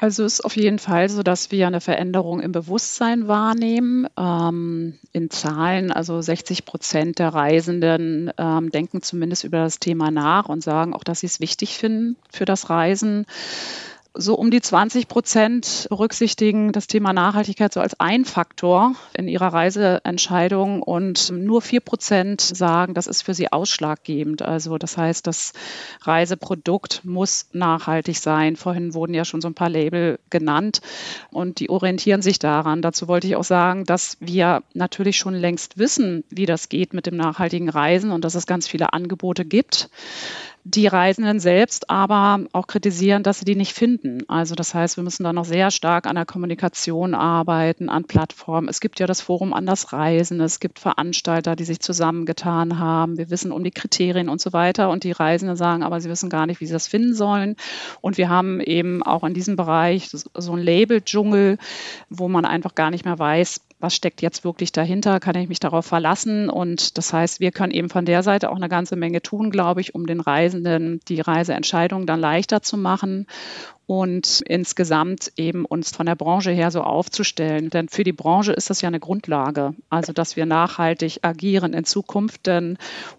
Also 0.01 0.25
es 0.25 0.35
ist 0.35 0.45
auf 0.45 0.57
jeden 0.57 0.79
Fall 0.79 1.09
so, 1.09 1.25
dass 1.25 1.51
wir 1.51 1.67
eine 1.67 1.81
Veränderung 1.81 2.39
im 2.39 2.53
Bewusstsein 2.53 3.27
wahrnehmen. 3.27 4.07
Ähm, 4.17 4.97
in 5.13 5.29
Zahlen, 5.29 5.91
also 5.91 6.21
60 6.21 6.65
Prozent 6.65 7.19
der 7.19 7.31
Reisenden 7.31 8.31
ähm, 8.39 8.71
denken 8.71 9.03
zumindest 9.03 9.43
über 9.43 9.59
das 9.59 9.81
Thema 9.81 10.13
nach 10.13 10.49
und 10.49 10.63
sagen 10.63 10.95
auch, 10.95 11.03
dass 11.03 11.21
sie 11.21 11.27
es 11.27 11.41
wichtig 11.41 11.77
finden 11.77 12.17
für 12.31 12.45
das 12.45 12.71
Reisen 12.71 13.27
so 14.21 14.35
um 14.35 14.51
die 14.51 14.61
20 14.61 15.07
Prozent 15.07 15.87
berücksichtigen 15.91 16.73
das 16.73 16.89
Thema 16.89 17.13
Nachhaltigkeit 17.13 17.73
so 17.73 17.79
als 17.79 18.01
ein 18.01 18.25
Faktor 18.25 18.97
in 19.15 19.29
ihrer 19.29 19.53
Reiseentscheidung 19.53 20.83
und 20.83 21.31
nur 21.31 21.63
vier 21.63 21.79
Prozent 21.79 22.41
sagen, 22.41 22.95
das 22.95 23.07
ist 23.07 23.23
für 23.23 23.33
sie 23.33 23.53
ausschlaggebend. 23.53 24.43
Also 24.43 24.77
das 24.77 24.97
heißt, 24.97 25.25
das 25.29 25.53
Reiseprodukt 26.03 27.05
muss 27.05 27.47
nachhaltig 27.53 28.19
sein. 28.19 28.57
Vorhin 28.57 28.93
wurden 28.93 29.15
ja 29.15 29.25
schon 29.25 29.41
so 29.41 29.47
ein 29.47 29.55
paar 29.55 29.71
Label 29.71 30.19
genannt 30.31 30.81
und 31.31 31.61
die 31.61 31.71
orientieren 31.71 32.21
sich 32.21 32.41
daran. 32.41 32.83
Dazu 32.83 33.07
wollte 33.07 33.29
ich 33.29 33.37
auch 33.37 33.45
sagen, 33.45 33.85
dass 33.85 34.17
wir 34.19 34.65
natürlich 34.75 35.17
schon 35.17 35.35
längst 35.35 35.79
wissen, 35.79 36.25
wie 36.29 36.47
das 36.47 36.69
geht 36.69 36.93
mit 36.93 37.07
dem 37.07 37.17
nachhaltigen 37.17 37.69
Reisen 37.69 38.11
und 38.11 38.25
dass 38.25 38.35
es 38.35 38.49
ganz 38.49 38.67
viele 38.67 38.93
Angebote 38.93 39.45
gibt 39.45 39.91
die 40.75 40.87
Reisenden 40.87 41.41
selbst 41.41 41.89
aber 41.89 42.41
auch 42.53 42.67
kritisieren, 42.67 43.23
dass 43.23 43.39
sie 43.39 43.47
die 43.47 43.57
nicht 43.57 43.73
finden. 43.73 44.29
Also 44.29 44.55
das 44.55 44.75
heißt, 44.75 44.99
wir 44.99 45.05
müssen 45.05 45.25
da 45.25 45.33
noch 45.33 45.47
sehr 45.47 45.71
stark 45.71 46.07
an 46.07 46.17
der 46.17 46.27
Kommunikation 46.27 47.15
arbeiten, 47.15 47.89
an 47.89 48.05
Plattformen. 48.05 48.69
Es 48.69 48.81
gibt 48.81 49.01
ja 49.01 49.07
das 49.07 49.23
Forum 49.23 49.55
Anders 49.55 49.95
Reisen, 49.95 50.43
es 50.43 50.61
gibt 50.61 50.79
Veranstalter, 50.79 51.57
die 51.57 51.65
sich 51.65 51.81
zusammengetan 51.81 52.79
haben. 52.79 53.17
Wir 53.17 53.31
wissen 53.31 53.51
um 53.51 53.65
die 53.65 53.71
Kriterien 53.71 54.29
und 54.29 54.43
so 54.43 54.53
weiter. 54.53 54.91
Und 54.91 55.05
die 55.05 55.13
Reisenden 55.13 55.57
sagen, 55.57 55.83
aber 55.83 56.03
sie 56.03 56.11
wissen 56.11 56.29
gar 56.29 56.45
nicht, 56.45 56.61
wie 56.61 56.67
sie 56.67 56.75
das 56.75 56.87
finden 56.87 57.15
sollen. 57.15 57.57
Und 58.03 58.19
wir 58.19 58.29
haben 58.29 58.61
eben 58.61 59.03
auch 59.03 59.25
in 59.25 59.33
diesem 59.33 59.57
Bereich 59.57 60.11
so 60.11 60.53
ein 60.53 60.63
Label-Dschungel, 60.63 61.57
wo 62.11 62.29
man 62.29 62.45
einfach 62.45 62.75
gar 62.75 62.91
nicht 62.91 63.07
mehr 63.07 63.19
weiß, 63.19 63.63
was 63.81 63.95
steckt 63.95 64.23
jetzt 64.23 64.45
wirklich 64.45 64.73
dahinter, 64.73 65.21
kann 65.21 65.37
ich 65.37 65.49
mich 65.49 65.61
darauf 65.61 65.87
verlassen. 65.87 66.51
Und 66.51 66.99
das 66.99 67.13
heißt, 67.13 67.41
wir 67.41 67.53
können 67.53 67.73
eben 67.73 67.89
von 67.89 68.05
der 68.05 68.23
Seite 68.23 68.51
auch 68.51 68.57
eine 68.57 68.69
ganze 68.69 68.97
Menge 68.97 69.23
tun, 69.23 69.51
glaube 69.51 69.81
ich, 69.81 69.95
um 69.95 70.07
den 70.07 70.21
Reisenden 70.21 71.01
die 71.09 71.21
Reiseentscheidung 71.21 72.07
dann 72.07 72.21
leichter 72.21 72.63
zu 72.63 72.77
machen 72.77 73.27
und 73.87 74.43
insgesamt 74.47 75.33
eben 75.37 75.65
uns 75.65 75.93
von 75.97 76.05
der 76.05 76.15
Branche 76.15 76.51
her 76.51 76.71
so 76.71 76.83
aufzustellen. 76.83 77.71
Denn 77.71 77.89
für 77.89 78.05
die 78.05 78.13
Branche 78.13 78.53
ist 78.53 78.69
das 78.69 78.83
ja 78.83 78.89
eine 78.89 79.01
Grundlage, 79.01 79.75
also 79.89 80.13
dass 80.13 80.37
wir 80.37 80.45
nachhaltig 80.45 81.21
agieren 81.23 81.73
in 81.73 81.85
Zukunft, 81.85 82.47
denn 82.47 82.77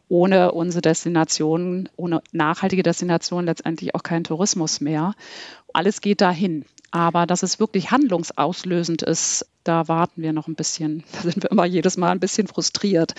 ohne 0.09 0.51
unsere 0.51 0.81
Destinationen, 0.81 1.89
ohne 1.95 2.21
nachhaltige 2.33 2.83
Destinationen 2.83 3.47
letztendlich 3.47 3.95
auch 3.95 4.03
kein 4.03 4.23
Tourismus 4.23 4.79
mehr. 4.79 5.15
Alles 5.73 6.01
geht 6.01 6.21
dahin. 6.21 6.65
Aber 6.91 7.25
dass 7.25 7.43
es 7.43 7.59
wirklich 7.59 7.91
handlungsauslösend 7.91 9.03
ist, 9.03 9.47
da 9.69 9.87
warten 9.87 10.23
wir 10.23 10.33
noch 10.33 10.47
ein 10.47 10.55
bisschen. 10.55 11.03
Da 11.19 11.21
sind 11.21 11.43
wir 11.43 11.51
immer 11.51 11.65
jedes 11.65 11.97
Mal 11.97 12.11
ein 12.11 12.19
bisschen 12.19 12.47
frustriert, 12.47 13.13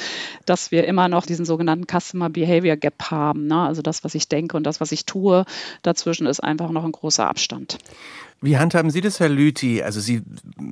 dass 0.47 0.71
wir 0.71 0.87
immer 0.87 1.09
noch 1.09 1.27
diesen 1.27 1.45
sogenannten 1.45 1.87
Customer 1.87 2.31
Behavior 2.31 2.77
Gap 2.77 3.11
haben. 3.11 3.47
Ne? 3.47 3.61
Also 3.61 3.83
das, 3.83 4.05
was 4.05 4.15
ich 4.15 4.29
denke 4.29 4.57
und 4.57 4.65
das, 4.65 4.81
was 4.81 4.91
ich 4.91 5.05
tue, 5.05 5.45
dazwischen 5.83 6.27
ist 6.27 6.41
einfach 6.41 6.71
noch 6.71 6.85
ein 6.85 6.93
großer 6.93 7.29
Abstand. 7.29 7.79
Wie 8.43 8.57
handhaben 8.57 8.91
Sie 8.91 9.03
das, 9.03 9.21
Herr 9.21 9.29
Lüthi? 9.29 9.83
Also 9.83 10.01
Sie, 10.01 10.23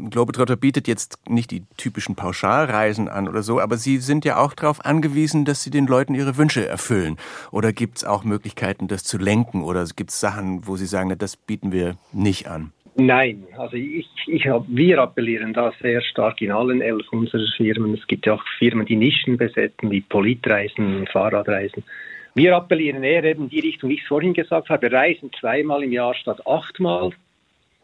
Globetrotter 0.09 0.57
bietet 0.57 0.89
jetzt 0.89 1.19
nicht 1.29 1.51
die 1.51 1.65
typischen 1.77 2.17
Pauschalreisen 2.17 3.09
an 3.09 3.29
oder 3.29 3.43
so, 3.43 3.61
aber 3.61 3.77
Sie 3.77 3.99
sind 3.99 4.25
ja 4.25 4.39
auch 4.39 4.55
darauf 4.55 4.87
angewiesen, 4.87 5.45
dass 5.45 5.63
Sie 5.63 5.71
den 5.71 5.87
Leuten 5.87 6.15
ihre 6.15 6.39
Wünsche 6.39 6.67
erfüllen. 6.67 7.19
Oder 7.51 7.75
gibt 7.75 7.99
es 7.99 8.05
auch 8.05 8.25
Möglichkeiten, 8.25 8.89
das 8.89 9.05
zu 9.05 9.19
lenken? 9.19 9.63
Oder 9.63 9.85
gibt 9.85 10.11
es 10.11 10.19
Sachen, 10.19 10.67
wo 10.67 10.77
Sie 10.77 10.87
sagen, 10.87 11.15
das 11.19 11.37
bieten 11.37 11.71
wir 11.71 11.97
nicht 12.11 12.49
an? 12.49 12.73
Nein, 13.01 13.47
also 13.57 13.77
ich, 13.77 14.09
ich 14.27 14.45
wir 14.45 14.99
appellieren 14.99 15.53
da 15.53 15.73
sehr 15.81 16.03
stark 16.03 16.43
in 16.43 16.51
allen 16.51 16.81
elf 16.81 17.07
unserer 17.13 17.47
Firmen. 17.57 17.95
Es 17.95 18.05
gibt 18.09 18.27
ja 18.27 18.35
auch 18.35 18.45
Firmen, 18.59 18.87
die 18.87 18.97
Nischen 18.97 19.37
besetzen, 19.37 19.91
wie 19.93 20.01
Politreisen, 20.01 21.07
Fahrradreisen. 21.07 21.85
Wir 22.35 22.57
appellieren 22.57 23.05
eher 23.05 23.23
eben 23.23 23.49
die 23.49 23.61
Richtung, 23.61 23.91
wie 23.91 23.95
ich 23.95 24.03
es 24.03 24.09
vorhin 24.09 24.35
gesagt 24.35 24.69
habe, 24.69 24.91
reisen 24.91 25.31
zweimal 25.39 25.85
im 25.85 25.93
Jahr 25.93 26.15
statt 26.15 26.45
achtmal 26.45 27.13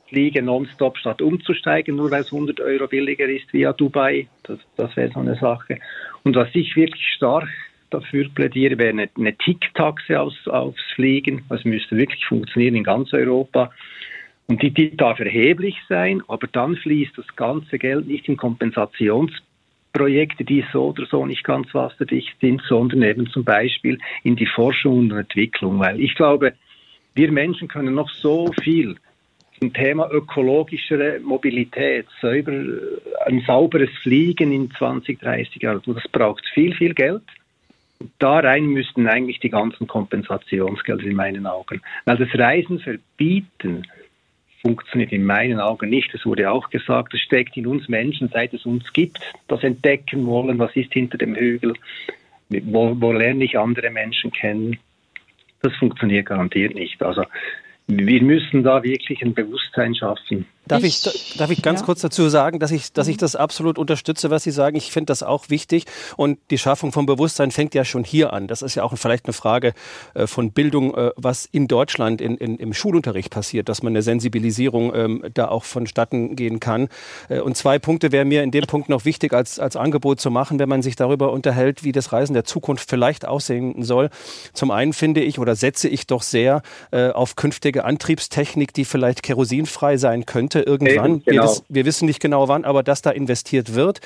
fliege 0.09 0.43
nonstop 0.43 0.99
statt 0.99 1.23
umzusteigen, 1.23 1.97
nur 1.97 2.11
weil 2.11 2.23
es 2.23 2.33
100 2.33 2.61
Euro 2.61 2.87
billiger 2.87 3.27
ist 3.27 3.53
via 3.53 3.73
Dubai. 3.73 4.29
Das, 4.45 4.59
das 4.77 4.97
wäre 4.97 5.11
so 5.13 5.21
eine 5.21 5.37
Sache. 5.37 5.79
Und 6.23 6.37
was 6.37 6.49
ich 6.55 6.77
wirklich 6.77 7.07
stark 7.17 7.49
dafür 7.91 8.29
plädiere, 8.35 8.79
wäre 8.79 8.91
eine, 8.91 9.09
eine 9.17 9.37
Tick-Taxe 9.37 10.21
aufs, 10.21 10.47
aufs 10.49 10.83
Fliegen. 10.95 11.45
Das 11.49 11.65
müsste 11.65 11.97
wirklich 11.97 12.25
funktionieren 12.27 12.77
in 12.77 12.85
ganz 12.85 13.13
Europa. 13.13 13.73
Und 14.47 14.63
die, 14.63 14.71
die 14.71 14.97
darf 14.97 15.21
erheblich 15.21 15.77
sein, 15.89 16.23
aber 16.29 16.47
dann 16.47 16.77
fließt 16.77 17.17
das 17.17 17.35
ganze 17.35 17.79
Geld 17.79 18.07
nicht 18.07 18.29
in 18.29 18.37
Kompensationsprojekte, 18.37 20.45
die 20.45 20.65
so 20.73 20.89
oder 20.89 21.07
so 21.07 21.25
nicht 21.25 21.45
ganz 21.45 21.73
wasserdicht 21.73 22.37
sind, 22.41 22.61
sondern 22.69 23.03
eben 23.03 23.27
zum 23.29 23.45
Beispiel 23.45 23.99
in 24.23 24.37
die 24.37 24.47
Forschung 24.47 24.99
und 24.99 25.13
Entwicklung. 25.13 25.79
Weil 25.79 25.99
ich 26.01 26.15
glaube, 26.15 26.53
wir 27.15 27.33
Menschen 27.33 27.69
können 27.69 27.95
noch 27.95 28.11
so 28.11 28.53
viel 28.63 28.97
zum 29.59 29.73
Thema 29.73 30.11
ökologischere 30.11 31.21
Mobilität, 31.21 32.07
sauber, 32.21 32.53
ein 33.25 33.43
sauberes 33.47 33.91
Fliegen 34.03 34.53
in 34.53 34.71
20, 34.73 35.21
30 35.21 35.63
Jahren. 35.63 35.81
Das 35.87 36.07
braucht 36.11 36.45
viel, 36.53 36.75
viel 36.75 36.93
Geld. 36.93 37.23
Da 38.19 38.41
rein 38.41 38.67
müssten 38.67 39.07
eigentlich 39.07 39.41
die 39.41 39.49
ganzen 39.49 39.87
Kompensationsgelder 39.87 41.05
in 41.05 41.17
meinen 41.17 41.47
Augen. 41.47 41.81
Weil 42.05 42.19
das 42.19 42.29
Reisen 42.35 42.81
verbieten 42.81 43.87
funktioniert 44.65 45.13
in 45.13 45.25
meinen 45.25 45.61
Augen 45.61 45.91
nicht. 45.91 46.15
Es 46.15 46.25
wurde 46.25 46.51
auch 46.51 46.71
gesagt, 46.71 47.13
es 47.13 47.21
steckt 47.21 47.57
in 47.57 47.67
uns 47.67 47.89
Menschen, 47.89 48.31
seit 48.33 48.55
es 48.55 48.65
uns 48.65 48.91
gibt, 48.93 49.21
das 49.47 49.63
entdecken 49.63 50.27
wollen, 50.27 50.59
was 50.59 50.75
ist 50.75 50.93
hinter 50.93 51.19
dem 51.19 51.37
Hügel, 51.37 51.75
wo, 52.49 52.99
wo 52.99 53.13
lerne 53.13 53.45
ich 53.45 53.59
andere 53.59 53.91
Menschen 53.91 54.33
kennen. 54.33 54.79
Das 55.61 55.75
funktioniert 55.77 56.27
garantiert 56.27 56.75
nicht. 56.75 57.03
Also 57.03 57.25
wir 57.87 58.23
müssen 58.23 58.63
da 58.63 58.83
wirklich 58.83 59.23
ein 59.23 59.35
Bewusstsein 59.35 59.95
schaffen. 59.95 60.47
Darf 60.67 60.83
ich, 60.83 61.03
darf 61.37 61.51
ich 61.51 61.61
ganz 61.61 61.81
ja. 61.81 61.87
kurz 61.87 62.01
dazu 62.01 62.29
sagen, 62.31 62.59
dass 62.59 62.71
ich, 62.71 62.93
dass 62.93 63.07
ich 63.07 63.17
mhm. 63.17 63.21
das 63.21 63.37
absolut 63.37 63.79
unterstütze, 63.79 64.31
was 64.31 64.45
Sie 64.45 64.51
sagen. 64.51 64.77
Ich 64.77 64.93
finde 64.93 65.07
das 65.07 65.23
auch 65.23 65.51
wichtig. 65.51 65.85
Und 66.17 66.39
die 66.51 66.57
Schaffung 66.57 66.91
von 66.91 67.05
Bewusstsein 67.05 67.51
fängt 67.51 67.75
ja 67.75 67.85
schon 67.85 68.03
hier 68.03 68.33
an. 68.33 68.47
Das 68.47 68.63
ist 68.63 68.75
ja 68.75 68.83
auch 68.83 68.97
vielleicht 68.97 69.27
eine 69.27 69.35
Frage 69.35 69.75
äh, 70.15 70.27
von 70.27 70.53
Bildung, 70.53 70.95
äh, 70.95 71.11
was 71.17 71.45
in 71.45 71.69
Deutschland 71.69 72.23
in, 72.23 72.39
in, 72.39 72.57
im 72.57 72.73
Schulunterricht 72.73 73.31
passiert, 73.31 73.69
dass 73.69 73.83
man 73.83 73.93
eine 73.93 74.01
Sensibilisierung 74.01 74.95
ähm, 74.95 75.25
da 75.35 75.49
auch 75.49 75.65
vonstatten 75.65 76.35
gehen 76.35 76.61
kann. 76.61 76.89
Äh, 77.29 77.41
und 77.41 77.59
zwei 77.59 77.79
Punkte 77.79 78.11
wären 78.11 78.29
mir 78.29 78.43
in 78.43 78.51
dem 78.51 78.65
Punkt 78.67 78.89
noch 78.89 79.05
wichtig 79.05 79.35
als, 79.35 79.59
als 79.59 79.77
Angebot 79.77 80.19
zu 80.19 80.31
machen, 80.31 80.59
wenn 80.59 80.69
man 80.71 80.81
sich 80.81 80.97
darüber 80.97 81.31
unterhält, 81.33 81.85
wie 81.85 81.93
das 81.93 82.13
Reisen 82.13 82.33
der 82.33 82.45
Zukunft 82.45 82.89
vielleicht 82.89 83.27
aussehen 83.27 83.83
soll. 83.83 84.09
Zum 84.55 84.71
einen 84.71 84.95
finde 84.95 85.21
ich 85.21 85.39
oder 85.39 85.57
setze 85.57 85.89
ich 85.89 86.07
doch 86.07 86.23
sehr 86.23 86.63
auf 86.91 87.37
künftige 87.37 87.85
Antriebstechnik, 87.85 88.73
die 88.73 88.85
vielleicht 88.85 89.23
kerosinfrei 89.23 89.97
sein 89.97 90.27
könnte 90.27 90.54
Monate 90.55 90.61
irgendwann. 90.61 91.23
Genau. 91.25 91.25
Wir, 91.25 91.43
wiss, 91.43 91.63
wir, 91.69 91.85
wissen 91.85 92.07
nicht 92.07 92.21
genau 92.21 92.49
wann, 92.49 92.65
aber 92.65 92.83
dass 92.83 93.03
da 93.03 93.11
investiert 93.11 93.75
wird. 93.75 94.01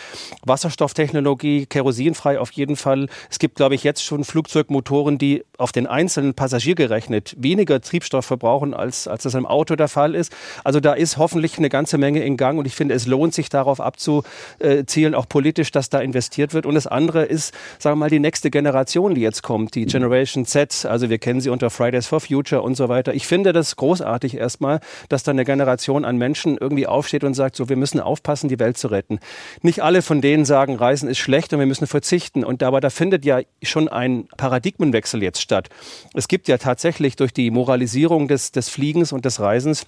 Wasserstofftechnologie, 0.45 1.67
kerosinfrei 1.67 2.39
auf 2.39 2.53
jeden 2.53 2.77
Fall. 2.77 3.09
Es 3.31 3.39
gibt, 3.39 3.57
glaube 3.57 3.75
ich, 3.75 3.85
jetzt 3.85 4.05
schon 4.05 4.25
Flugzeugmotoren, 4.25 5.19
die 5.19 5.45
auf 5.57 5.73
den 5.73 5.87
einzelnen 5.87 6.35
Passagier 6.35 6.75
gerechnet 6.75 7.35
weniger 7.39 7.81
Triebstoff 7.81 8.25
verbrauchen, 8.25 8.75
als, 8.75 9.09
als 9.09 9.25
das 9.25 9.35
im 9.35 9.47
Auto 9.47 9.77
der 9.77 9.89
Fall 9.89 10.15
ist. 10.15 10.33
Also 10.65 10.81
da 10.81 10.93
ist 10.93 11.19
hoffentlich 11.19 11.59
eine 11.59 11.69
ganze 11.69 11.99
Menge 11.99 12.23
in 12.23 12.37
Gang 12.37 12.59
und 12.59 12.67
ich 12.67 12.75
finde, 12.75 12.95
es 12.95 13.07
lohnt 13.07 13.35
sich 13.35 13.49
darauf 13.49 13.81
abzuzielen, 13.81 15.15
auch 15.15 15.29
politisch, 15.29 15.71
dass 15.71 15.91
da 15.91 16.01
investiert 16.01 16.55
wird. 16.55 16.67
Und 16.67 16.75
das 16.75 16.87
andere 16.87 17.25
ist, 17.25 17.55
sagen 17.79 17.97
wir 17.97 18.05
mal, 18.05 18.11
die 18.11 18.21
nächste 18.21 18.51
Generation, 18.51 19.15
die 19.15 19.21
jetzt 19.21 19.43
kommt, 19.43 19.75
die 19.75 19.87
Generation 19.87 20.47
Z. 20.47 20.87
Also 20.87 21.11
wir 21.11 21.19
kennen 21.19 21.41
sie 21.41 21.51
unter 21.51 21.71
Fridays 21.71 22.07
for 22.07 22.21
Future 22.21 22.63
und 22.63 22.77
so 22.77 22.89
weiter. 22.89 23.15
Ich 23.15 23.27
finde 23.27 23.53
das 23.53 23.77
großartig 23.77 24.37
erstmal, 24.37 24.81
dass 25.09 25.23
da 25.23 25.33
eine 25.33 25.45
Generation 25.45 26.05
an 26.05 26.17
Menschen 26.17 26.38
Menschen 26.39 26.59
irgendwie 26.59 26.87
aufsteht 26.87 27.25
und 27.25 27.35
sagt, 27.35 27.57
so, 27.57 27.69
wir 27.69 27.77
müssen 27.77 27.99
aufpassen, 28.01 28.49
die 28.49 28.59
Welt 28.59 28.79
zu 28.79 28.89
retten. 28.89 29.19
Nicht 29.63 29.83
alle 29.83 30.03
von 30.03 30.21
denen 30.21 30.45
sagen, 30.45 30.77
Reisen 30.77 31.09
ist 31.09 31.19
schlecht 31.19 31.53
und 31.53 31.59
wir 31.59 31.67
müssen 31.67 31.87
verzichten. 31.87 32.45
Und 32.45 32.63
aber 32.63 32.81
da 32.81 32.91
findet 32.91 33.25
ja 33.25 33.41
schon 33.63 33.89
ein 33.89 34.29
Paradigmenwechsel 34.37 35.23
jetzt 35.23 35.43
statt. 35.43 35.69
Es 36.15 36.29
gibt 36.29 36.47
ja 36.47 36.59
tatsächlich 36.59 37.17
durch 37.17 37.33
die 37.33 37.51
Moralisierung 37.51 38.29
des, 38.29 38.53
des 38.53 38.69
Fliegens 38.69 39.13
und 39.13 39.25
des 39.25 39.41
Reisens 39.41 39.87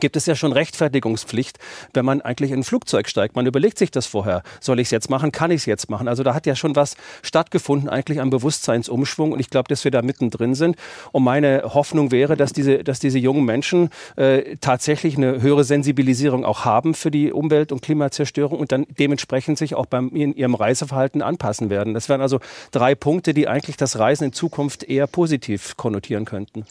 gibt 0.00 0.16
es 0.16 0.26
ja 0.26 0.34
schon 0.34 0.52
Rechtfertigungspflicht, 0.52 1.58
wenn 1.92 2.04
man 2.04 2.22
eigentlich 2.22 2.50
in 2.50 2.60
ein 2.60 2.64
Flugzeug 2.64 3.08
steigt. 3.08 3.36
Man 3.36 3.46
überlegt 3.46 3.78
sich 3.78 3.90
das 3.90 4.06
vorher. 4.06 4.42
Soll 4.60 4.80
ich 4.80 4.86
es 4.86 4.90
jetzt 4.90 5.10
machen? 5.10 5.32
Kann 5.32 5.50
ich 5.50 5.62
es 5.62 5.66
jetzt 5.66 5.90
machen? 5.90 6.08
Also 6.08 6.22
da 6.22 6.34
hat 6.34 6.46
ja 6.46 6.56
schon 6.56 6.74
was 6.76 6.96
stattgefunden, 7.22 7.88
eigentlich 7.88 8.20
am 8.20 8.30
Bewusstseinsumschwung. 8.30 9.32
Und 9.32 9.40
ich 9.40 9.50
glaube, 9.50 9.68
dass 9.68 9.84
wir 9.84 9.90
da 9.90 10.02
mittendrin 10.02 10.54
sind. 10.54 10.76
Und 11.12 11.24
meine 11.24 11.62
Hoffnung 11.74 12.10
wäre, 12.10 12.36
dass 12.36 12.52
diese, 12.52 12.82
dass 12.84 13.00
diese 13.00 13.18
jungen 13.18 13.44
Menschen 13.44 13.90
äh, 14.16 14.56
tatsächlich 14.60 15.16
eine 15.16 15.42
höhere 15.42 15.64
Sensibilisierung 15.64 16.44
auch 16.44 16.64
haben 16.64 16.94
für 16.94 17.10
die 17.10 17.32
Umwelt- 17.32 17.70
und 17.70 17.82
Klimazerstörung 17.82 18.58
und 18.58 18.72
dann 18.72 18.86
dementsprechend 18.98 19.58
sich 19.58 19.74
auch 19.74 19.86
beim, 19.86 20.08
in 20.10 20.34
ihrem 20.34 20.54
Reiseverhalten 20.54 21.20
anpassen 21.20 21.68
werden. 21.68 21.92
Das 21.92 22.08
wären 22.08 22.22
also 22.22 22.40
drei 22.70 22.94
Punkte, 22.94 23.34
die 23.34 23.46
eigentlich 23.46 23.76
das 23.76 23.98
Reisen 23.98 24.24
in 24.24 24.32
Zukunft 24.32 24.84
eher 24.84 25.06
positiv 25.06 25.76
konnotieren 25.76 26.24
könnten. 26.24 26.64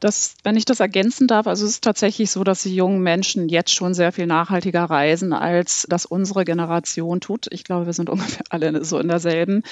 Das, 0.00 0.34
wenn 0.42 0.56
ich 0.56 0.64
das 0.64 0.80
ergänzen 0.80 1.26
darf, 1.26 1.46
also 1.46 1.64
es 1.64 1.72
ist 1.72 1.84
tatsächlich 1.84 2.30
so, 2.30 2.44
dass 2.44 2.62
die 2.62 2.74
jungen 2.74 3.00
Menschen 3.00 3.48
jetzt 3.48 3.74
schon 3.74 3.94
sehr 3.94 4.12
viel 4.12 4.26
nachhaltiger 4.26 4.84
reisen, 4.84 5.32
als 5.32 5.86
das 5.88 6.06
unsere 6.06 6.44
Generation 6.44 7.20
tut. 7.20 7.46
Ich 7.50 7.64
glaube, 7.64 7.86
wir 7.86 7.92
sind 7.92 8.10
ungefähr 8.10 8.44
alle 8.50 8.84
so 8.84 8.98
in 8.98 9.08
derselben. 9.08 9.62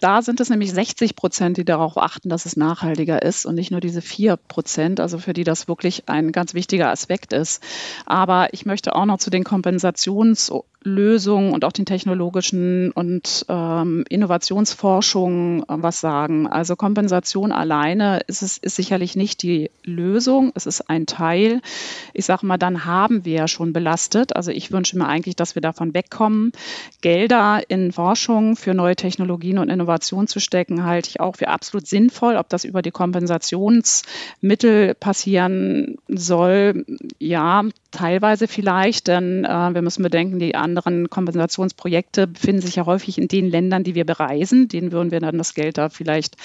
Da 0.00 0.22
sind 0.22 0.40
es 0.40 0.50
nämlich 0.50 0.72
60 0.72 1.16
Prozent, 1.16 1.56
die 1.56 1.64
darauf 1.64 1.96
achten, 1.96 2.28
dass 2.28 2.46
es 2.46 2.56
nachhaltiger 2.56 3.22
ist 3.22 3.46
und 3.46 3.54
nicht 3.54 3.70
nur 3.70 3.80
diese 3.80 4.02
vier 4.02 4.36
Prozent, 4.36 5.00
also 5.00 5.18
für 5.18 5.32
die 5.32 5.44
das 5.44 5.68
wirklich 5.68 6.08
ein 6.08 6.32
ganz 6.32 6.54
wichtiger 6.54 6.90
Aspekt 6.90 7.32
ist. 7.32 7.62
Aber 8.04 8.52
ich 8.52 8.66
möchte 8.66 8.94
auch 8.94 9.06
noch 9.06 9.18
zu 9.18 9.30
den 9.30 9.44
Kompensations- 9.44 10.50
Lösungen 10.86 11.52
und 11.52 11.64
auch 11.64 11.72
den 11.72 11.84
technologischen 11.84 12.92
und 12.92 13.44
ähm, 13.48 14.04
Innovationsforschungen 14.08 15.62
äh, 15.62 15.64
was 15.68 16.00
sagen. 16.00 16.46
Also 16.46 16.76
Kompensation 16.76 17.50
alleine 17.50 18.20
ist 18.28 18.42
es 18.42 18.56
ist 18.56 18.76
sicherlich 18.76 19.16
nicht 19.16 19.42
die 19.42 19.70
Lösung, 19.82 20.52
es 20.54 20.64
ist 20.64 20.88
ein 20.88 21.06
Teil. 21.06 21.60
Ich 22.14 22.24
sage 22.24 22.46
mal, 22.46 22.56
dann 22.56 22.84
haben 22.84 23.24
wir 23.24 23.34
ja 23.34 23.48
schon 23.48 23.72
belastet. 23.72 24.36
Also 24.36 24.52
ich 24.52 24.70
wünsche 24.70 24.96
mir 24.96 25.08
eigentlich, 25.08 25.34
dass 25.34 25.56
wir 25.56 25.62
davon 25.62 25.92
wegkommen. 25.92 26.52
Gelder 27.00 27.62
in 27.68 27.90
Forschung 27.90 28.54
für 28.54 28.72
neue 28.72 28.94
Technologien 28.94 29.58
und 29.58 29.68
Innovationen 29.68 30.28
zu 30.28 30.38
stecken, 30.38 30.84
halte 30.84 31.10
ich 31.10 31.18
auch 31.18 31.36
für 31.36 31.48
absolut 31.48 31.88
sinnvoll. 31.88 32.36
Ob 32.36 32.48
das 32.48 32.64
über 32.64 32.82
die 32.82 32.92
Kompensationsmittel 32.92 34.94
passieren 34.94 35.96
soll, 36.06 36.84
ja, 37.18 37.64
teilweise 37.96 38.46
vielleicht, 38.46 39.08
denn 39.08 39.44
äh, 39.44 39.74
wir 39.74 39.80
müssen 39.80 40.02
bedenken, 40.02 40.38
die 40.38 40.54
anderen 40.54 41.08
Kompensationsprojekte 41.08 42.26
befinden 42.26 42.60
sich 42.60 42.76
ja 42.76 42.84
häufig 42.84 43.16
in 43.18 43.28
den 43.28 43.48
Ländern, 43.48 43.84
die 43.84 43.94
wir 43.94 44.04
bereisen. 44.04 44.68
Denen 44.68 44.92
würden 44.92 45.10
wir 45.10 45.20
dann 45.20 45.38
das 45.38 45.54
Geld 45.54 45.78
da 45.78 45.88
vielleicht 45.88 46.36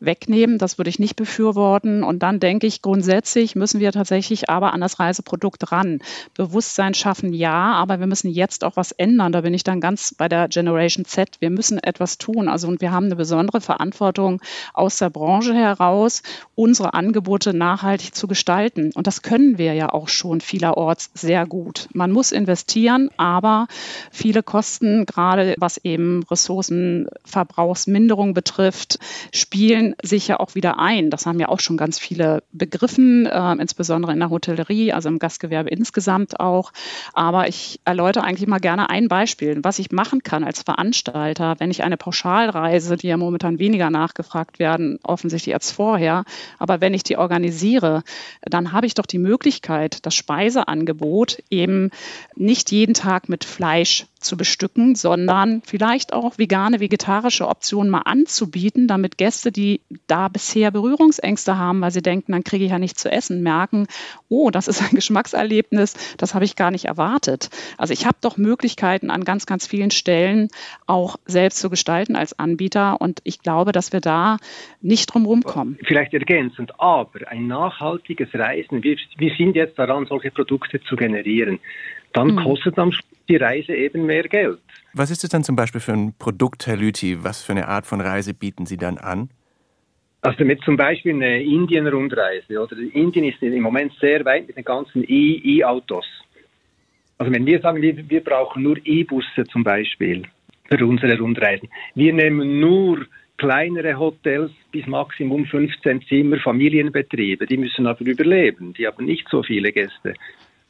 wegnehmen. 0.00 0.58
Das 0.58 0.76
würde 0.76 0.90
ich 0.90 0.98
nicht 0.98 1.16
befürworten. 1.16 2.02
Und 2.02 2.22
dann 2.22 2.40
denke 2.40 2.66
ich, 2.66 2.82
grundsätzlich 2.82 3.56
müssen 3.56 3.80
wir 3.80 3.90
tatsächlich 3.92 4.50
aber 4.50 4.74
an 4.74 4.82
das 4.82 5.00
Reiseprodukt 5.00 5.72
ran. 5.72 6.00
Bewusstsein 6.34 6.92
schaffen, 6.92 7.32
ja, 7.32 7.72
aber 7.72 8.00
wir 8.00 8.06
müssen 8.06 8.30
jetzt 8.30 8.62
auch 8.64 8.76
was 8.76 8.92
ändern. 8.92 9.32
Da 9.32 9.40
bin 9.40 9.54
ich 9.54 9.64
dann 9.64 9.80
ganz 9.80 10.14
bei 10.14 10.28
der 10.28 10.48
Generation 10.48 11.06
Z. 11.06 11.36
Wir 11.40 11.50
müssen 11.50 11.78
etwas 11.78 12.18
tun. 12.18 12.48
Also, 12.48 12.68
und 12.68 12.82
wir 12.82 12.92
haben 12.92 13.06
eine 13.06 13.16
besondere 13.16 13.62
Verantwortung 13.62 14.42
aus 14.74 14.98
der 14.98 15.08
Branche 15.08 15.54
heraus, 15.54 16.22
unsere 16.54 16.92
Angebote 16.92 17.54
nachhaltig 17.54 18.14
zu 18.14 18.28
gestalten. 18.28 18.90
Und 18.94 19.06
das 19.06 19.22
können 19.22 19.56
wir 19.56 19.72
ja 19.72 19.88
auch 19.88 20.08
schon 20.08 20.17
vielerorts 20.40 20.98
Ansatz 20.98 21.10
sehr 21.14 21.46
gut. 21.46 21.88
Man 21.92 22.12
muss 22.12 22.32
investieren, 22.32 23.10
aber 23.16 23.66
viele 24.10 24.42
Kosten, 24.42 25.06
gerade 25.06 25.54
was 25.58 25.78
eben 25.78 26.22
Ressourcenverbrauchsminderung 26.24 28.34
betrifft, 28.34 28.98
spielen 29.32 29.94
sich 30.02 30.28
ja 30.28 30.40
auch 30.40 30.54
wieder 30.54 30.78
ein. 30.78 31.10
Das 31.10 31.26
haben 31.26 31.40
ja 31.40 31.48
auch 31.48 31.60
schon 31.60 31.76
ganz 31.76 31.98
viele 31.98 32.42
begriffen, 32.52 33.26
äh, 33.26 33.52
insbesondere 33.52 34.12
in 34.12 34.18
der 34.18 34.30
Hotellerie, 34.30 34.92
also 34.92 35.08
im 35.08 35.18
Gastgewerbe 35.18 35.70
insgesamt 35.70 36.40
auch. 36.40 36.72
Aber 37.14 37.48
ich 37.48 37.80
erläutere 37.84 38.24
eigentlich 38.24 38.48
mal 38.48 38.58
gerne 38.58 38.90
ein 38.90 39.08
Beispiel, 39.08 39.58
was 39.62 39.78
ich 39.78 39.90
machen 39.90 40.22
kann 40.22 40.44
als 40.44 40.62
Veranstalter, 40.62 41.56
wenn 41.58 41.70
ich 41.70 41.82
eine 41.82 41.96
Pauschalreise, 41.96 42.96
die 42.96 43.08
ja 43.08 43.16
momentan 43.16 43.58
weniger 43.58 43.90
nachgefragt 43.90 44.58
werden, 44.58 44.98
offensichtlich 45.02 45.54
als 45.54 45.70
vorher, 45.70 46.24
aber 46.58 46.80
wenn 46.80 46.94
ich 46.94 47.02
die 47.02 47.16
organisiere, 47.16 48.02
dann 48.42 48.72
habe 48.72 48.86
ich 48.86 48.94
doch 48.94 49.06
die 49.06 49.18
Möglichkeit, 49.18 50.06
das 50.08 50.14
Speiseangebot 50.14 51.42
eben 51.50 51.90
nicht 52.34 52.72
jeden 52.72 52.94
Tag 52.94 53.28
mit 53.28 53.44
Fleisch 53.44 54.06
zu 54.20 54.36
bestücken, 54.36 54.94
sondern 54.94 55.62
vielleicht 55.64 56.12
auch 56.12 56.38
vegane, 56.38 56.80
vegetarische 56.80 57.46
Optionen 57.48 57.90
mal 57.90 58.02
anzubieten, 58.04 58.88
damit 58.88 59.18
Gäste, 59.18 59.52
die 59.52 59.80
da 60.06 60.28
bisher 60.28 60.70
Berührungsängste 60.70 61.58
haben, 61.58 61.80
weil 61.80 61.90
sie 61.90 62.02
denken, 62.02 62.32
dann 62.32 62.44
kriege 62.44 62.64
ich 62.64 62.70
ja 62.70 62.78
nichts 62.78 63.02
zu 63.02 63.10
essen, 63.10 63.42
merken, 63.42 63.86
oh, 64.28 64.50
das 64.50 64.68
ist 64.68 64.82
ein 64.82 64.90
Geschmackserlebnis, 64.94 66.16
das 66.16 66.34
habe 66.34 66.44
ich 66.44 66.56
gar 66.56 66.70
nicht 66.70 66.86
erwartet. 66.86 67.50
Also 67.76 67.92
ich 67.92 68.06
habe 68.06 68.16
doch 68.20 68.36
Möglichkeiten 68.36 69.10
an 69.10 69.24
ganz, 69.24 69.46
ganz 69.46 69.66
vielen 69.66 69.90
Stellen 69.90 70.48
auch 70.86 71.16
selbst 71.26 71.58
zu 71.58 71.70
gestalten 71.70 72.16
als 72.16 72.38
Anbieter 72.38 73.00
und 73.00 73.20
ich 73.24 73.40
glaube, 73.40 73.72
dass 73.72 73.92
wir 73.92 74.00
da 74.00 74.38
nicht 74.80 75.12
drum 75.12 75.26
rumkommen. 75.26 75.78
Vielleicht 75.84 76.12
ergänzend, 76.12 76.72
aber 76.78 77.28
ein 77.28 77.46
nachhaltiges 77.46 78.28
Reisen, 78.34 78.82
wir, 78.82 78.96
wir 79.16 79.34
sind 79.36 79.56
jetzt 79.56 79.78
daran, 79.78 80.06
solche 80.06 80.30
Produkte 80.30 80.80
zu 80.82 80.96
generieren 80.96 81.60
dann 82.12 82.28
mhm. 82.28 82.36
kostet 82.36 82.78
am 82.78 82.92
Schluss 82.92 83.17
die 83.28 83.36
Reise 83.36 83.74
eben 83.74 84.06
mehr 84.06 84.24
Geld. 84.24 84.58
Was 84.94 85.10
ist 85.10 85.22
es 85.24 85.30
dann 85.30 85.44
zum 85.44 85.56
Beispiel 85.56 85.80
für 85.80 85.92
ein 85.92 86.14
Produkt, 86.18 86.66
Herr 86.66 86.76
Lüthi? 86.76 87.22
Was 87.22 87.42
für 87.42 87.52
eine 87.52 87.68
Art 87.68 87.86
von 87.86 88.00
Reise 88.00 88.34
bieten 88.34 88.66
Sie 88.66 88.76
dann 88.76 88.98
an? 88.98 89.30
Also 90.22 90.44
mit 90.44 90.62
zum 90.62 90.76
Beispiel 90.76 91.14
eine 91.14 91.42
Indien-Rundreise. 91.42 92.60
Oder 92.60 92.76
Indien 92.92 93.24
ist 93.24 93.40
im 93.42 93.62
Moment 93.62 93.92
sehr 94.00 94.24
weit 94.24 94.48
mit 94.48 94.56
den 94.56 94.64
ganzen 94.64 95.04
E-Autos. 95.06 96.06
Also 97.18 97.32
wenn 97.32 97.46
wir 97.46 97.60
sagen, 97.60 97.82
wir, 97.82 98.08
wir 98.08 98.22
brauchen 98.22 98.62
nur 98.62 98.76
E-Busse 98.84 99.44
zum 99.44 99.62
Beispiel 99.62 100.22
für 100.68 100.86
unsere 100.86 101.18
Rundreisen. 101.18 101.68
Wir 101.94 102.12
nehmen 102.12 102.60
nur 102.60 103.06
kleinere 103.36 103.98
Hotels 103.98 104.50
bis 104.72 104.86
Maximum 104.86 105.46
15 105.46 106.02
Zimmer, 106.02 106.38
Familienbetriebe. 106.38 107.46
Die 107.46 107.56
müssen 107.56 107.86
aber 107.86 108.04
überleben. 108.04 108.72
Die 108.74 108.86
haben 108.86 109.04
nicht 109.04 109.28
so 109.30 109.42
viele 109.42 109.72
Gäste 109.72 110.14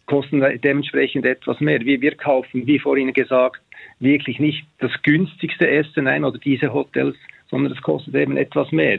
kosten 0.09 0.43
dementsprechend 0.61 1.25
etwas 1.27 1.61
mehr. 1.61 1.81
Wir, 1.85 2.01
wir 2.01 2.17
kaufen, 2.17 2.67
wie 2.67 2.79
vorhin 2.79 3.13
gesagt, 3.13 3.61
wirklich 4.01 4.41
nicht 4.41 4.67
das 4.79 4.91
günstigste 5.03 5.69
Essen 5.69 6.09
ein 6.09 6.25
oder 6.25 6.39
diese 6.39 6.73
Hotels, 6.73 7.17
sondern 7.51 7.73
es 7.73 7.83
kostet 7.83 8.15
eben 8.15 8.37
etwas 8.37 8.73
mehr. 8.73 8.99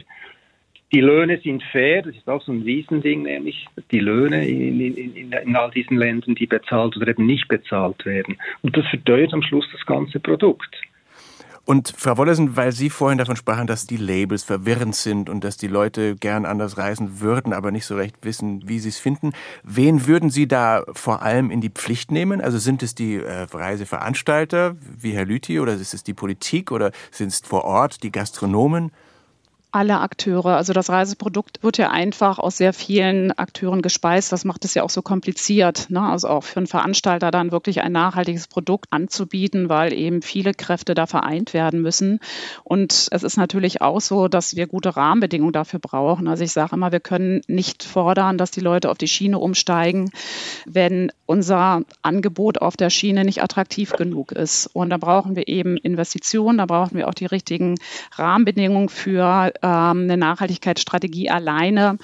Die 0.91 1.01
Löhne 1.01 1.39
sind 1.43 1.62
fair, 1.72 2.01
das 2.01 2.16
ist 2.16 2.28
auch 2.28 2.41
so 2.41 2.51
ein 2.51 2.64
Riesending, 2.64 3.24
nämlich 3.24 3.68
die 3.91 3.99
Löhne 3.99 4.47
in, 4.47 4.82
in, 4.82 4.95
in, 4.95 5.32
in 5.32 5.55
all 5.55 5.70
diesen 5.70 5.97
Ländern, 5.97 6.34
die 6.34 6.47
bezahlt 6.47 6.97
oder 6.97 7.07
eben 7.07 7.28
nicht 7.28 7.47
bezahlt 7.47 8.03
werden. 8.05 8.38
Und 8.64 8.76
das 8.76 8.88
verteuert 8.88 9.34
am 9.34 9.43
Schluss 9.43 9.68
das 9.72 9.86
ganze 9.86 10.20
Produkt. 10.20 10.76
Und 11.70 11.93
Frau 11.95 12.17
Wollesen, 12.17 12.55
weil 12.55 12.72
Sie 12.72 12.89
vorhin 12.89 13.20
davon 13.20 13.36
sprachen, 13.36 13.67
dass 13.67 13.86
die 13.86 13.95
Labels 13.95 14.41
verwirrend 14.41 14.95
sind 14.95 15.30
und 15.30 15.43
dass 15.43 15.55
die 15.55 15.67
Leute 15.67 16.15
gern 16.15 16.47
anders 16.47 16.80
reisen 16.80 17.20
würden, 17.20 17.53
aber 17.53 17.70
nicht 17.70 17.86
so 17.86 17.95
recht 17.95 18.15
wissen, 18.24 18.67
wie 18.67 18.80
sie 18.80 18.89
es 18.89 18.97
finden, 18.97 19.34
wen 19.61 20.07
würden 20.07 20.32
Sie 20.32 20.47
da 20.47 20.84
vor 20.93 21.22
allem 21.22 21.51
in 21.51 21.61
die 21.61 21.70
Pflicht 21.70 22.09
nehmen? 22.09 22.41
Also 22.41 22.57
sind 22.57 22.82
es 22.82 22.95
die 22.95 23.17
äh, 23.17 23.45
Reiseveranstalter 23.53 24.78
wie 24.82 25.11
Herr 25.11 25.26
Lüthi 25.26 25.59
oder 25.59 25.76
ist 25.76 25.93
es 25.93 26.03
die 26.03 26.15
Politik 26.15 26.72
oder 26.72 26.89
sind 27.11 27.28
es 27.28 27.41
vor 27.41 27.65
Ort 27.65 28.01
die 28.01 28.11
Gastronomen? 28.11 28.91
Alle 29.72 29.99
Akteure. 29.99 30.57
Also 30.57 30.74
das 30.74 30.89
Reiseprodukt 30.89 31.61
wird 31.61 31.78
ja 31.78 31.91
einfach 31.91 32.39
aus 32.39 32.57
sehr 32.57 32.74
vielen 32.74 33.32
Akteuren 33.38 33.82
gespeist. 33.82 34.32
Das 34.32 34.43
macht 34.43 34.65
es 34.65 34.74
ja 34.74 34.84
auch 34.84 34.89
so 34.89 35.03
kompliziert. 35.03 35.89
Ne? 35.89 36.01
Also 36.01 36.28
auch 36.28 36.43
für 36.43 36.57
einen 36.57 36.67
Veranstalter 36.67 37.30
dann 37.30 37.51
wirklich 37.51 37.82
ein 37.82 37.91
nachhaltiges 37.91 38.47
Produkt 38.47 38.88
anzubieten, 38.89 39.70
weil 39.70 39.93
eben 39.93 40.24
viele 40.24 40.53
Kräfte 40.53 40.95
da 40.95 41.05
vereint 41.05 41.53
werden 41.53 41.82
müssen. 41.82 42.20
Und 42.63 43.09
es 43.11 43.24
ist 43.24 43.38
natürlich 43.38 43.82
auch 43.82 44.01
so, 44.01 44.28
dass 44.28 44.55
wir 44.55 44.65
gute 44.65 44.95
Rahmenbedingungen 44.95 45.53
dafür 45.53 45.80
brauchen. 45.80 46.28
Also 46.28 46.43
ich 46.43 46.51
sage 46.51 46.76
immer, 46.76 46.91
wir 46.91 46.99
können 46.99 47.41
nicht 47.47 47.84
fordern, 47.84 48.39
dass 48.39 48.49
die 48.49 48.61
Leute 48.61 48.89
auf 48.89 48.97
die 48.97 49.07
Schiene 49.07 49.38
umsteigen, 49.38 50.11
wenn 50.65 51.11
unser 51.28 51.84
Angebot 52.01 52.59
auf 52.59 52.76
der 52.76 52.89
Schiene 52.89 53.24
nicht 53.24 53.43
attraktiv 53.43 53.91
genug 53.91 54.32
ist. 54.32 54.65
Und 54.74 54.89
da 54.89 54.97
brauchen 54.97 55.36
wir 55.36 55.47
eben 55.47 55.78
Investitionen, 55.78 56.57
da 56.57 56.65
brauchen 56.65 56.97
wir 56.97 57.07
auch 57.07 57.13
die 57.13 57.28
richtigen 57.28 57.76
Rahmenbedingungen 58.15 58.89
für 58.89 59.53
eine 59.62 60.18
Nachhaltigkeitsstrategie 60.18 61.30
alleine 61.30 61.97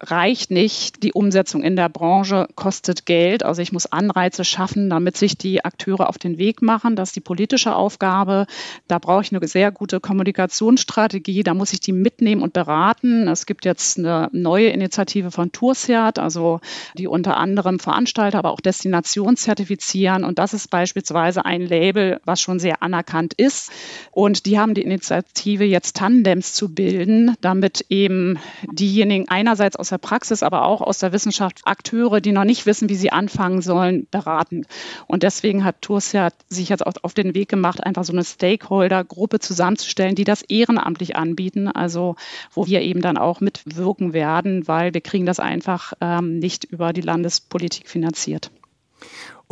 reicht 0.00 0.50
nicht. 0.50 1.02
Die 1.02 1.12
Umsetzung 1.12 1.62
in 1.62 1.76
der 1.76 1.88
Branche 1.88 2.48
kostet 2.54 3.06
Geld. 3.06 3.42
Also 3.42 3.60
ich 3.62 3.72
muss 3.72 3.86
Anreize 3.86 4.44
schaffen, 4.44 4.88
damit 4.88 5.16
sich 5.16 5.36
die 5.36 5.64
Akteure 5.64 6.08
auf 6.08 6.18
den 6.18 6.38
Weg 6.38 6.62
machen. 6.62 6.96
Das 6.96 7.10
ist 7.10 7.16
die 7.16 7.20
politische 7.20 7.74
Aufgabe. 7.74 8.46
Da 8.88 8.98
brauche 8.98 9.22
ich 9.22 9.34
eine 9.34 9.46
sehr 9.46 9.70
gute 9.70 10.00
Kommunikationsstrategie. 10.00 11.42
Da 11.42 11.54
muss 11.54 11.72
ich 11.72 11.80
die 11.80 11.92
mitnehmen 11.92 12.42
und 12.42 12.52
beraten. 12.52 13.28
Es 13.28 13.46
gibt 13.46 13.64
jetzt 13.64 13.98
eine 13.98 14.28
neue 14.32 14.68
Initiative 14.68 15.30
von 15.30 15.52
Tourcert, 15.52 16.18
also 16.18 16.60
die 16.96 17.06
unter 17.06 17.36
anderem 17.36 17.78
Veranstalter, 17.78 18.38
aber 18.38 18.52
auch 18.52 18.60
Destinationen 18.60 19.36
zertifizieren. 19.36 20.24
Und 20.24 20.38
das 20.38 20.54
ist 20.54 20.70
beispielsweise 20.70 21.44
ein 21.44 21.62
Label, 21.62 22.20
was 22.24 22.40
schon 22.40 22.58
sehr 22.58 22.82
anerkannt 22.82 23.34
ist. 23.34 23.70
Und 24.10 24.46
die 24.46 24.58
haben 24.58 24.74
die 24.74 24.82
Initiative 24.82 25.64
jetzt 25.64 25.96
Tandems 25.96 26.54
zu 26.54 26.74
bilden 26.74 27.01
bilden, 27.02 27.36
damit 27.40 27.86
eben 27.88 28.38
diejenigen 28.70 29.28
einerseits 29.28 29.76
aus 29.76 29.88
der 29.88 29.98
Praxis, 29.98 30.42
aber 30.42 30.64
auch 30.64 30.80
aus 30.80 30.98
der 30.98 31.12
Wissenschaft 31.12 31.60
Akteure, 31.64 32.20
die 32.20 32.32
noch 32.32 32.44
nicht 32.44 32.66
wissen, 32.66 32.88
wie 32.88 32.94
sie 32.94 33.10
anfangen 33.10 33.62
sollen, 33.62 34.06
beraten. 34.10 34.64
Und 35.06 35.22
deswegen 35.22 35.64
hat 35.64 35.82
Turcia 35.82 36.30
sich 36.48 36.68
jetzt 36.68 36.86
auch 36.86 36.92
auf 37.02 37.14
den 37.14 37.34
Weg 37.34 37.48
gemacht, 37.48 37.82
einfach 37.84 38.04
so 38.04 38.12
eine 38.12 38.24
Stakeholder-Gruppe 38.24 39.40
zusammenzustellen, 39.40 40.14
die 40.14 40.24
das 40.24 40.42
ehrenamtlich 40.42 41.16
anbieten, 41.16 41.68
also 41.68 42.16
wo 42.52 42.66
wir 42.66 42.82
eben 42.82 43.00
dann 43.00 43.16
auch 43.16 43.40
mitwirken 43.40 44.12
werden, 44.12 44.68
weil 44.68 44.94
wir 44.94 45.00
kriegen 45.00 45.26
das 45.26 45.40
einfach 45.40 45.92
ähm, 46.00 46.38
nicht 46.38 46.64
über 46.64 46.92
die 46.92 47.00
Landespolitik 47.00 47.88
finanziert 47.88 48.50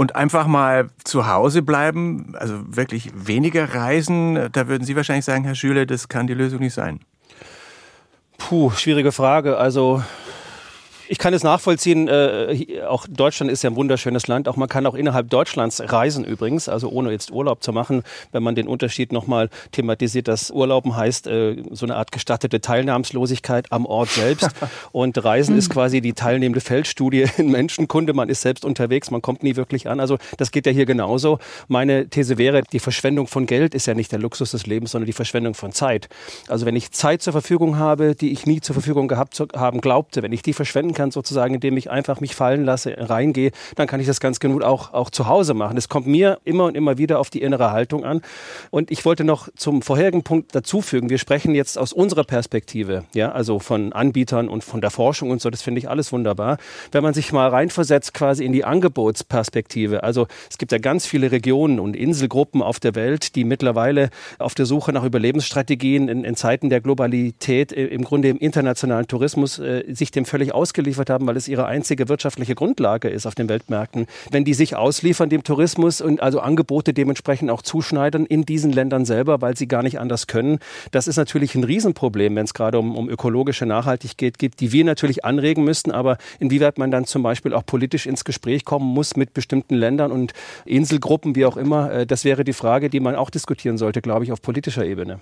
und 0.00 0.16
einfach 0.16 0.46
mal 0.46 0.88
zu 1.04 1.26
Hause 1.26 1.60
bleiben, 1.60 2.34
also 2.38 2.54
wirklich 2.74 3.10
weniger 3.14 3.74
reisen, 3.74 4.48
da 4.50 4.66
würden 4.66 4.84
Sie 4.84 4.96
wahrscheinlich 4.96 5.26
sagen, 5.26 5.44
Herr 5.44 5.54
Schüler, 5.54 5.84
das 5.84 6.08
kann 6.08 6.26
die 6.26 6.32
Lösung 6.32 6.60
nicht 6.60 6.72
sein. 6.72 7.00
Puh, 8.40 8.70
schwierige 8.72 9.12
Frage. 9.12 9.56
Also 9.56 10.02
ich 11.10 11.18
kann 11.18 11.34
es 11.34 11.42
nachvollziehen, 11.42 12.06
äh, 12.06 12.82
auch 12.88 13.04
Deutschland 13.10 13.50
ist 13.50 13.64
ja 13.64 13.70
ein 13.70 13.74
wunderschönes 13.74 14.28
Land. 14.28 14.46
Auch 14.46 14.54
man 14.54 14.68
kann 14.68 14.86
auch 14.86 14.94
innerhalb 14.94 15.28
Deutschlands 15.28 15.82
reisen 15.84 16.24
übrigens, 16.24 16.68
also 16.68 16.88
ohne 16.88 17.10
jetzt 17.10 17.32
Urlaub 17.32 17.64
zu 17.64 17.72
machen, 17.72 18.04
wenn 18.30 18.44
man 18.44 18.54
den 18.54 18.68
Unterschied 18.68 19.10
nochmal 19.10 19.50
thematisiert, 19.72 20.28
dass 20.28 20.52
Urlauben 20.52 20.96
heißt 20.96 21.26
äh, 21.26 21.64
so 21.72 21.84
eine 21.84 21.96
Art 21.96 22.12
gestattete 22.12 22.60
Teilnahmslosigkeit 22.60 23.72
am 23.72 23.86
Ort 23.86 24.10
selbst. 24.10 24.50
Und 24.92 25.22
Reisen 25.22 25.58
ist 25.58 25.68
quasi 25.68 26.00
die 26.00 26.12
teilnehmende 26.12 26.60
Feldstudie 26.60 27.26
in 27.38 27.50
Menschenkunde. 27.50 28.12
Man 28.12 28.28
ist 28.28 28.42
selbst 28.42 28.64
unterwegs, 28.64 29.10
man 29.10 29.20
kommt 29.20 29.42
nie 29.42 29.56
wirklich 29.56 29.88
an. 29.88 29.98
Also 29.98 30.16
das 30.36 30.52
geht 30.52 30.64
ja 30.66 30.70
hier 30.70 30.86
genauso. 30.86 31.40
Meine 31.66 32.08
These 32.08 32.38
wäre, 32.38 32.62
die 32.62 32.78
Verschwendung 32.78 33.26
von 33.26 33.46
Geld 33.46 33.74
ist 33.74 33.86
ja 33.86 33.94
nicht 33.94 34.12
der 34.12 34.20
Luxus 34.20 34.52
des 34.52 34.68
Lebens, 34.68 34.92
sondern 34.92 35.06
die 35.06 35.12
Verschwendung 35.12 35.54
von 35.54 35.72
Zeit. 35.72 36.08
Also 36.46 36.66
wenn 36.66 36.76
ich 36.76 36.92
Zeit 36.92 37.20
zur 37.20 37.32
Verfügung 37.32 37.78
habe, 37.78 38.14
die 38.14 38.30
ich 38.30 38.46
nie 38.46 38.60
zur 38.60 38.74
Verfügung 38.74 39.08
gehabt 39.08 39.34
zu 39.34 39.48
haben 39.56 39.80
glaubte, 39.80 40.22
wenn 40.22 40.32
ich 40.32 40.42
die 40.42 40.52
verschwenden 40.52 40.94
kann, 40.94 40.99
kann, 41.00 41.10
sozusagen, 41.10 41.54
indem 41.54 41.78
ich 41.78 41.90
einfach 41.90 42.20
mich 42.20 42.34
fallen 42.34 42.64
lasse, 42.64 42.94
reingehe, 42.98 43.52
dann 43.74 43.86
kann 43.86 44.00
ich 44.00 44.06
das 44.06 44.20
ganz 44.20 44.38
genug 44.38 44.62
auch, 44.62 44.92
auch 44.92 45.08
zu 45.08 45.26
Hause 45.26 45.54
machen. 45.54 45.78
Es 45.78 45.88
kommt 45.88 46.06
mir 46.06 46.38
immer 46.44 46.64
und 46.66 46.76
immer 46.76 46.98
wieder 46.98 47.18
auf 47.20 47.30
die 47.30 47.40
innere 47.40 47.70
Haltung 47.70 48.04
an. 48.04 48.20
Und 48.70 48.90
ich 48.90 49.06
wollte 49.06 49.24
noch 49.24 49.48
zum 49.56 49.80
vorherigen 49.80 50.22
Punkt 50.22 50.54
dazufügen, 50.54 51.08
wir 51.08 51.16
sprechen 51.16 51.54
jetzt 51.54 51.78
aus 51.78 51.94
unserer 51.94 52.24
Perspektive, 52.24 53.04
ja, 53.14 53.32
also 53.32 53.60
von 53.60 53.94
Anbietern 53.94 54.50
und 54.50 54.62
von 54.62 54.82
der 54.82 54.90
Forschung 54.90 55.30
und 55.30 55.40
so, 55.40 55.48
das 55.48 55.62
finde 55.62 55.78
ich 55.78 55.88
alles 55.88 56.12
wunderbar. 56.12 56.58
Wenn 56.92 57.02
man 57.02 57.14
sich 57.14 57.32
mal 57.32 57.48
reinversetzt 57.48 58.12
quasi 58.12 58.44
in 58.44 58.52
die 58.52 58.64
Angebotsperspektive, 58.64 60.02
also 60.02 60.26
es 60.50 60.58
gibt 60.58 60.70
ja 60.70 60.78
ganz 60.78 61.06
viele 61.06 61.32
Regionen 61.32 61.80
und 61.80 61.96
Inselgruppen 61.96 62.60
auf 62.60 62.78
der 62.78 62.94
Welt, 62.94 63.36
die 63.36 63.44
mittlerweile 63.44 64.10
auf 64.38 64.54
der 64.54 64.66
Suche 64.66 64.92
nach 64.92 65.04
Überlebensstrategien 65.04 66.08
in, 66.08 66.24
in 66.24 66.36
Zeiten 66.36 66.68
der 66.68 66.82
Globalität, 66.82 67.72
äh, 67.72 67.86
im 67.86 68.04
Grunde 68.04 68.28
im 68.28 68.36
internationalen 68.36 69.06
Tourismus, 69.08 69.58
äh, 69.58 69.84
sich 69.88 70.10
dem 70.10 70.26
völlig 70.26 70.52
ausgeliefert 70.52 70.89
ausgeliefert 70.90 71.10
haben, 71.10 71.26
weil 71.26 71.36
es 71.36 71.48
ihre 71.48 71.66
einzige 71.66 72.08
wirtschaftliche 72.08 72.54
Grundlage 72.54 73.08
ist 73.08 73.26
auf 73.26 73.34
den 73.34 73.48
Weltmärkten. 73.48 74.06
Wenn 74.30 74.44
die 74.44 74.54
sich 74.54 74.74
ausliefern 74.76 75.28
dem 75.28 75.44
Tourismus 75.44 76.00
und 76.00 76.20
also 76.20 76.40
Angebote 76.40 76.92
dementsprechend 76.92 77.50
auch 77.50 77.62
zuschneidern 77.62 78.26
in 78.26 78.44
diesen 78.44 78.72
Ländern 78.72 79.04
selber, 79.04 79.40
weil 79.40 79.56
sie 79.56 79.68
gar 79.68 79.82
nicht 79.82 80.00
anders 80.00 80.26
können, 80.26 80.58
das 80.90 81.06
ist 81.06 81.16
natürlich 81.16 81.54
ein 81.54 81.64
Riesenproblem, 81.64 82.34
wenn 82.34 82.44
es 82.44 82.54
gerade 82.54 82.78
um, 82.78 82.96
um 82.96 83.08
ökologische 83.08 83.66
Nachhaltigkeit 83.66 84.38
geht, 84.38 84.60
die 84.60 84.72
wir 84.72 84.84
natürlich 84.84 85.24
anregen 85.24 85.64
müssten, 85.64 85.92
aber 85.92 86.18
inwieweit 86.40 86.78
man 86.78 86.90
dann 86.90 87.04
zum 87.04 87.22
Beispiel 87.22 87.54
auch 87.54 87.64
politisch 87.64 88.06
ins 88.06 88.24
Gespräch 88.24 88.64
kommen 88.64 88.86
muss 88.86 89.16
mit 89.16 89.32
bestimmten 89.32 89.76
Ländern 89.76 90.10
und 90.10 90.32
Inselgruppen, 90.64 91.36
wie 91.36 91.46
auch 91.46 91.56
immer, 91.56 91.92
äh, 91.92 92.06
das 92.06 92.24
wäre 92.24 92.44
die 92.44 92.52
Frage, 92.52 92.90
die 92.90 93.00
man 93.00 93.14
auch 93.14 93.30
diskutieren 93.30 93.78
sollte, 93.78 94.02
glaube 94.02 94.24
ich, 94.24 94.32
auf 94.32 94.42
politischer 94.42 94.84
Ebene. 94.84 95.20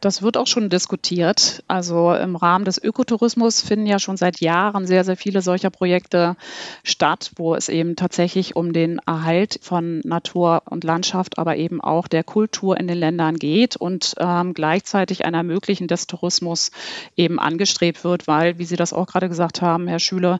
Das 0.00 0.22
wird 0.22 0.38
auch 0.38 0.46
schon 0.46 0.70
diskutiert. 0.70 1.62
Also 1.68 2.14
im 2.14 2.34
Rahmen 2.34 2.64
des 2.64 2.82
Ökotourismus 2.82 3.60
finden 3.60 3.86
ja 3.86 3.98
schon 3.98 4.16
seit 4.16 4.40
Jahren 4.40 4.86
sehr, 4.86 5.04
sehr 5.04 5.16
viele 5.16 5.42
solcher 5.42 5.68
Projekte 5.68 6.36
statt, 6.82 7.32
wo 7.36 7.54
es 7.54 7.68
eben 7.68 7.96
tatsächlich 7.96 8.56
um 8.56 8.72
den 8.72 8.98
Erhalt 9.06 9.60
von 9.62 10.00
Natur 10.00 10.62
und 10.70 10.84
Landschaft, 10.84 11.38
aber 11.38 11.56
eben 11.56 11.82
auch 11.82 12.08
der 12.08 12.24
Kultur 12.24 12.80
in 12.80 12.88
den 12.88 12.96
Ländern 12.96 13.36
geht 13.36 13.76
und 13.76 14.14
ähm, 14.18 14.54
gleichzeitig 14.54 15.26
ein 15.26 15.34
Ermöglichen 15.34 15.86
des 15.86 16.06
Tourismus 16.06 16.70
eben 17.16 17.38
angestrebt 17.38 18.02
wird, 18.02 18.26
weil, 18.26 18.58
wie 18.58 18.64
Sie 18.64 18.76
das 18.76 18.94
auch 18.94 19.06
gerade 19.06 19.28
gesagt 19.28 19.60
haben, 19.60 19.86
Herr 19.86 19.98
Schüler, 19.98 20.38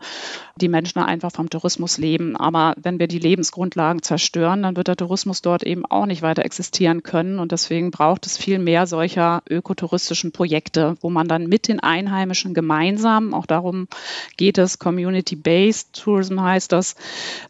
die 0.56 0.68
Menschen 0.68 1.00
einfach 1.00 1.32
vom 1.32 1.50
Tourismus 1.50 1.98
leben. 1.98 2.36
Aber 2.36 2.74
wenn 2.80 2.98
wir 2.98 3.08
die 3.08 3.18
Lebensgrundlagen 3.18 4.02
zerstören, 4.02 4.62
dann 4.62 4.76
wird 4.76 4.88
der 4.88 4.96
Tourismus 4.96 5.42
dort 5.42 5.62
eben 5.64 5.84
auch 5.84 6.06
nicht 6.06 6.22
weiter 6.22 6.44
existieren 6.44 7.02
können. 7.02 7.38
Und 7.38 7.52
deswegen 7.52 7.90
braucht 7.90 8.26
es 8.26 8.38
viel 8.38 8.58
mehr 8.58 8.86
solcher 8.86 9.42
ökotouristischen 9.50 10.32
Projekte, 10.32 10.96
wo 11.00 11.10
man 11.10 11.28
dann 11.28 11.46
mit 11.46 11.68
den 11.68 11.80
Einheimischen 11.80 12.54
gemeinsam, 12.54 13.34
auch 13.34 13.46
darum 13.46 13.88
geht 14.36 14.58
es, 14.58 14.78
Community-Based 14.78 15.92
Tourism 15.92 16.40
heißt 16.40 16.72
das, 16.72 16.96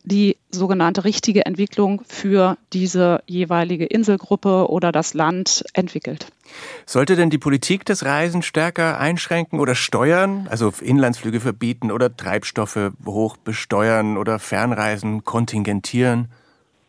die 0.02 0.36
sogenannte 0.50 1.04
richtige 1.04 1.46
Entwicklung 1.46 2.02
für 2.06 2.56
diese 2.72 3.22
jeweilige 3.26 3.84
Inselgruppe 3.86 4.68
oder 4.70 4.92
das 4.92 5.14
Land 5.14 5.64
entwickelt. 5.74 6.26
Sollte 6.86 7.16
denn 7.16 7.30
die 7.30 7.38
Politik 7.38 7.84
das 7.84 8.04
Reisen 8.04 8.42
stärker 8.42 8.98
einschränken 8.98 9.60
oder 9.60 9.74
steuern, 9.74 10.48
also 10.50 10.72
Inlandsflüge 10.80 11.40
verbieten 11.40 11.92
oder 11.92 12.16
Treibstoffe 12.16 12.92
hoch 13.06 13.36
besteuern 13.36 14.16
oder 14.16 14.38
Fernreisen 14.38 15.24
kontingentieren? 15.24 16.28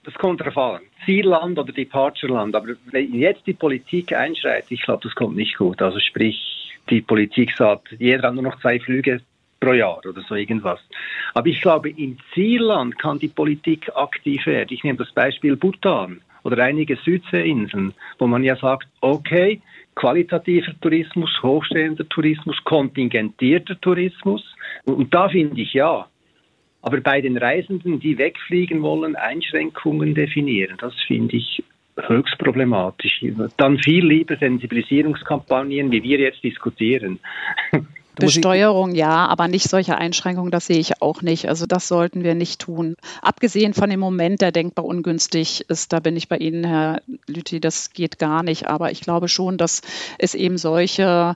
Das 0.04 0.16
kommt 0.16 0.42
darauf 0.42 0.58
an. 0.58 0.82
Zielland 1.06 1.58
oder 1.58 1.72
Departureland. 1.72 2.56
Aber 2.56 2.74
wenn 2.92 3.14
jetzt 3.14 3.46
die 3.48 3.54
Politik 3.54 4.14
einschreitet, 4.14 4.72
ich 4.72 4.82
glaube, 4.82 5.04
das 5.04 5.16
kommt 5.16 5.36
nicht 5.36 5.58
gut. 5.58 5.82
Also 5.82 6.00
sprich, 6.00 6.72
die 6.90 7.02
Politik 7.02 7.54
sagt, 7.56 7.96
jeder 8.00 8.28
hat 8.28 8.34
nur 8.36 8.44
noch 8.44 8.60
zwei 8.60 8.80
Flüge 8.80 9.22
pro 9.60 9.74
Jahr 9.74 10.02
oder 10.06 10.22
so 10.28 10.36
irgendwas. 10.36 10.80
Aber 11.34 11.48
ich 11.48 11.62
glaube, 11.62 11.90
in 11.90 12.18
Zielland 12.34 12.98
kann 12.98 13.20
die 13.20 13.28
Politik 13.28 13.90
aktiv 13.96 14.46
werden. 14.46 14.74
Ich 14.74 14.84
nehme 14.84 14.98
das 14.98 15.12
Beispiel 15.12 15.56
Bhutan 15.56 16.22
oder 16.44 16.64
einige 16.64 16.98
Südseeinseln, 16.98 17.94
wo 18.18 18.28
man 18.28 18.44
ja 18.44 18.56
sagt, 18.56 18.88
okay, 19.02 19.62
qualitativer 19.96 20.74
Tourismus, 20.82 21.30
hochstehender 21.44 22.08
Tourismus, 22.10 22.58
kontingentierter 22.64 23.80
Tourismus. 23.82 24.44
Und 24.86 25.14
da 25.14 25.30
finde 25.30 25.62
ich 25.62 25.74
ja, 25.74 26.08
aber 26.82 27.02
bei 27.02 27.22
den 27.22 27.38
Reisenden, 27.38 28.00
die 28.00 28.18
wegfliegen 28.18 28.82
wollen, 28.82 29.16
Einschränkungen 29.16 30.16
definieren, 30.16 30.78
das 30.80 30.94
finde 31.08 31.38
ich 31.38 31.64
höchst 31.98 32.38
problematisch. 32.38 33.24
Dann 33.58 33.78
viel 33.80 34.06
lieber 34.06 34.36
Sensibilisierungskampagnen, 34.38 35.92
wie 35.92 36.04
wir 36.04 36.20
jetzt 36.20 36.44
diskutieren. 36.44 37.20
Besteuerung 38.26 38.96
ja, 38.96 39.28
aber 39.28 39.48
nicht 39.48 39.70
solche 39.70 39.98
Einschränkungen, 39.98 40.52
das 40.52 40.68
sehe 40.68 40.80
ich 40.80 41.02
auch 41.02 41.22
nicht. 41.22 41.48
Also 41.48 41.66
das 41.66 41.88
sollten 41.88 42.24
wir 42.24 42.36
nicht 42.36 42.62
tun. 42.62 42.96
Abgesehen 43.22 43.74
von 43.74 43.90
dem 43.90 44.00
Moment, 44.00 44.42
der 44.42 44.52
denkbar 44.52 44.86
ungünstig 44.86 45.66
ist, 45.70 45.94
da 45.94 46.00
bin 46.00 46.16
ich 46.18 46.28
bei 46.28 46.38
Ihnen, 46.38 46.64
Herr 46.64 47.02
Lüthi, 47.28 47.60
das 47.60 47.92
geht 47.92 48.20
gar 48.20 48.44
nicht. 48.44 48.68
Aber 48.68 48.92
ich 48.92 49.02
glaube 49.02 49.28
schon, 49.28 49.58
dass 49.58 49.82
es 50.18 50.36
eben 50.36 50.58
solche 50.58 51.36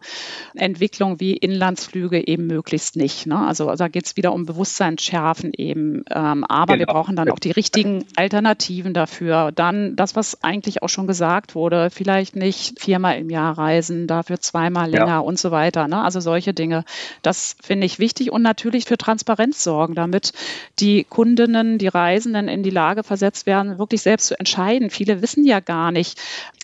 Entwicklungen 0.55 1.19
wie 1.19 1.35
Inlandsflüge 1.37 2.27
eben 2.27 2.47
möglichst 2.47 2.95
nicht. 2.95 3.25
Ne? 3.27 3.37
Also 3.37 3.73
da 3.75 3.87
geht 3.87 4.05
es 4.05 4.17
wieder 4.17 4.33
um 4.33 4.45
Bewusstseinsschärfen 4.45 5.51
eben. 5.57 6.03
Ähm, 6.09 6.43
aber 6.43 6.73
genau. 6.73 6.87
wir 6.87 6.93
brauchen 6.93 7.15
dann 7.15 7.29
auch 7.29 7.39
die 7.39 7.51
richtigen 7.51 8.05
Alternativen 8.15 8.93
dafür. 8.93 9.51
Dann 9.53 9.95
das, 9.95 10.15
was 10.15 10.43
eigentlich 10.43 10.83
auch 10.83 10.89
schon 10.89 11.07
gesagt 11.07 11.55
wurde, 11.55 11.89
vielleicht 11.89 12.35
nicht 12.35 12.79
viermal 12.79 13.17
im 13.17 13.29
Jahr 13.29 13.57
reisen, 13.57 14.07
dafür 14.07 14.39
zweimal 14.39 14.89
länger 14.89 15.07
ja. 15.07 15.19
und 15.19 15.39
so 15.39 15.51
weiter. 15.51 15.87
Ne? 15.87 16.01
Also 16.01 16.19
solche 16.19 16.53
Dinge 16.53 16.74
Dinge. 16.75 16.85
Das 17.21 17.55
finde 17.61 17.85
ich 17.85 17.99
wichtig 17.99 18.31
und 18.31 18.41
natürlich 18.41 18.85
für 18.85 18.97
Transparenz 18.97 19.63
sorgen, 19.63 19.95
damit 19.95 20.33
die 20.79 21.03
Kundinnen, 21.03 21.77
die 21.77 21.87
Reisenden 21.87 22.47
in 22.47 22.63
die 22.63 22.69
Lage 22.69 23.03
versetzt 23.03 23.45
werden, 23.45 23.79
wirklich 23.79 24.01
selbst 24.01 24.27
zu 24.27 24.39
entscheiden. 24.39 24.89
Viele 24.89 25.21
wissen 25.21 25.45
ja 25.45 25.59
gar 25.59 25.91
nicht, 25.91 26.19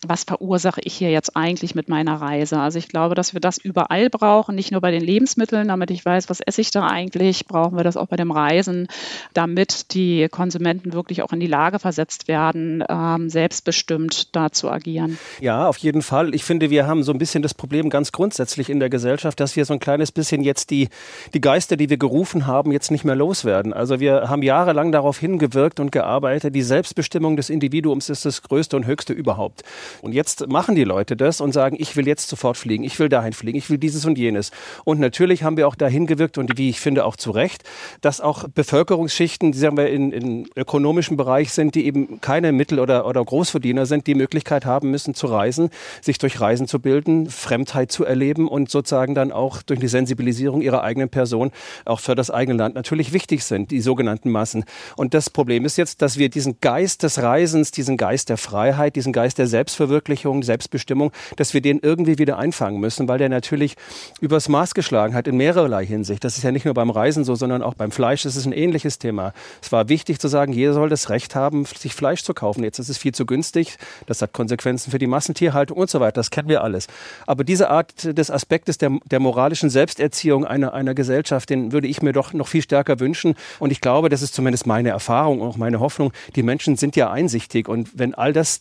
was 0.06 0.24
verursache 0.24 0.80
ich 0.84 0.94
hier 0.94 1.10
jetzt 1.10 1.36
eigentlich 1.36 1.74
mit 1.74 1.88
meiner 1.88 2.20
Reise. 2.20 2.58
Also 2.58 2.78
ich 2.78 2.88
glaube, 2.88 3.14
dass 3.14 3.34
wir 3.34 3.40
das 3.40 3.58
überall 3.58 4.10
brauchen, 4.10 4.54
nicht 4.54 4.72
nur 4.72 4.80
bei 4.80 4.90
den 4.90 5.02
Lebensmitteln, 5.02 5.68
damit 5.68 5.90
ich 5.90 6.04
weiß, 6.04 6.28
was 6.28 6.40
esse 6.40 6.60
ich 6.60 6.70
da 6.70 6.86
eigentlich, 6.86 7.46
brauchen 7.46 7.76
wir 7.76 7.84
das 7.84 7.96
auch 7.96 8.06
bei 8.06 8.16
dem 8.16 8.30
Reisen, 8.30 8.88
damit 9.32 9.94
die 9.94 10.28
Konsumenten 10.28 10.92
wirklich 10.92 11.22
auch 11.22 11.32
in 11.32 11.40
die 11.40 11.46
Lage 11.46 11.78
versetzt 11.78 12.28
werden, 12.28 12.84
ähm, 12.88 13.28
selbstbestimmt 13.28 14.34
da 14.34 14.50
zu 14.50 14.70
agieren. 14.70 15.18
Ja, 15.40 15.68
auf 15.68 15.78
jeden 15.78 16.02
Fall. 16.02 16.34
Ich 16.34 16.44
finde, 16.44 16.70
wir 16.70 16.86
haben 16.86 17.02
so 17.02 17.12
ein 17.12 17.18
bisschen 17.18 17.42
das 17.42 17.54
Problem 17.54 17.90
ganz 17.90 18.12
grundsätzlich 18.12 18.70
in 18.70 18.80
der 18.80 18.90
Gesellschaft, 18.90 19.38
dass 19.38 19.56
wir 19.56 19.64
so 19.64 19.74
ein 19.74 19.80
kleines 19.80 19.91
bisschen 20.12 20.42
jetzt 20.42 20.70
die, 20.70 20.88
die 21.34 21.40
Geister, 21.40 21.76
die 21.76 21.90
wir 21.90 21.98
gerufen 21.98 22.46
haben, 22.46 22.72
jetzt 22.72 22.90
nicht 22.90 23.04
mehr 23.04 23.14
loswerden. 23.14 23.72
Also 23.72 24.00
wir 24.00 24.28
haben 24.28 24.42
jahrelang 24.42 24.92
darauf 24.92 25.18
hingewirkt 25.18 25.80
und 25.80 25.92
gearbeitet, 25.92 26.54
die 26.54 26.62
Selbstbestimmung 26.62 27.36
des 27.36 27.50
Individuums 27.50 28.08
ist 28.08 28.24
das 28.24 28.42
Größte 28.42 28.76
und 28.76 28.86
Höchste 28.86 29.12
überhaupt. 29.12 29.62
Und 30.00 30.12
jetzt 30.12 30.48
machen 30.48 30.74
die 30.74 30.84
Leute 30.84 31.16
das 31.16 31.40
und 31.40 31.52
sagen, 31.52 31.76
ich 31.78 31.96
will 31.96 32.06
jetzt 32.06 32.28
sofort 32.28 32.56
fliegen, 32.56 32.84
ich 32.84 32.98
will 32.98 33.08
dahin 33.08 33.32
fliegen, 33.32 33.58
ich 33.58 33.70
will 33.70 33.78
dieses 33.78 34.04
und 34.04 34.18
jenes. 34.18 34.50
Und 34.84 35.00
natürlich 35.00 35.42
haben 35.42 35.56
wir 35.56 35.68
auch 35.68 35.74
dahin 35.74 36.06
gewirkt 36.06 36.38
und 36.38 36.58
wie 36.58 36.70
ich 36.70 36.80
finde 36.80 37.04
auch 37.04 37.16
zu 37.16 37.30
Recht, 37.30 37.64
dass 38.00 38.20
auch 38.20 38.48
Bevölkerungsschichten, 38.48 39.52
die 39.52 39.58
sagen 39.58 39.76
wir 39.76 39.88
in, 39.88 40.12
in 40.12 40.48
ökonomischen 40.56 41.16
Bereich 41.16 41.52
sind, 41.52 41.74
die 41.74 41.86
eben 41.86 42.20
keine 42.20 42.52
Mittel- 42.52 42.80
oder, 42.80 43.06
oder 43.06 43.24
Großverdiener 43.24 43.86
sind, 43.86 44.06
die 44.06 44.14
Möglichkeit 44.14 44.64
haben 44.64 44.90
müssen 44.90 45.14
zu 45.14 45.26
reisen, 45.26 45.70
sich 46.00 46.18
durch 46.18 46.40
Reisen 46.40 46.66
zu 46.66 46.80
bilden, 46.80 47.28
Fremdheit 47.28 47.92
zu 47.92 48.04
erleben 48.04 48.48
und 48.48 48.70
sozusagen 48.70 49.14
dann 49.14 49.32
auch 49.32 49.62
durch 49.62 49.80
die 49.82 49.88
Sensibilisierung 49.88 50.62
ihrer 50.62 50.82
eigenen 50.82 51.08
Person 51.08 51.50
auch 51.84 52.00
für 52.00 52.14
das 52.14 52.30
eigene 52.30 52.56
Land 52.56 52.74
natürlich 52.74 53.12
wichtig 53.12 53.44
sind, 53.44 53.70
die 53.70 53.80
sogenannten 53.80 54.30
Massen. 54.30 54.64
Und 54.96 55.14
das 55.14 55.30
Problem 55.30 55.64
ist 55.64 55.76
jetzt, 55.76 56.02
dass 56.02 56.16
wir 56.16 56.28
diesen 56.28 56.58
Geist 56.60 57.02
des 57.02 57.22
Reisens, 57.22 57.70
diesen 57.70 57.96
Geist 57.96 58.28
der 58.28 58.36
Freiheit, 58.36 58.96
diesen 58.96 59.12
Geist 59.12 59.38
der 59.38 59.46
Selbstverwirklichung 59.46 60.42
Selbstbestimmung, 60.42 61.12
dass 61.36 61.54
wir 61.54 61.60
den 61.60 61.80
irgendwie 61.80 62.18
wieder 62.18 62.38
einfangen 62.38 62.80
müssen, 62.80 63.08
weil 63.08 63.18
der 63.18 63.28
natürlich 63.28 63.76
übers 64.20 64.48
Maß 64.48 64.74
geschlagen 64.74 65.14
hat 65.14 65.26
in 65.26 65.36
mehrerlei 65.36 65.84
Hinsicht. 65.84 66.24
Das 66.24 66.36
ist 66.36 66.42
ja 66.44 66.52
nicht 66.52 66.64
nur 66.64 66.74
beim 66.74 66.90
Reisen 66.90 67.24
so, 67.24 67.34
sondern 67.34 67.62
auch 67.62 67.74
beim 67.74 67.90
Fleisch. 67.90 68.22
Das 68.22 68.36
ist 68.36 68.46
ein 68.46 68.52
ähnliches 68.52 68.98
Thema. 68.98 69.32
Es 69.60 69.72
war 69.72 69.88
wichtig 69.88 70.18
zu 70.18 70.28
sagen, 70.28 70.52
jeder 70.52 70.72
soll 70.74 70.88
das 70.88 71.10
Recht 71.10 71.34
haben, 71.34 71.64
sich 71.64 71.94
Fleisch 71.94 72.22
zu 72.22 72.34
kaufen. 72.34 72.64
Jetzt 72.64 72.78
ist 72.78 72.88
es 72.88 72.98
viel 72.98 73.12
zu 73.12 73.26
günstig. 73.26 73.76
Das 74.06 74.22
hat 74.22 74.32
Konsequenzen 74.32 74.90
für 74.90 74.98
die 74.98 75.06
Massentierhaltung 75.06 75.76
und 75.76 75.90
so 75.90 76.00
weiter. 76.00 76.12
Das 76.12 76.30
kennen 76.30 76.48
wir 76.48 76.62
alles. 76.62 76.86
Aber 77.26 77.44
diese 77.44 77.70
Art 77.70 78.16
des 78.16 78.30
Aspektes 78.30 78.78
der, 78.78 78.98
der 79.04 79.20
moralischen 79.20 79.70
Selbsterziehung 79.72 80.44
einer, 80.44 80.72
einer 80.74 80.94
Gesellschaft, 80.94 81.50
den 81.50 81.72
würde 81.72 81.88
ich 81.88 82.02
mir 82.02 82.12
doch 82.12 82.32
noch 82.32 82.48
viel 82.48 82.62
stärker 82.62 83.00
wünschen. 83.00 83.34
Und 83.58 83.72
ich 83.72 83.80
glaube, 83.80 84.08
das 84.08 84.22
ist 84.22 84.34
zumindest 84.34 84.66
meine 84.66 84.90
Erfahrung 84.90 85.40
und 85.40 85.48
auch 85.48 85.56
meine 85.56 85.80
Hoffnung. 85.80 86.12
Die 86.36 86.42
Menschen 86.42 86.76
sind 86.76 86.94
ja 86.94 87.10
einsichtig. 87.10 87.68
Und 87.68 87.98
wenn 87.98 88.14
all 88.14 88.32
das 88.32 88.60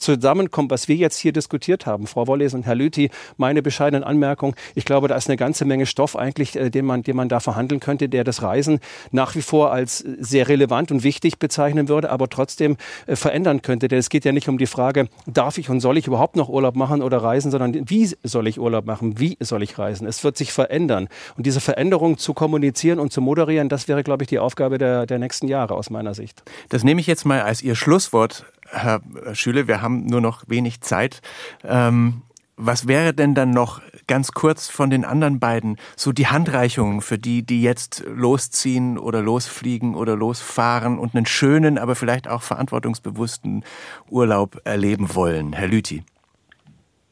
zusammenkommt, 0.00 0.70
was 0.70 0.88
wir 0.88 0.96
jetzt 0.96 1.18
hier 1.18 1.32
diskutiert 1.32 1.86
haben, 1.86 2.06
Frau 2.06 2.26
Wolles 2.26 2.54
und 2.54 2.66
Herr 2.66 2.74
Lüthi, 2.74 3.10
meine 3.36 3.62
bescheidenen 3.62 4.04
Anmerkungen. 4.04 4.54
Ich 4.74 4.84
glaube, 4.84 5.08
da 5.08 5.16
ist 5.16 5.28
eine 5.28 5.36
ganze 5.36 5.64
Menge 5.64 5.86
Stoff 5.86 6.16
eigentlich, 6.16 6.56
äh, 6.56 6.70
den 6.70 6.84
man, 6.84 7.02
den 7.02 7.16
man 7.16 7.28
da 7.28 7.40
verhandeln 7.40 7.80
könnte, 7.80 8.08
der 8.08 8.24
das 8.24 8.42
Reisen 8.42 8.80
nach 9.10 9.34
wie 9.34 9.42
vor 9.42 9.72
als 9.72 9.98
sehr 9.98 10.48
relevant 10.48 10.90
und 10.90 11.02
wichtig 11.02 11.38
bezeichnen 11.38 11.88
würde, 11.88 12.10
aber 12.10 12.28
trotzdem 12.28 12.76
äh, 13.06 13.16
verändern 13.16 13.62
könnte. 13.62 13.88
Denn 13.88 13.98
es 13.98 14.08
geht 14.08 14.24
ja 14.24 14.32
nicht 14.32 14.48
um 14.48 14.58
die 14.58 14.66
Frage, 14.66 15.08
darf 15.26 15.58
ich 15.58 15.70
und 15.70 15.80
soll 15.80 15.98
ich 15.98 16.06
überhaupt 16.06 16.36
noch 16.36 16.48
Urlaub 16.48 16.76
machen 16.76 17.02
oder 17.02 17.18
reisen, 17.18 17.50
sondern 17.50 17.88
wie 17.88 18.10
soll 18.22 18.48
ich 18.48 18.58
Urlaub 18.58 18.86
machen, 18.86 19.18
wie 19.18 19.36
soll 19.40 19.62
ich 19.62 19.78
reisen. 19.78 20.06
Es 20.06 20.24
wird 20.24 20.36
sich 20.36 20.52
verändern. 20.52 21.08
Und 21.36 21.46
diese 21.46 21.60
Veränderung 21.60 22.18
zu 22.18 22.34
kommunizieren 22.34 22.98
und 22.98 23.12
zu 23.12 23.20
moderieren, 23.20 23.68
das 23.68 23.88
wäre, 23.88 24.02
glaube 24.02 24.24
ich, 24.24 24.28
die 24.28 24.38
Aufgabe 24.38 24.78
der, 24.78 25.06
der 25.06 25.18
nächsten 25.18 25.48
Jahre 25.48 25.74
aus 25.74 25.90
meiner 25.90 26.14
Sicht. 26.14 26.42
Das 26.68 26.84
nehme 26.84 27.00
ich 27.00 27.06
jetzt 27.06 27.24
mal 27.24 27.42
als 27.42 27.62
Ihr 27.62 27.74
Schlusswort 27.74 28.44
Herr 28.70 29.00
Schüle, 29.32 29.68
wir 29.68 29.82
haben 29.82 30.06
nur 30.06 30.20
noch 30.20 30.44
wenig 30.48 30.80
Zeit. 30.80 31.22
Ähm, 31.64 32.22
was 32.62 32.86
wäre 32.86 33.14
denn 33.14 33.34
dann 33.34 33.52
noch 33.52 33.80
ganz 34.06 34.32
kurz 34.32 34.68
von 34.68 34.90
den 34.90 35.04
anderen 35.04 35.40
beiden 35.40 35.76
so 35.96 36.12
die 36.12 36.26
Handreichungen 36.26 37.00
für 37.00 37.16
die, 37.16 37.42
die 37.42 37.62
jetzt 37.62 38.04
losziehen 38.06 38.98
oder 38.98 39.22
losfliegen 39.22 39.94
oder 39.94 40.14
losfahren 40.14 40.98
und 40.98 41.14
einen 41.14 41.26
schönen, 41.26 41.78
aber 41.78 41.94
vielleicht 41.94 42.28
auch 42.28 42.42
verantwortungsbewussten 42.42 43.64
Urlaub 44.10 44.60
erleben 44.64 45.14
wollen? 45.14 45.54
Herr 45.54 45.68
Lüthi. 45.68 46.02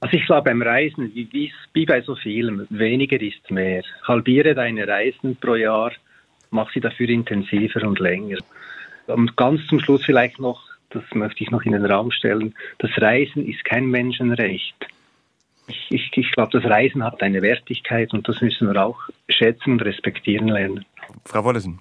Also 0.00 0.16
ich 0.16 0.26
glaube 0.26 0.50
beim 0.50 0.62
Reisen, 0.62 1.12
wie, 1.14 1.50
wie 1.72 1.86
bei 1.86 2.02
so 2.02 2.14
vielem, 2.14 2.66
weniger 2.70 3.20
ist 3.20 3.50
mehr. 3.50 3.82
Halbiere 4.06 4.54
deine 4.54 4.86
Reisen 4.86 5.36
pro 5.36 5.54
Jahr, 5.54 5.92
mach 6.50 6.70
sie 6.72 6.80
dafür 6.80 7.08
intensiver 7.08 7.82
und 7.86 7.98
länger. 7.98 8.38
Und 9.06 9.36
ganz 9.36 9.66
zum 9.66 9.80
Schluss 9.80 10.04
vielleicht 10.04 10.38
noch, 10.38 10.67
das 10.90 11.02
möchte 11.12 11.42
ich 11.42 11.50
noch 11.50 11.62
in 11.62 11.72
den 11.72 11.84
Raum 11.84 12.10
stellen, 12.10 12.54
das 12.78 12.90
Reisen 12.96 13.46
ist 13.46 13.64
kein 13.64 13.86
Menschenrecht. 13.86 14.86
Ich, 15.66 15.86
ich, 15.90 16.10
ich 16.16 16.32
glaube, 16.32 16.58
das 16.58 16.68
Reisen 16.68 17.04
hat 17.04 17.22
eine 17.22 17.42
Wertigkeit 17.42 18.12
und 18.14 18.26
das 18.26 18.40
müssen 18.40 18.72
wir 18.72 18.82
auch 18.82 18.98
schätzen 19.28 19.72
und 19.72 19.82
respektieren 19.82 20.48
lernen. 20.48 20.84
Frau 21.24 21.44
Wollesen. 21.44 21.80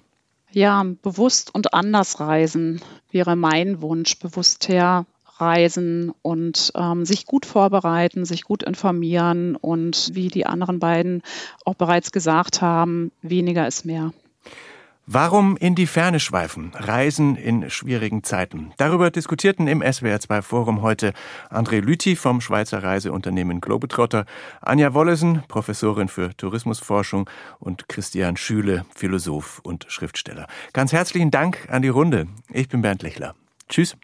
Ja, 0.50 0.84
bewusst 1.02 1.54
und 1.54 1.74
anders 1.74 2.20
reisen 2.20 2.80
wäre 3.10 3.36
mein 3.36 3.82
Wunsch. 3.82 4.18
Bewusst 4.18 4.68
herreisen 4.68 6.12
und 6.22 6.72
ähm, 6.74 7.04
sich 7.04 7.26
gut 7.26 7.46
vorbereiten, 7.46 8.24
sich 8.24 8.42
gut 8.44 8.62
informieren 8.62 9.56
und 9.56 10.10
wie 10.14 10.28
die 10.28 10.46
anderen 10.46 10.78
beiden 10.78 11.22
auch 11.64 11.74
bereits 11.74 12.12
gesagt 12.12 12.62
haben, 12.62 13.12
weniger 13.22 13.66
ist 13.66 13.84
mehr. 13.84 14.12
Warum 15.10 15.56
in 15.56 15.74
die 15.74 15.86
Ferne 15.86 16.20
schweifen? 16.20 16.70
Reisen 16.74 17.34
in 17.36 17.70
schwierigen 17.70 18.24
Zeiten. 18.24 18.74
Darüber 18.76 19.10
diskutierten 19.10 19.66
im 19.66 19.82
SWR2 19.82 20.42
Forum 20.42 20.82
heute 20.82 21.14
André 21.48 21.80
Lüthi 21.80 22.14
vom 22.14 22.42
Schweizer 22.42 22.82
Reiseunternehmen 22.82 23.62
Globetrotter, 23.62 24.26
Anja 24.60 24.92
Wollesen, 24.92 25.44
Professorin 25.48 26.08
für 26.08 26.36
Tourismusforschung 26.36 27.30
und 27.58 27.88
Christian 27.88 28.36
Schüle, 28.36 28.84
Philosoph 28.94 29.60
und 29.62 29.86
Schriftsteller. 29.88 30.46
Ganz 30.74 30.92
herzlichen 30.92 31.30
Dank 31.30 31.68
an 31.70 31.80
die 31.80 31.88
Runde. 31.88 32.26
Ich 32.52 32.68
bin 32.68 32.82
Bernd 32.82 33.02
Lechler. 33.02 33.34
Tschüss. 33.70 33.96